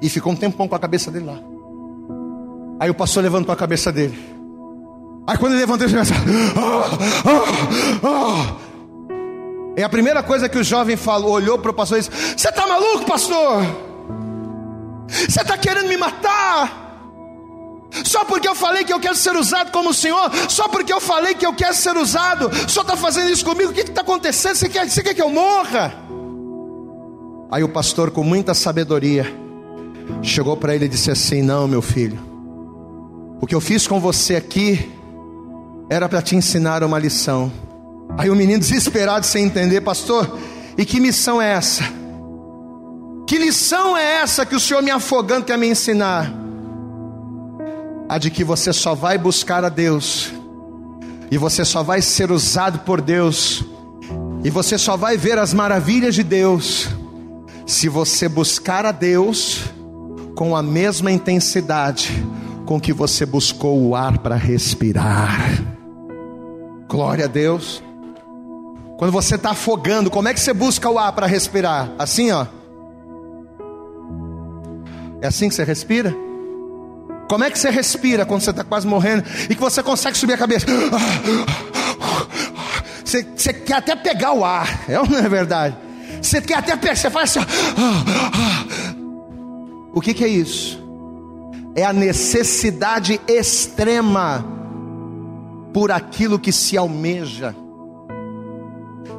E 0.00 0.08
ficou 0.08 0.32
um 0.32 0.36
tempão 0.36 0.68
com 0.68 0.74
a 0.74 0.78
cabeça 0.78 1.10
dele 1.10 1.26
lá. 1.26 1.38
Aí 2.80 2.90
o 2.90 2.94
pastor 2.94 3.22
levantou 3.22 3.52
a 3.52 3.56
cabeça 3.56 3.92
dele. 3.92 4.18
Aí 5.26 5.38
quando 5.38 5.52
ele 5.52 5.60
levantou, 5.60 5.86
ele 5.86 5.98
disse: 5.98 6.12
ah, 6.56 6.84
ah, 7.24 8.56
ah. 8.58 8.63
É 9.76 9.82
a 9.82 9.88
primeira 9.88 10.22
coisa 10.22 10.48
que 10.48 10.58
o 10.58 10.64
jovem 10.64 10.96
falou, 10.96 11.32
olhou 11.32 11.58
para 11.58 11.70
o 11.70 11.74
pastor 11.74 11.98
e 11.98 12.00
disse: 12.02 12.10
Você 12.36 12.48
está 12.48 12.66
maluco, 12.66 13.06
pastor? 13.06 13.62
Você 15.08 15.40
está 15.40 15.58
querendo 15.58 15.88
me 15.88 15.96
matar? 15.96 16.82
Só 18.04 18.24
porque 18.24 18.48
eu 18.48 18.54
falei 18.54 18.84
que 18.84 18.92
eu 18.92 18.98
quero 18.98 19.14
ser 19.14 19.36
usado 19.36 19.70
como 19.70 19.90
o 19.90 19.94
Senhor, 19.94 20.30
só 20.48 20.68
porque 20.68 20.92
eu 20.92 21.00
falei 21.00 21.34
que 21.34 21.46
eu 21.46 21.54
quero 21.54 21.74
ser 21.74 21.96
usado, 21.96 22.50
Senhor 22.68 22.82
está 22.82 22.96
fazendo 22.96 23.30
isso 23.30 23.44
comigo, 23.44 23.70
o 23.70 23.74
que 23.74 23.82
está 23.82 24.00
acontecendo? 24.00 24.56
Você 24.56 24.68
quer, 24.68 24.90
você 24.90 25.02
quer 25.02 25.14
que 25.14 25.22
eu 25.22 25.30
morra? 25.30 25.94
Aí 27.50 27.62
o 27.62 27.68
pastor, 27.68 28.10
com 28.10 28.24
muita 28.24 28.52
sabedoria, 28.52 29.26
chegou 30.22 30.56
para 30.56 30.74
ele 30.74 30.86
e 30.86 30.88
disse 30.88 31.10
assim: 31.10 31.42
Não, 31.42 31.68
meu 31.68 31.80
filho, 31.80 32.18
o 33.40 33.46
que 33.46 33.54
eu 33.54 33.60
fiz 33.60 33.86
com 33.86 34.00
você 34.00 34.34
aqui 34.34 34.90
era 35.88 36.08
para 36.08 36.22
te 36.22 36.34
ensinar 36.34 36.82
uma 36.82 36.98
lição. 36.98 37.52
Aí 38.16 38.30
o 38.30 38.36
menino, 38.36 38.60
desesperado, 38.60 39.26
sem 39.26 39.44
entender, 39.44 39.80
pastor, 39.80 40.38
e 40.78 40.84
que 40.84 41.00
missão 41.00 41.40
é 41.40 41.52
essa? 41.52 41.84
Que 43.26 43.38
lição 43.38 43.96
é 43.96 44.20
essa 44.20 44.44
que 44.44 44.54
o 44.54 44.60
Senhor 44.60 44.82
me 44.82 44.90
afogando 44.90 45.46
quer 45.46 45.58
me 45.58 45.66
ensinar? 45.66 46.44
a 48.08 48.18
de 48.18 48.30
que 48.30 48.44
você 48.44 48.72
só 48.72 48.94
vai 48.94 49.16
buscar 49.18 49.64
a 49.64 49.68
Deus, 49.68 50.32
e 51.30 51.38
você 51.38 51.64
só 51.64 51.82
vai 51.82 52.02
ser 52.02 52.30
usado 52.30 52.80
por 52.80 53.00
Deus, 53.00 53.64
e 54.44 54.50
você 54.50 54.76
só 54.76 54.96
vai 54.96 55.16
ver 55.16 55.38
as 55.38 55.54
maravilhas 55.54 56.14
de 56.14 56.22
Deus, 56.22 56.88
se 57.66 57.88
você 57.88 58.28
buscar 58.28 58.84
a 58.84 58.92
Deus 58.92 59.64
com 60.34 60.54
a 60.54 60.62
mesma 60.62 61.10
intensidade 61.10 62.12
com 62.66 62.80
que 62.80 62.92
você 62.92 63.24
buscou 63.24 63.80
o 63.80 63.94
ar 63.94 64.18
para 64.18 64.36
respirar. 64.36 65.60
Glória 66.88 67.24
a 67.24 67.28
Deus. 67.28 67.82
Quando 68.96 69.10
você 69.10 69.34
está 69.34 69.50
afogando, 69.50 70.10
como 70.10 70.28
é 70.28 70.34
que 70.34 70.40
você 70.40 70.52
busca 70.52 70.88
o 70.88 70.98
ar 70.98 71.12
para 71.12 71.26
respirar? 71.26 71.90
Assim, 71.98 72.30
ó. 72.30 72.46
É 75.20 75.26
assim 75.26 75.48
que 75.48 75.54
você 75.54 75.64
respira? 75.64 76.14
Como 77.28 77.42
é 77.42 77.50
que 77.50 77.58
você 77.58 77.70
respira 77.70 78.24
quando 78.24 78.42
você 78.42 78.50
está 78.50 78.62
quase 78.62 78.86
morrendo 78.86 79.24
e 79.48 79.54
que 79.54 79.60
você 79.60 79.82
consegue 79.82 80.16
subir 80.16 80.34
a 80.34 80.38
cabeça? 80.38 80.66
Você, 83.04 83.26
você 83.36 83.52
quer 83.52 83.74
até 83.74 83.94
pegar 83.94 84.32
o 84.32 84.44
ar, 84.44 84.66
é 84.88 84.98
ou 84.98 85.06
não 85.08 85.18
é 85.18 85.28
verdade? 85.28 85.76
Você 86.20 86.40
quer 86.40 86.58
até 86.58 86.76
pegar, 86.76 86.96
você 86.96 87.10
faz 87.10 87.36
assim. 87.36 87.46
O 89.94 90.00
que, 90.00 90.14
que 90.14 90.24
é 90.24 90.28
isso? 90.28 90.82
É 91.76 91.84
a 91.84 91.92
necessidade 91.92 93.20
extrema 93.28 94.44
por 95.72 95.92
aquilo 95.92 96.38
que 96.38 96.50
se 96.52 96.76
almeja. 96.76 97.54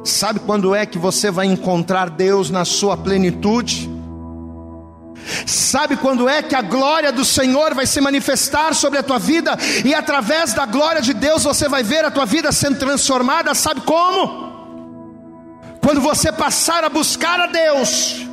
Sabe 0.04 0.40
quando 0.40 0.74
é 0.74 0.86
que 0.86 0.98
você 0.98 1.30
vai 1.30 1.46
encontrar 1.46 2.10
Deus 2.10 2.50
na 2.50 2.64
sua 2.64 2.96
plenitude? 2.96 3.90
Sabe 5.44 5.96
quando 5.96 6.28
é 6.28 6.42
que 6.42 6.54
a 6.54 6.62
glória 6.62 7.10
do 7.10 7.24
Senhor 7.24 7.74
vai 7.74 7.86
se 7.86 8.00
manifestar 8.00 8.74
sobre 8.74 8.98
a 8.98 9.02
tua 9.02 9.18
vida 9.18 9.56
e 9.84 9.94
através 9.94 10.52
da 10.52 10.64
glória 10.64 11.02
de 11.02 11.12
Deus 11.12 11.42
você 11.44 11.68
vai 11.68 11.82
ver 11.82 12.04
a 12.04 12.10
tua 12.10 12.24
vida 12.24 12.52
sendo 12.52 12.78
transformada? 12.78 13.52
Sabe 13.54 13.80
como? 13.80 14.46
Quando 15.82 16.00
você 16.00 16.30
passar 16.32 16.84
a 16.84 16.88
buscar 16.88 17.40
a 17.40 17.46
Deus, 17.46 18.26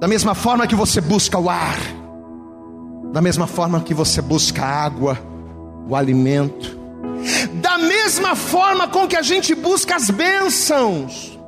da 0.00 0.06
mesma 0.06 0.34
forma 0.34 0.66
que 0.66 0.74
você 0.74 1.00
busca 1.00 1.38
o 1.38 1.50
ar, 1.50 1.78
da 3.12 3.20
mesma 3.20 3.46
forma 3.46 3.80
que 3.80 3.94
você 3.94 4.22
busca 4.22 4.64
a 4.64 4.84
água, 4.84 5.18
o 5.88 5.96
alimento, 5.96 6.77
da 7.78 7.86
mesma 7.86 8.34
forma 8.34 8.88
com 8.88 9.06
que 9.06 9.16
a 9.16 9.22
gente 9.22 9.54
busca 9.54 9.94
as 9.94 10.10
bênçãos. 10.10 11.38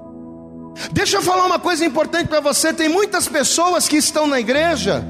Deixa 0.93 1.16
eu 1.16 1.22
falar 1.22 1.45
uma 1.45 1.59
coisa 1.59 1.85
importante 1.85 2.28
para 2.28 2.41
você: 2.41 2.72
tem 2.72 2.89
muitas 2.89 3.26
pessoas 3.26 3.89
que 3.89 3.97
estão 3.97 4.26
na 4.26 4.39
igreja 4.39 5.05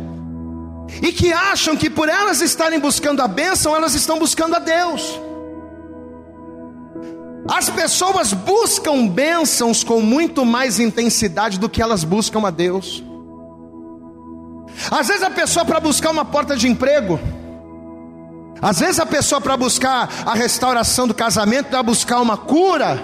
e 1.03 1.13
que 1.13 1.33
acham 1.33 1.77
que 1.77 1.91
por 1.91 2.09
elas 2.09 2.41
estarem 2.41 2.81
buscando 2.81 3.21
a 3.21 3.29
bênção, 3.29 3.77
elas 3.77 3.95
estão 3.95 4.19
buscando 4.19 4.57
a 4.57 4.59
Deus. 4.59 5.21
As 7.49 7.69
pessoas 7.69 8.33
buscam 8.33 9.07
bênçãos 9.07 9.85
com 9.85 10.01
muito 10.01 10.45
mais 10.45 10.79
intensidade 10.81 11.59
do 11.59 11.69
que 11.69 11.83
elas 11.83 12.03
buscam 12.03 12.47
a 12.47 12.51
Deus. 12.51 13.05
Às 14.91 15.09
vezes 15.09 15.23
a 15.23 15.31
pessoa 15.31 15.65
para 15.65 15.81
buscar 15.81 16.11
uma 16.11 16.25
porta 16.25 16.57
de 16.57 16.69
emprego, 16.69 17.21
às 18.63 18.81
vezes 18.81 19.01
a 19.01 19.07
pessoa 19.07 19.41
para 19.41 19.57
buscar 19.57 20.09
a 20.27 20.35
restauração 20.35 21.07
do 21.07 21.15
casamento, 21.15 21.69
para 21.69 21.83
buscar 21.83 22.21
uma 22.21 22.37
cura, 22.37 23.01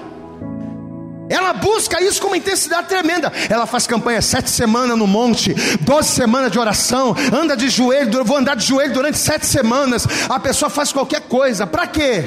ela 1.29 1.53
busca 1.53 2.03
isso 2.03 2.21
com 2.21 2.29
uma 2.29 2.37
intensidade 2.37 2.89
tremenda. 2.89 3.33
Ela 3.49 3.67
faz 3.67 3.87
campanha 3.87 4.23
sete 4.23 4.51
semanas 4.51 4.97
no 4.97 5.07
monte, 5.07 5.55
doze 5.81 6.11
semanas 6.11 6.53
de 6.53 6.59
oração, 6.59 7.17
anda 7.33 7.57
de 7.57 7.69
joelho, 7.69 8.25
vou 8.25 8.37
andar 8.37 8.55
de 8.55 8.65
joelho 8.65 8.93
durante 8.93 9.19
sete 9.19 9.47
semanas. 9.47 10.07
A 10.29 10.39
pessoa 10.39 10.71
faz 10.71 10.93
qualquer 10.93 11.23
coisa. 11.23 11.67
Para 11.67 11.87
quê? 11.87 12.25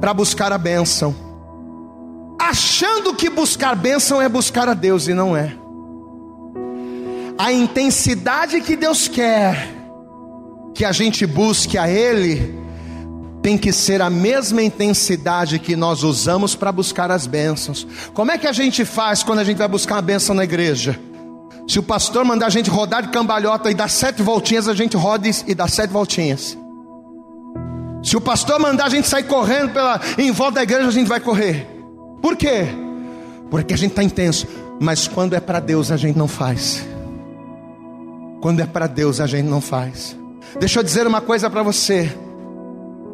Para 0.00 0.14
buscar 0.14 0.52
a 0.52 0.58
bênção. 0.58 1.14
Achando 2.40 3.14
que 3.14 3.28
buscar 3.28 3.76
bênção 3.76 4.22
é 4.22 4.28
buscar 4.28 4.68
a 4.68 4.74
Deus 4.74 5.06
e 5.06 5.12
não 5.12 5.36
é. 5.36 5.54
A 7.36 7.52
intensidade 7.52 8.60
que 8.60 8.76
Deus 8.76 9.08
quer 9.08 9.68
que 10.74 10.84
a 10.84 10.92
gente 10.92 11.26
busque 11.26 11.76
a 11.76 11.88
Ele 11.90 12.59
tem 13.42 13.56
que 13.56 13.72
ser 13.72 14.02
a 14.02 14.10
mesma 14.10 14.62
intensidade 14.62 15.58
que 15.58 15.74
nós 15.74 16.02
usamos 16.02 16.54
para 16.54 16.70
buscar 16.70 17.10
as 17.10 17.26
bênçãos. 17.26 17.86
Como 18.12 18.30
é 18.30 18.38
que 18.38 18.46
a 18.46 18.52
gente 18.52 18.84
faz 18.84 19.22
quando 19.22 19.38
a 19.38 19.44
gente 19.44 19.56
vai 19.56 19.68
buscar 19.68 19.96
uma 19.96 20.02
bênção 20.02 20.34
na 20.34 20.44
igreja? 20.44 20.98
Se 21.66 21.78
o 21.78 21.82
pastor 21.82 22.24
mandar 22.24 22.46
a 22.46 22.50
gente 22.50 22.68
rodar 22.68 23.02
de 23.02 23.08
cambalhota 23.08 23.70
e 23.70 23.74
dar 23.74 23.88
sete 23.88 24.22
voltinhas, 24.22 24.68
a 24.68 24.74
gente 24.74 24.96
roda 24.96 25.28
e 25.46 25.54
dá 25.54 25.68
sete 25.68 25.90
voltinhas. 25.90 26.58
Se 28.02 28.16
o 28.16 28.20
pastor 28.20 28.58
mandar 28.58 28.86
a 28.86 28.88
gente 28.88 29.08
sair 29.08 29.24
correndo 29.24 29.72
pela, 29.72 30.00
em 30.18 30.32
volta 30.32 30.56
da 30.56 30.62
igreja, 30.62 30.88
a 30.88 30.92
gente 30.92 31.06
vai 31.06 31.20
correr. 31.20 31.66
Por 32.20 32.36
quê? 32.36 32.66
Porque 33.50 33.74
a 33.74 33.76
gente 33.76 33.90
está 33.90 34.02
intenso. 34.02 34.46
Mas 34.80 35.06
quando 35.06 35.34
é 35.34 35.40
para 35.40 35.60
Deus, 35.60 35.90
a 35.90 35.96
gente 35.96 36.16
não 36.16 36.26
faz. 36.26 36.84
Quando 38.40 38.60
é 38.60 38.66
para 38.66 38.86
Deus, 38.86 39.20
a 39.20 39.26
gente 39.26 39.46
não 39.46 39.60
faz. 39.60 40.16
Deixa 40.58 40.80
eu 40.80 40.82
dizer 40.82 41.06
uma 41.06 41.20
coisa 41.20 41.50
para 41.50 41.62
você. 41.62 42.10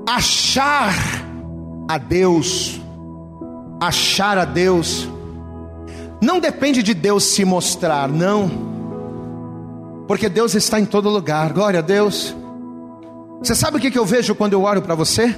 Achar 0.07 0.94
a 1.88 1.98
Deus, 1.98 2.80
achar 3.80 4.38
a 4.38 4.44
Deus, 4.44 5.09
não 6.22 6.38
depende 6.38 6.82
de 6.82 6.94
Deus 6.94 7.24
se 7.24 7.44
mostrar, 7.44 8.09
não, 8.09 8.50
porque 10.07 10.28
Deus 10.28 10.54
está 10.54 10.78
em 10.78 10.84
todo 10.84 11.09
lugar, 11.09 11.52
glória 11.52 11.80
a 11.80 11.82
Deus. 11.82 12.34
Você 13.40 13.54
sabe 13.54 13.76
o 13.76 13.80
que 13.80 13.98
eu 13.98 14.07
vejo 14.07 14.34
quando 14.34 14.52
eu 14.52 14.62
oro 14.62 14.80
para 14.80 14.94
você? 14.94 15.34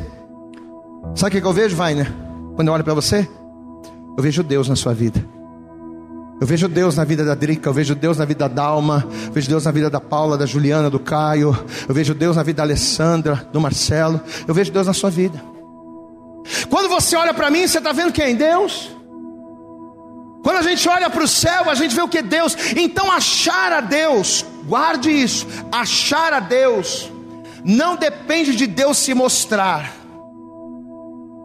Sabe 1.14 1.38
o 1.38 1.40
que 1.40 1.46
eu 1.46 1.52
vejo, 1.52 1.74
Vainer? 1.74 2.12
Quando 2.54 2.68
eu 2.68 2.74
olho 2.74 2.84
para 2.84 2.94
você? 2.94 3.28
Eu 4.16 4.22
vejo 4.22 4.42
Deus 4.42 4.68
na 4.68 4.76
sua 4.76 4.94
vida. 4.94 5.24
Eu 6.40 6.46
vejo 6.46 6.68
Deus 6.68 6.96
na 6.96 7.04
vida 7.04 7.24
da 7.24 7.34
Drica, 7.34 7.68
eu 7.68 7.74
vejo 7.74 7.94
Deus 7.96 8.16
na 8.16 8.24
vida 8.24 8.48
da 8.48 8.54
Dalma, 8.54 9.04
eu 9.26 9.32
vejo 9.32 9.48
Deus 9.48 9.64
na 9.64 9.72
vida 9.72 9.90
da 9.90 10.00
Paula, 10.00 10.38
da 10.38 10.46
Juliana, 10.46 10.88
do 10.88 11.00
Caio, 11.00 11.56
eu 11.88 11.94
vejo 11.94 12.14
Deus 12.14 12.36
na 12.36 12.44
vida 12.44 12.58
da 12.58 12.62
Alessandra, 12.62 13.48
do 13.52 13.60
Marcelo, 13.60 14.20
eu 14.46 14.54
vejo 14.54 14.70
Deus 14.70 14.86
na 14.86 14.92
sua 14.92 15.10
vida. 15.10 15.42
Quando 16.70 16.88
você 16.88 17.16
olha 17.16 17.34
para 17.34 17.50
mim, 17.50 17.66
você 17.66 17.78
está 17.78 17.92
vendo 17.92 18.12
quem? 18.12 18.36
Deus. 18.36 18.90
Quando 20.44 20.58
a 20.58 20.62
gente 20.62 20.88
olha 20.88 21.10
para 21.10 21.24
o 21.24 21.28
céu, 21.28 21.68
a 21.68 21.74
gente 21.74 21.94
vê 21.94 22.00
o 22.00 22.08
que? 22.08 22.22
Deus. 22.22 22.56
Então, 22.76 23.10
achar 23.10 23.72
a 23.72 23.80
Deus, 23.80 24.44
guarde 24.66 25.10
isso: 25.10 25.46
achar 25.72 26.32
a 26.32 26.40
Deus, 26.40 27.10
não 27.64 27.96
depende 27.96 28.54
de 28.54 28.66
Deus 28.66 28.98
se 28.98 29.12
mostrar. 29.12 29.92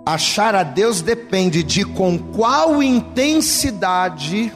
Achar 0.05 0.53
a 0.53 0.63
Deus 0.63 1.01
depende 1.01 1.63
de 1.63 1.83
com 1.83 2.17
qual 2.17 2.83
intensidade 2.83 4.53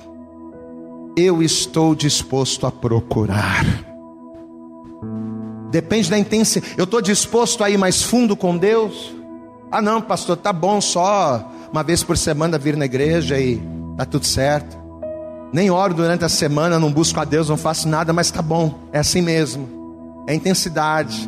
eu 1.18 1.42
estou 1.42 1.96
disposto 1.96 2.68
a 2.68 2.72
procurar. 2.72 3.66
Depende 5.72 6.12
da 6.12 6.20
intensidade. 6.20 6.76
Eu 6.78 6.84
estou 6.84 7.02
disposto 7.02 7.64
a 7.64 7.70
ir 7.72 7.78
mais 7.78 8.04
fundo 8.04 8.38
com 8.38 8.56
Deus? 8.56 9.16
Ah, 9.72 9.82
não, 9.82 10.00
pastor, 10.00 10.38
tá 10.38 10.54
bom 10.54 10.80
só 10.80 11.52
uma 11.72 11.82
vez 11.82 12.04
por 12.04 12.16
semana 12.18 12.60
vir 12.60 12.78
na 12.78 12.86
igreja 12.86 13.40
e 13.40 13.60
tá 13.98 14.06
tudo 14.06 14.28
certo. 14.28 14.78
Nem 15.52 15.72
oro 15.72 15.96
durante 15.96 16.24
a 16.24 16.30
semana, 16.30 16.80
não 16.80 16.92
busco 16.92 17.20
a 17.20 17.26
Deus, 17.26 17.50
não 17.50 17.58
faço 17.58 17.88
nada, 17.88 18.14
mas 18.14 18.30
tá 18.30 18.42
bom, 18.44 18.76
é 18.94 19.00
assim 19.00 19.22
mesmo. 19.22 20.24
É 20.28 20.36
intensidade. 20.36 21.28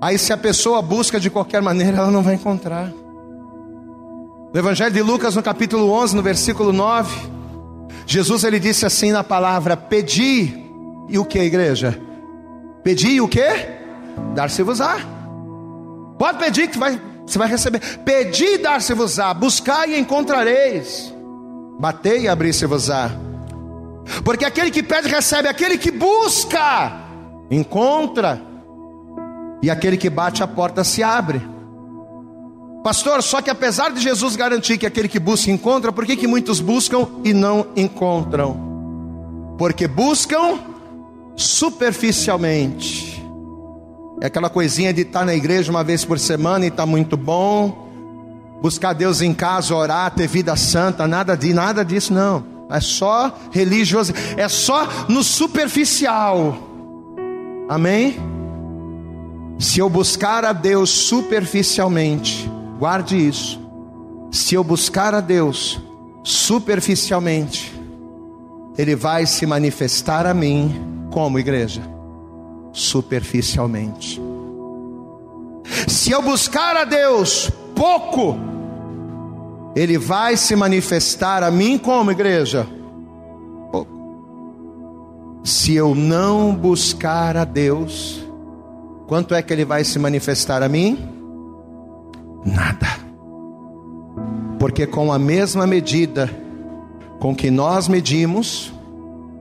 Aí, 0.00 0.16
se 0.16 0.32
a 0.32 0.38
pessoa 0.38 0.80
busca 0.80 1.20
de 1.20 1.28
qualquer 1.28 1.60
maneira, 1.60 1.98
ela 1.98 2.10
não 2.10 2.22
vai 2.22 2.34
encontrar. 2.34 2.90
No 4.52 4.58
Evangelho 4.58 4.92
de 4.92 5.02
Lucas, 5.02 5.36
no 5.36 5.42
capítulo 5.42 5.90
11, 5.92 6.16
no 6.16 6.22
versículo 6.22 6.72
9. 6.72 7.41
Jesus 8.06 8.44
ele 8.44 8.58
disse 8.58 8.84
assim 8.86 9.12
na 9.12 9.24
palavra: 9.24 9.76
Pedi, 9.76 10.54
e 11.08 11.18
o 11.18 11.24
que, 11.24 11.38
igreja? 11.38 11.98
Pedi 12.82 13.12
e 13.12 13.20
o 13.20 13.28
que? 13.28 13.46
Dar-se-vos-á. 14.34 14.98
Pode 16.18 16.38
pedir 16.38 16.68
que 16.68 16.78
vai, 16.78 17.00
você 17.26 17.38
vai 17.38 17.48
receber. 17.48 17.80
Pedi 18.04 18.58
dar-se-vos-á. 18.58 19.32
Buscar 19.34 19.88
e 19.88 19.98
encontrareis. 19.98 21.12
Batei 21.78 22.22
e 22.22 22.28
abrir-se-vos-á. 22.28 23.10
Porque 24.24 24.44
aquele 24.44 24.70
que 24.70 24.82
pede 24.82 25.08
recebe, 25.08 25.48
aquele 25.48 25.78
que 25.78 25.90
busca 25.90 27.00
encontra, 27.50 28.40
e 29.62 29.70
aquele 29.70 29.96
que 29.96 30.10
bate 30.10 30.42
a 30.42 30.46
porta 30.46 30.82
se 30.82 31.02
abre. 31.02 31.51
Pastor, 32.82 33.22
só 33.22 33.40
que 33.40 33.48
apesar 33.48 33.92
de 33.92 34.00
Jesus 34.00 34.34
garantir 34.34 34.76
que 34.76 34.86
aquele 34.86 35.06
que 35.08 35.20
busca 35.20 35.50
encontra, 35.50 35.92
por 35.92 36.04
que, 36.04 36.16
que 36.16 36.26
muitos 36.26 36.60
buscam 36.60 37.06
e 37.22 37.32
não 37.32 37.68
encontram? 37.76 39.54
Porque 39.56 39.86
buscam 39.86 40.58
superficialmente. 41.36 43.22
É 44.20 44.26
aquela 44.26 44.50
coisinha 44.50 44.92
de 44.92 45.02
estar 45.02 45.24
na 45.24 45.34
igreja 45.34 45.70
uma 45.70 45.84
vez 45.84 46.04
por 46.04 46.18
semana 46.18 46.64
e 46.64 46.68
está 46.68 46.84
muito 46.84 47.16
bom. 47.16 47.88
Buscar 48.60 48.92
Deus 48.92 49.20
em 49.20 49.32
casa, 49.32 49.74
orar, 49.74 50.10
ter 50.12 50.26
vida 50.26 50.56
santa, 50.56 51.06
nada 51.06 51.36
de 51.36 51.52
nada 51.52 51.84
disso 51.84 52.12
não. 52.12 52.44
É 52.70 52.80
só 52.80 53.36
religioso, 53.50 54.12
é 54.36 54.48
só 54.48 54.88
no 55.08 55.22
superficial. 55.22 56.56
Amém? 57.68 58.16
Se 59.58 59.78
eu 59.78 59.88
buscar 59.88 60.44
a 60.44 60.52
Deus 60.52 60.90
superficialmente, 60.90 62.50
Guarde 62.82 63.16
isso. 63.16 63.60
Se 64.32 64.56
eu 64.56 64.64
buscar 64.64 65.14
a 65.14 65.20
Deus 65.20 65.80
superficialmente, 66.24 67.72
Ele 68.76 68.96
vai 68.96 69.24
se 69.24 69.46
manifestar 69.46 70.26
a 70.26 70.34
mim 70.34 71.06
como 71.12 71.38
igreja? 71.38 71.80
Superficialmente. 72.72 74.20
Se 75.86 76.10
eu 76.10 76.20
buscar 76.22 76.76
a 76.76 76.84
Deus 76.84 77.52
pouco, 77.72 78.36
Ele 79.76 79.96
vai 79.96 80.36
se 80.36 80.56
manifestar 80.56 81.44
a 81.44 81.52
mim 81.52 81.78
como 81.78 82.10
igreja? 82.10 82.66
Pouco. 83.70 85.40
Se 85.44 85.72
eu 85.72 85.94
não 85.94 86.52
buscar 86.52 87.36
a 87.36 87.44
Deus, 87.44 88.26
quanto 89.06 89.36
é 89.36 89.40
que 89.40 89.52
Ele 89.52 89.64
vai 89.64 89.84
se 89.84 90.00
manifestar 90.00 90.64
a 90.64 90.68
mim? 90.68 91.21
Nada. 92.44 92.86
Porque 94.58 94.86
com 94.86 95.12
a 95.12 95.18
mesma 95.18 95.66
medida 95.66 96.30
com 97.18 97.34
que 97.34 97.50
nós 97.50 97.88
medimos, 97.88 98.72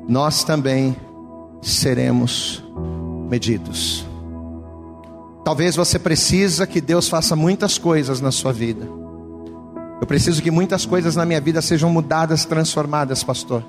nós 0.08 0.44
também 0.44 0.96
seremos 1.62 2.64
medidos. 3.30 4.06
Talvez 5.44 5.76
você 5.76 5.98
precisa 5.98 6.68
que 6.68 6.80
Deus 6.80 7.10
faça 7.10 7.36
muitas 7.36 7.78
coisas 7.78 8.22
na 8.22 8.32
sua 8.32 8.54
vida. 8.54 8.88
Eu 10.00 10.08
preciso 10.08 10.42
que 10.42 10.52
muitas 10.52 10.86
coisas 10.86 11.16
na 11.16 11.26
minha 11.26 11.42
vida 11.42 11.62
sejam 11.62 11.90
mudadas, 11.90 12.46
transformadas, 12.46 13.24
pastor. 13.24 13.64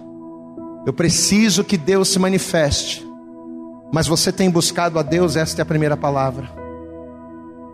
Eu 0.85 0.93
preciso 0.93 1.62
que 1.62 1.76
Deus 1.76 2.09
se 2.09 2.18
manifeste. 2.18 3.07
Mas 3.93 4.07
você 4.07 4.33
tem 4.33 4.51
buscado 4.51 4.99
a 4.99 5.03
Deus, 5.03 5.37
esta 5.37 5.61
é 5.61 5.62
a 5.62 5.66
primeira 5.66 5.97
palavra. 5.97 6.62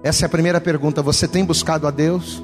Essa 0.03 0.25
é 0.25 0.27
a 0.27 0.31
primeira 0.31 0.61
pergunta. 0.61 1.03
Você 1.03 1.27
tem 1.27 1.45
buscado 1.45 1.87
a 1.87 1.91
Deus? 1.91 2.43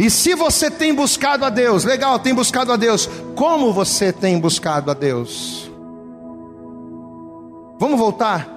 E 0.00 0.08
se 0.10 0.34
você 0.34 0.70
tem 0.70 0.94
buscado 0.94 1.44
a 1.44 1.50
Deus, 1.50 1.84
legal, 1.84 2.18
tem 2.18 2.34
buscado 2.34 2.72
a 2.72 2.76
Deus, 2.76 3.08
como 3.34 3.72
você 3.72 4.12
tem 4.12 4.38
buscado 4.38 4.90
a 4.90 4.94
Deus? 4.94 5.70
Vamos 7.78 7.98
voltar? 7.98 8.48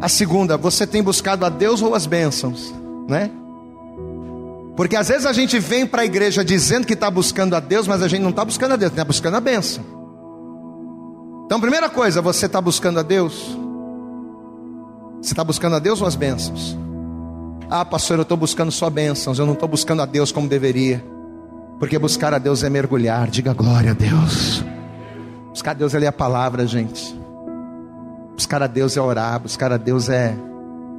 A 0.00 0.08
segunda, 0.08 0.56
você 0.56 0.86
tem 0.86 1.02
buscado 1.02 1.44
a 1.44 1.50
Deus 1.50 1.82
ou 1.82 1.94
as 1.94 2.06
bênçãos, 2.06 2.74
né? 3.08 3.30
Porque 4.74 4.96
às 4.96 5.08
vezes 5.08 5.26
a 5.26 5.34
gente 5.34 5.58
vem 5.58 5.86
para 5.86 6.02
a 6.02 6.04
igreja 6.06 6.42
dizendo 6.42 6.86
que 6.86 6.94
está 6.94 7.10
buscando 7.10 7.54
a 7.54 7.60
Deus, 7.60 7.86
mas 7.86 8.02
a 8.02 8.08
gente 8.08 8.22
não 8.22 8.30
está 8.30 8.42
buscando 8.42 8.72
a 8.72 8.76
Deus, 8.76 8.90
está 8.90 9.04
buscando 9.04 9.36
a 9.36 9.40
bênção. 9.40 9.84
Então, 11.44 11.60
primeira 11.60 11.90
coisa, 11.90 12.22
você 12.22 12.46
está 12.46 12.58
buscando 12.58 12.98
a 12.98 13.02
Deus? 13.02 13.54
Você 15.22 15.34
está 15.34 15.44
buscando 15.44 15.76
a 15.76 15.78
Deus 15.78 16.00
ou 16.00 16.08
as 16.08 16.16
bênçãos? 16.16 16.76
Ah, 17.70 17.84
pastor, 17.84 18.18
eu 18.18 18.22
estou 18.22 18.36
buscando 18.36 18.72
só 18.72 18.90
bênçãos, 18.90 19.38
eu 19.38 19.46
não 19.46 19.52
estou 19.52 19.68
buscando 19.68 20.02
a 20.02 20.04
Deus 20.04 20.32
como 20.32 20.48
deveria. 20.48 21.02
Porque 21.78 21.96
buscar 21.96 22.34
a 22.34 22.38
Deus 22.38 22.64
é 22.64 22.68
mergulhar, 22.68 23.30
diga 23.30 23.54
glória 23.54 23.92
a 23.92 23.94
Deus. 23.94 24.64
Buscar 25.50 25.70
a 25.70 25.74
Deus 25.74 25.94
é 25.94 26.00
ler 26.00 26.08
a 26.08 26.12
palavra, 26.12 26.66
gente. 26.66 27.16
Buscar 28.34 28.64
a 28.64 28.66
Deus 28.66 28.96
é 28.96 29.00
orar, 29.00 29.38
buscar 29.38 29.70
a 29.70 29.76
Deus 29.76 30.08
é, 30.08 30.34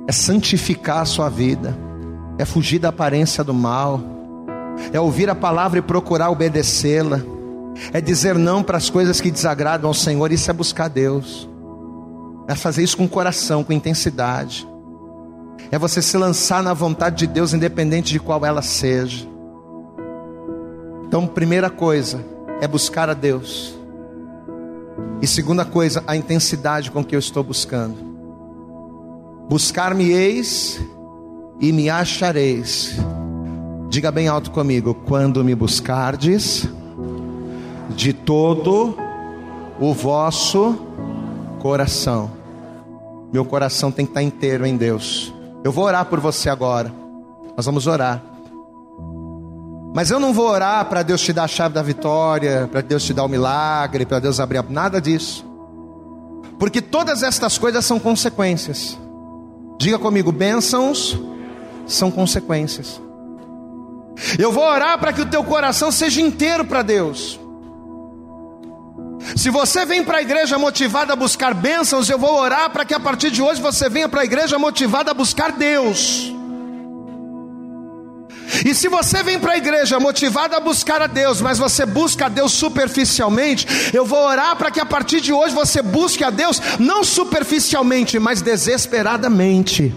é 0.08 0.12
santificar 0.14 1.00
a 1.00 1.06
sua 1.06 1.28
vida, 1.28 1.78
é 2.38 2.46
fugir 2.46 2.80
da 2.80 2.90
aparência 2.90 3.44
do 3.44 3.54
mal, 3.54 4.00
é 4.94 5.00
ouvir 5.02 5.30
a 5.30 5.36
palavra 5.36 5.80
e 5.80 5.82
procurar 5.82 6.30
obedecê-la, 6.30 7.20
é 7.92 8.00
dizer 8.00 8.36
não 8.36 8.64
para 8.64 8.78
as 8.78 8.90
coisas 8.90 9.20
que 9.20 9.30
desagradam 9.30 9.90
ao 9.90 9.94
Senhor, 9.94 10.32
isso 10.32 10.50
é 10.50 10.54
buscar 10.54 10.88
Deus 10.88 11.52
é 12.48 12.56
fazer 12.56 12.84
isso 12.84 12.98
com 12.98 13.08
coração, 13.08 13.64
com 13.64 13.74
intensidade. 13.74 14.68
É 15.72 15.78
você 15.78 16.02
se 16.02 16.18
lançar 16.18 16.62
na 16.62 16.74
vontade 16.74 17.18
de 17.18 17.28
Deus, 17.28 17.54
independente 17.54 18.12
de 18.12 18.20
qual 18.20 18.46
ela 18.46 18.62
seja. 18.62 19.28
Então, 21.06 21.26
primeira 21.28 21.70
coisa 21.70 22.24
é 22.62 22.68
buscar 22.68 23.10
a 23.10 23.14
Deus. 23.14 23.78
E 25.22 25.28
segunda 25.28 25.64
coisa, 25.64 26.04
a 26.06 26.16
intensidade 26.16 26.92
com 26.92 27.04
que 27.04 27.16
eu 27.16 27.20
estou 27.20 27.44
buscando. 27.44 27.96
Buscar-me-eis 29.50 30.82
e 31.60 31.72
me 31.72 31.90
achareis. 31.90 32.98
Diga 33.90 34.12
bem 34.12 34.28
alto 34.28 34.52
comigo: 34.52 34.94
quando 34.94 35.44
me 35.44 35.56
buscardes 35.56 36.68
de 37.96 38.12
todo 38.12 38.98
o 39.80 39.94
vosso 39.94 40.93
coração. 41.64 42.30
Meu 43.32 43.46
coração 43.46 43.90
tem 43.90 44.06
que 44.06 44.12
estar 44.12 44.22
inteiro 44.22 44.66
em 44.66 44.76
Deus. 44.76 45.34
Eu 45.64 45.72
vou 45.72 45.86
orar 45.86 46.04
por 46.06 46.20
você 46.20 46.50
agora. 46.50 46.94
Nós 47.56 47.66
vamos 47.66 47.88
orar. 47.88 48.22
Mas 49.96 50.12
eu 50.12 50.20
não 50.20 50.34
vou 50.34 50.50
orar 50.50 50.84
para 50.90 51.04
Deus 51.04 51.22
te 51.22 51.32
dar 51.32 51.46
a 51.46 51.48
chave 51.48 51.74
da 51.74 51.82
vitória, 51.82 52.68
para 52.70 52.82
Deus 52.82 53.06
te 53.06 53.14
dar 53.14 53.24
o 53.24 53.30
milagre, 53.30 54.06
para 54.06 54.20
Deus 54.20 54.42
abrir 54.42 54.58
a... 54.58 54.66
nada 54.68 55.00
disso. 55.00 55.46
Porque 56.60 56.82
todas 56.82 57.24
estas 57.24 57.58
coisas 57.58 57.86
são 57.86 57.98
consequências. 57.98 59.00
Diga 59.80 59.98
comigo: 59.98 60.34
bênçãos 60.34 61.18
são 61.88 62.12
consequências. 62.12 63.02
Eu 64.38 64.52
vou 64.52 64.66
orar 64.66 65.00
para 65.00 65.14
que 65.14 65.22
o 65.22 65.26
teu 65.26 65.46
coração 65.46 65.94
seja 65.94 66.20
inteiro 66.20 66.66
para 66.66 66.82
Deus. 66.82 67.40
Se 69.36 69.50
você 69.50 69.86
vem 69.86 70.04
para 70.04 70.18
a 70.18 70.22
igreja 70.22 70.58
motivado 70.58 71.12
a 71.12 71.16
buscar 71.16 71.54
bênçãos, 71.54 72.10
eu 72.10 72.20
vou 72.20 72.36
orar 72.36 72.70
para 72.70 72.86
que 72.86 72.94
a 72.94 73.00
partir 73.00 73.32
de 73.32 73.42
hoje 73.42 73.62
você 73.62 73.90
venha 73.90 74.08
para 74.10 74.22
a 74.22 74.26
igreja 74.26 74.60
motivado 74.60 75.10
a 75.10 75.14
buscar 75.14 75.52
Deus. 75.52 76.34
E 78.66 78.74
se 78.74 78.88
você 78.88 79.24
vem 79.24 79.40
para 79.40 79.54
a 79.54 79.58
igreja 79.58 80.00
motivado 80.00 80.56
a 80.56 80.60
buscar 80.60 81.02
a 81.02 81.08
Deus, 81.08 81.42
mas 81.42 81.58
você 81.58 81.86
busca 81.86 82.28
a 82.28 82.30
Deus 82.30 82.52
superficialmente, 82.52 83.68
eu 83.94 84.06
vou 84.06 84.20
orar 84.20 84.56
para 84.56 84.72
que 84.72 84.80
a 84.80 84.86
partir 84.86 85.20
de 85.22 85.34
hoje 85.34 85.54
você 85.54 85.82
busque 85.82 86.24
a 86.24 86.30
Deus 86.30 86.62
não 86.80 87.04
superficialmente, 87.04 88.20
mas 88.20 88.42
desesperadamente. 88.42 89.94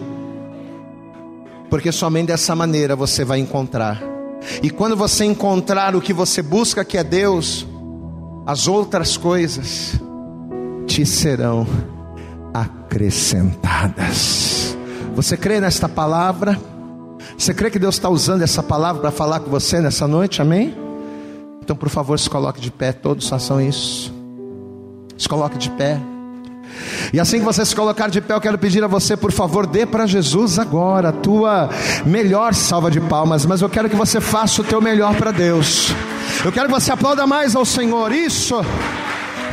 Porque 1.69 1.93
somente 1.93 2.29
dessa 2.29 2.57
maneira 2.57 2.97
você 2.97 3.25
vai 3.25 3.39
encontrar. 3.39 4.03
E 4.63 4.71
quando 4.71 4.97
você 4.97 5.25
encontrar 5.25 5.95
o 5.95 6.01
que 6.01 6.13
você 6.13 6.43
busca, 6.43 6.85
que 6.85 6.97
é 6.97 7.05
Deus, 7.05 7.67
as 8.47 8.69
outras 8.69 9.17
coisas 9.17 10.01
te 10.87 11.05
serão 11.05 11.67
acrescentadas. 12.55 14.79
Você 15.17 15.37
crê 15.37 15.61
nesta 15.61 15.89
palavra? 15.89 16.57
Você 17.37 17.53
crê 17.53 17.71
que 17.71 17.79
Deus 17.79 17.97
está 17.97 18.09
usando 18.09 18.43
essa 18.43 18.63
palavra 18.63 19.03
para 19.03 19.11
falar 19.11 19.41
com 19.41 19.51
você 19.51 19.81
nessa 19.81 20.07
noite? 20.07 20.41
Amém? 20.41 20.75
Então, 21.61 21.75
por 21.75 21.89
favor, 21.89 22.17
se 22.19 22.31
coloque 22.31 22.61
de 22.61 22.71
pé, 22.71 22.93
todos 22.93 23.29
façam 23.29 23.61
isso. 23.61 24.15
Se 25.19 25.29
coloque 25.29 25.59
de 25.59 25.69
pé. 25.71 26.01
E 27.13 27.19
assim 27.19 27.41
que 27.41 27.45
você 27.45 27.65
se 27.65 27.75
colocar 27.75 28.09
de 28.09 28.21
pé, 28.21 28.35
eu 28.35 28.41
quero 28.41 28.59
pedir 28.59 28.85
a 28.85 28.87
você, 28.87 29.17
por 29.17 29.33
favor, 29.33 29.67
dê 29.67 29.85
para 29.85 30.07
Jesus 30.07 30.59
agora 30.59 31.09
a 31.09 31.13
tua 31.13 31.69
melhor 32.05 32.55
salva 32.55 32.91
de 32.91 33.01
palmas, 33.01 33.45
mas 33.45 33.61
eu 33.61 33.69
quero 33.69 33.91
que 33.91 33.97
você 33.97 34.21
faça 34.21 34.63
o 34.63 34.65
teu 34.65 34.81
melhor 34.81 35.17
para 35.17 35.33
Deus. 35.33 35.93
Eu 36.47 36.53
quero 36.53 36.69
que 36.69 36.75
você 36.75 36.93
aplauda 36.93 37.27
mais 37.27 37.57
ao 37.57 37.65
Senhor. 37.65 38.13
Isso. 38.13 38.55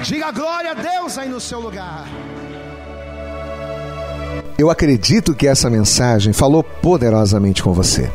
Diga 0.03 0.29
glória 0.31 0.69
a 0.69 0.73
Deus 0.75 1.17
aí 1.17 1.27
no 1.27 1.39
seu 1.39 1.59
lugar. 1.59 2.07
Eu 4.59 4.69
acredito 4.69 5.33
que 5.33 5.47
essa 5.47 5.71
mensagem 5.71 6.33
falou 6.33 6.61
poderosamente 6.61 7.63
com 7.63 7.73
você. 7.73 8.11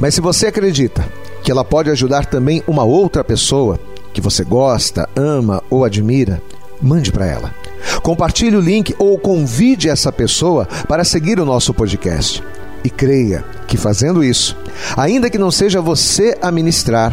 Mas 0.00 0.14
se 0.14 0.22
você 0.22 0.46
acredita 0.46 1.06
que 1.42 1.50
ela 1.50 1.62
pode 1.62 1.90
ajudar 1.90 2.24
também 2.24 2.62
uma 2.66 2.84
outra 2.84 3.22
pessoa 3.22 3.78
que 4.14 4.20
você 4.22 4.42
gosta, 4.44 5.06
ama 5.14 5.62
ou 5.68 5.84
admira, 5.84 6.42
mande 6.80 7.12
para 7.12 7.26
ela. 7.26 7.54
Compartilhe 8.02 8.56
o 8.56 8.62
link 8.62 8.96
ou 8.98 9.18
convide 9.18 9.90
essa 9.90 10.10
pessoa 10.10 10.66
para 10.88 11.04
seguir 11.04 11.38
o 11.38 11.44
nosso 11.44 11.74
podcast. 11.74 12.42
E 12.82 12.88
creia 12.88 13.44
que 13.66 13.76
fazendo 13.76 14.24
isso, 14.24 14.56
ainda 14.96 15.28
que 15.28 15.36
não 15.36 15.50
seja 15.50 15.82
você 15.82 16.38
a 16.40 16.50
ministrar, 16.50 17.12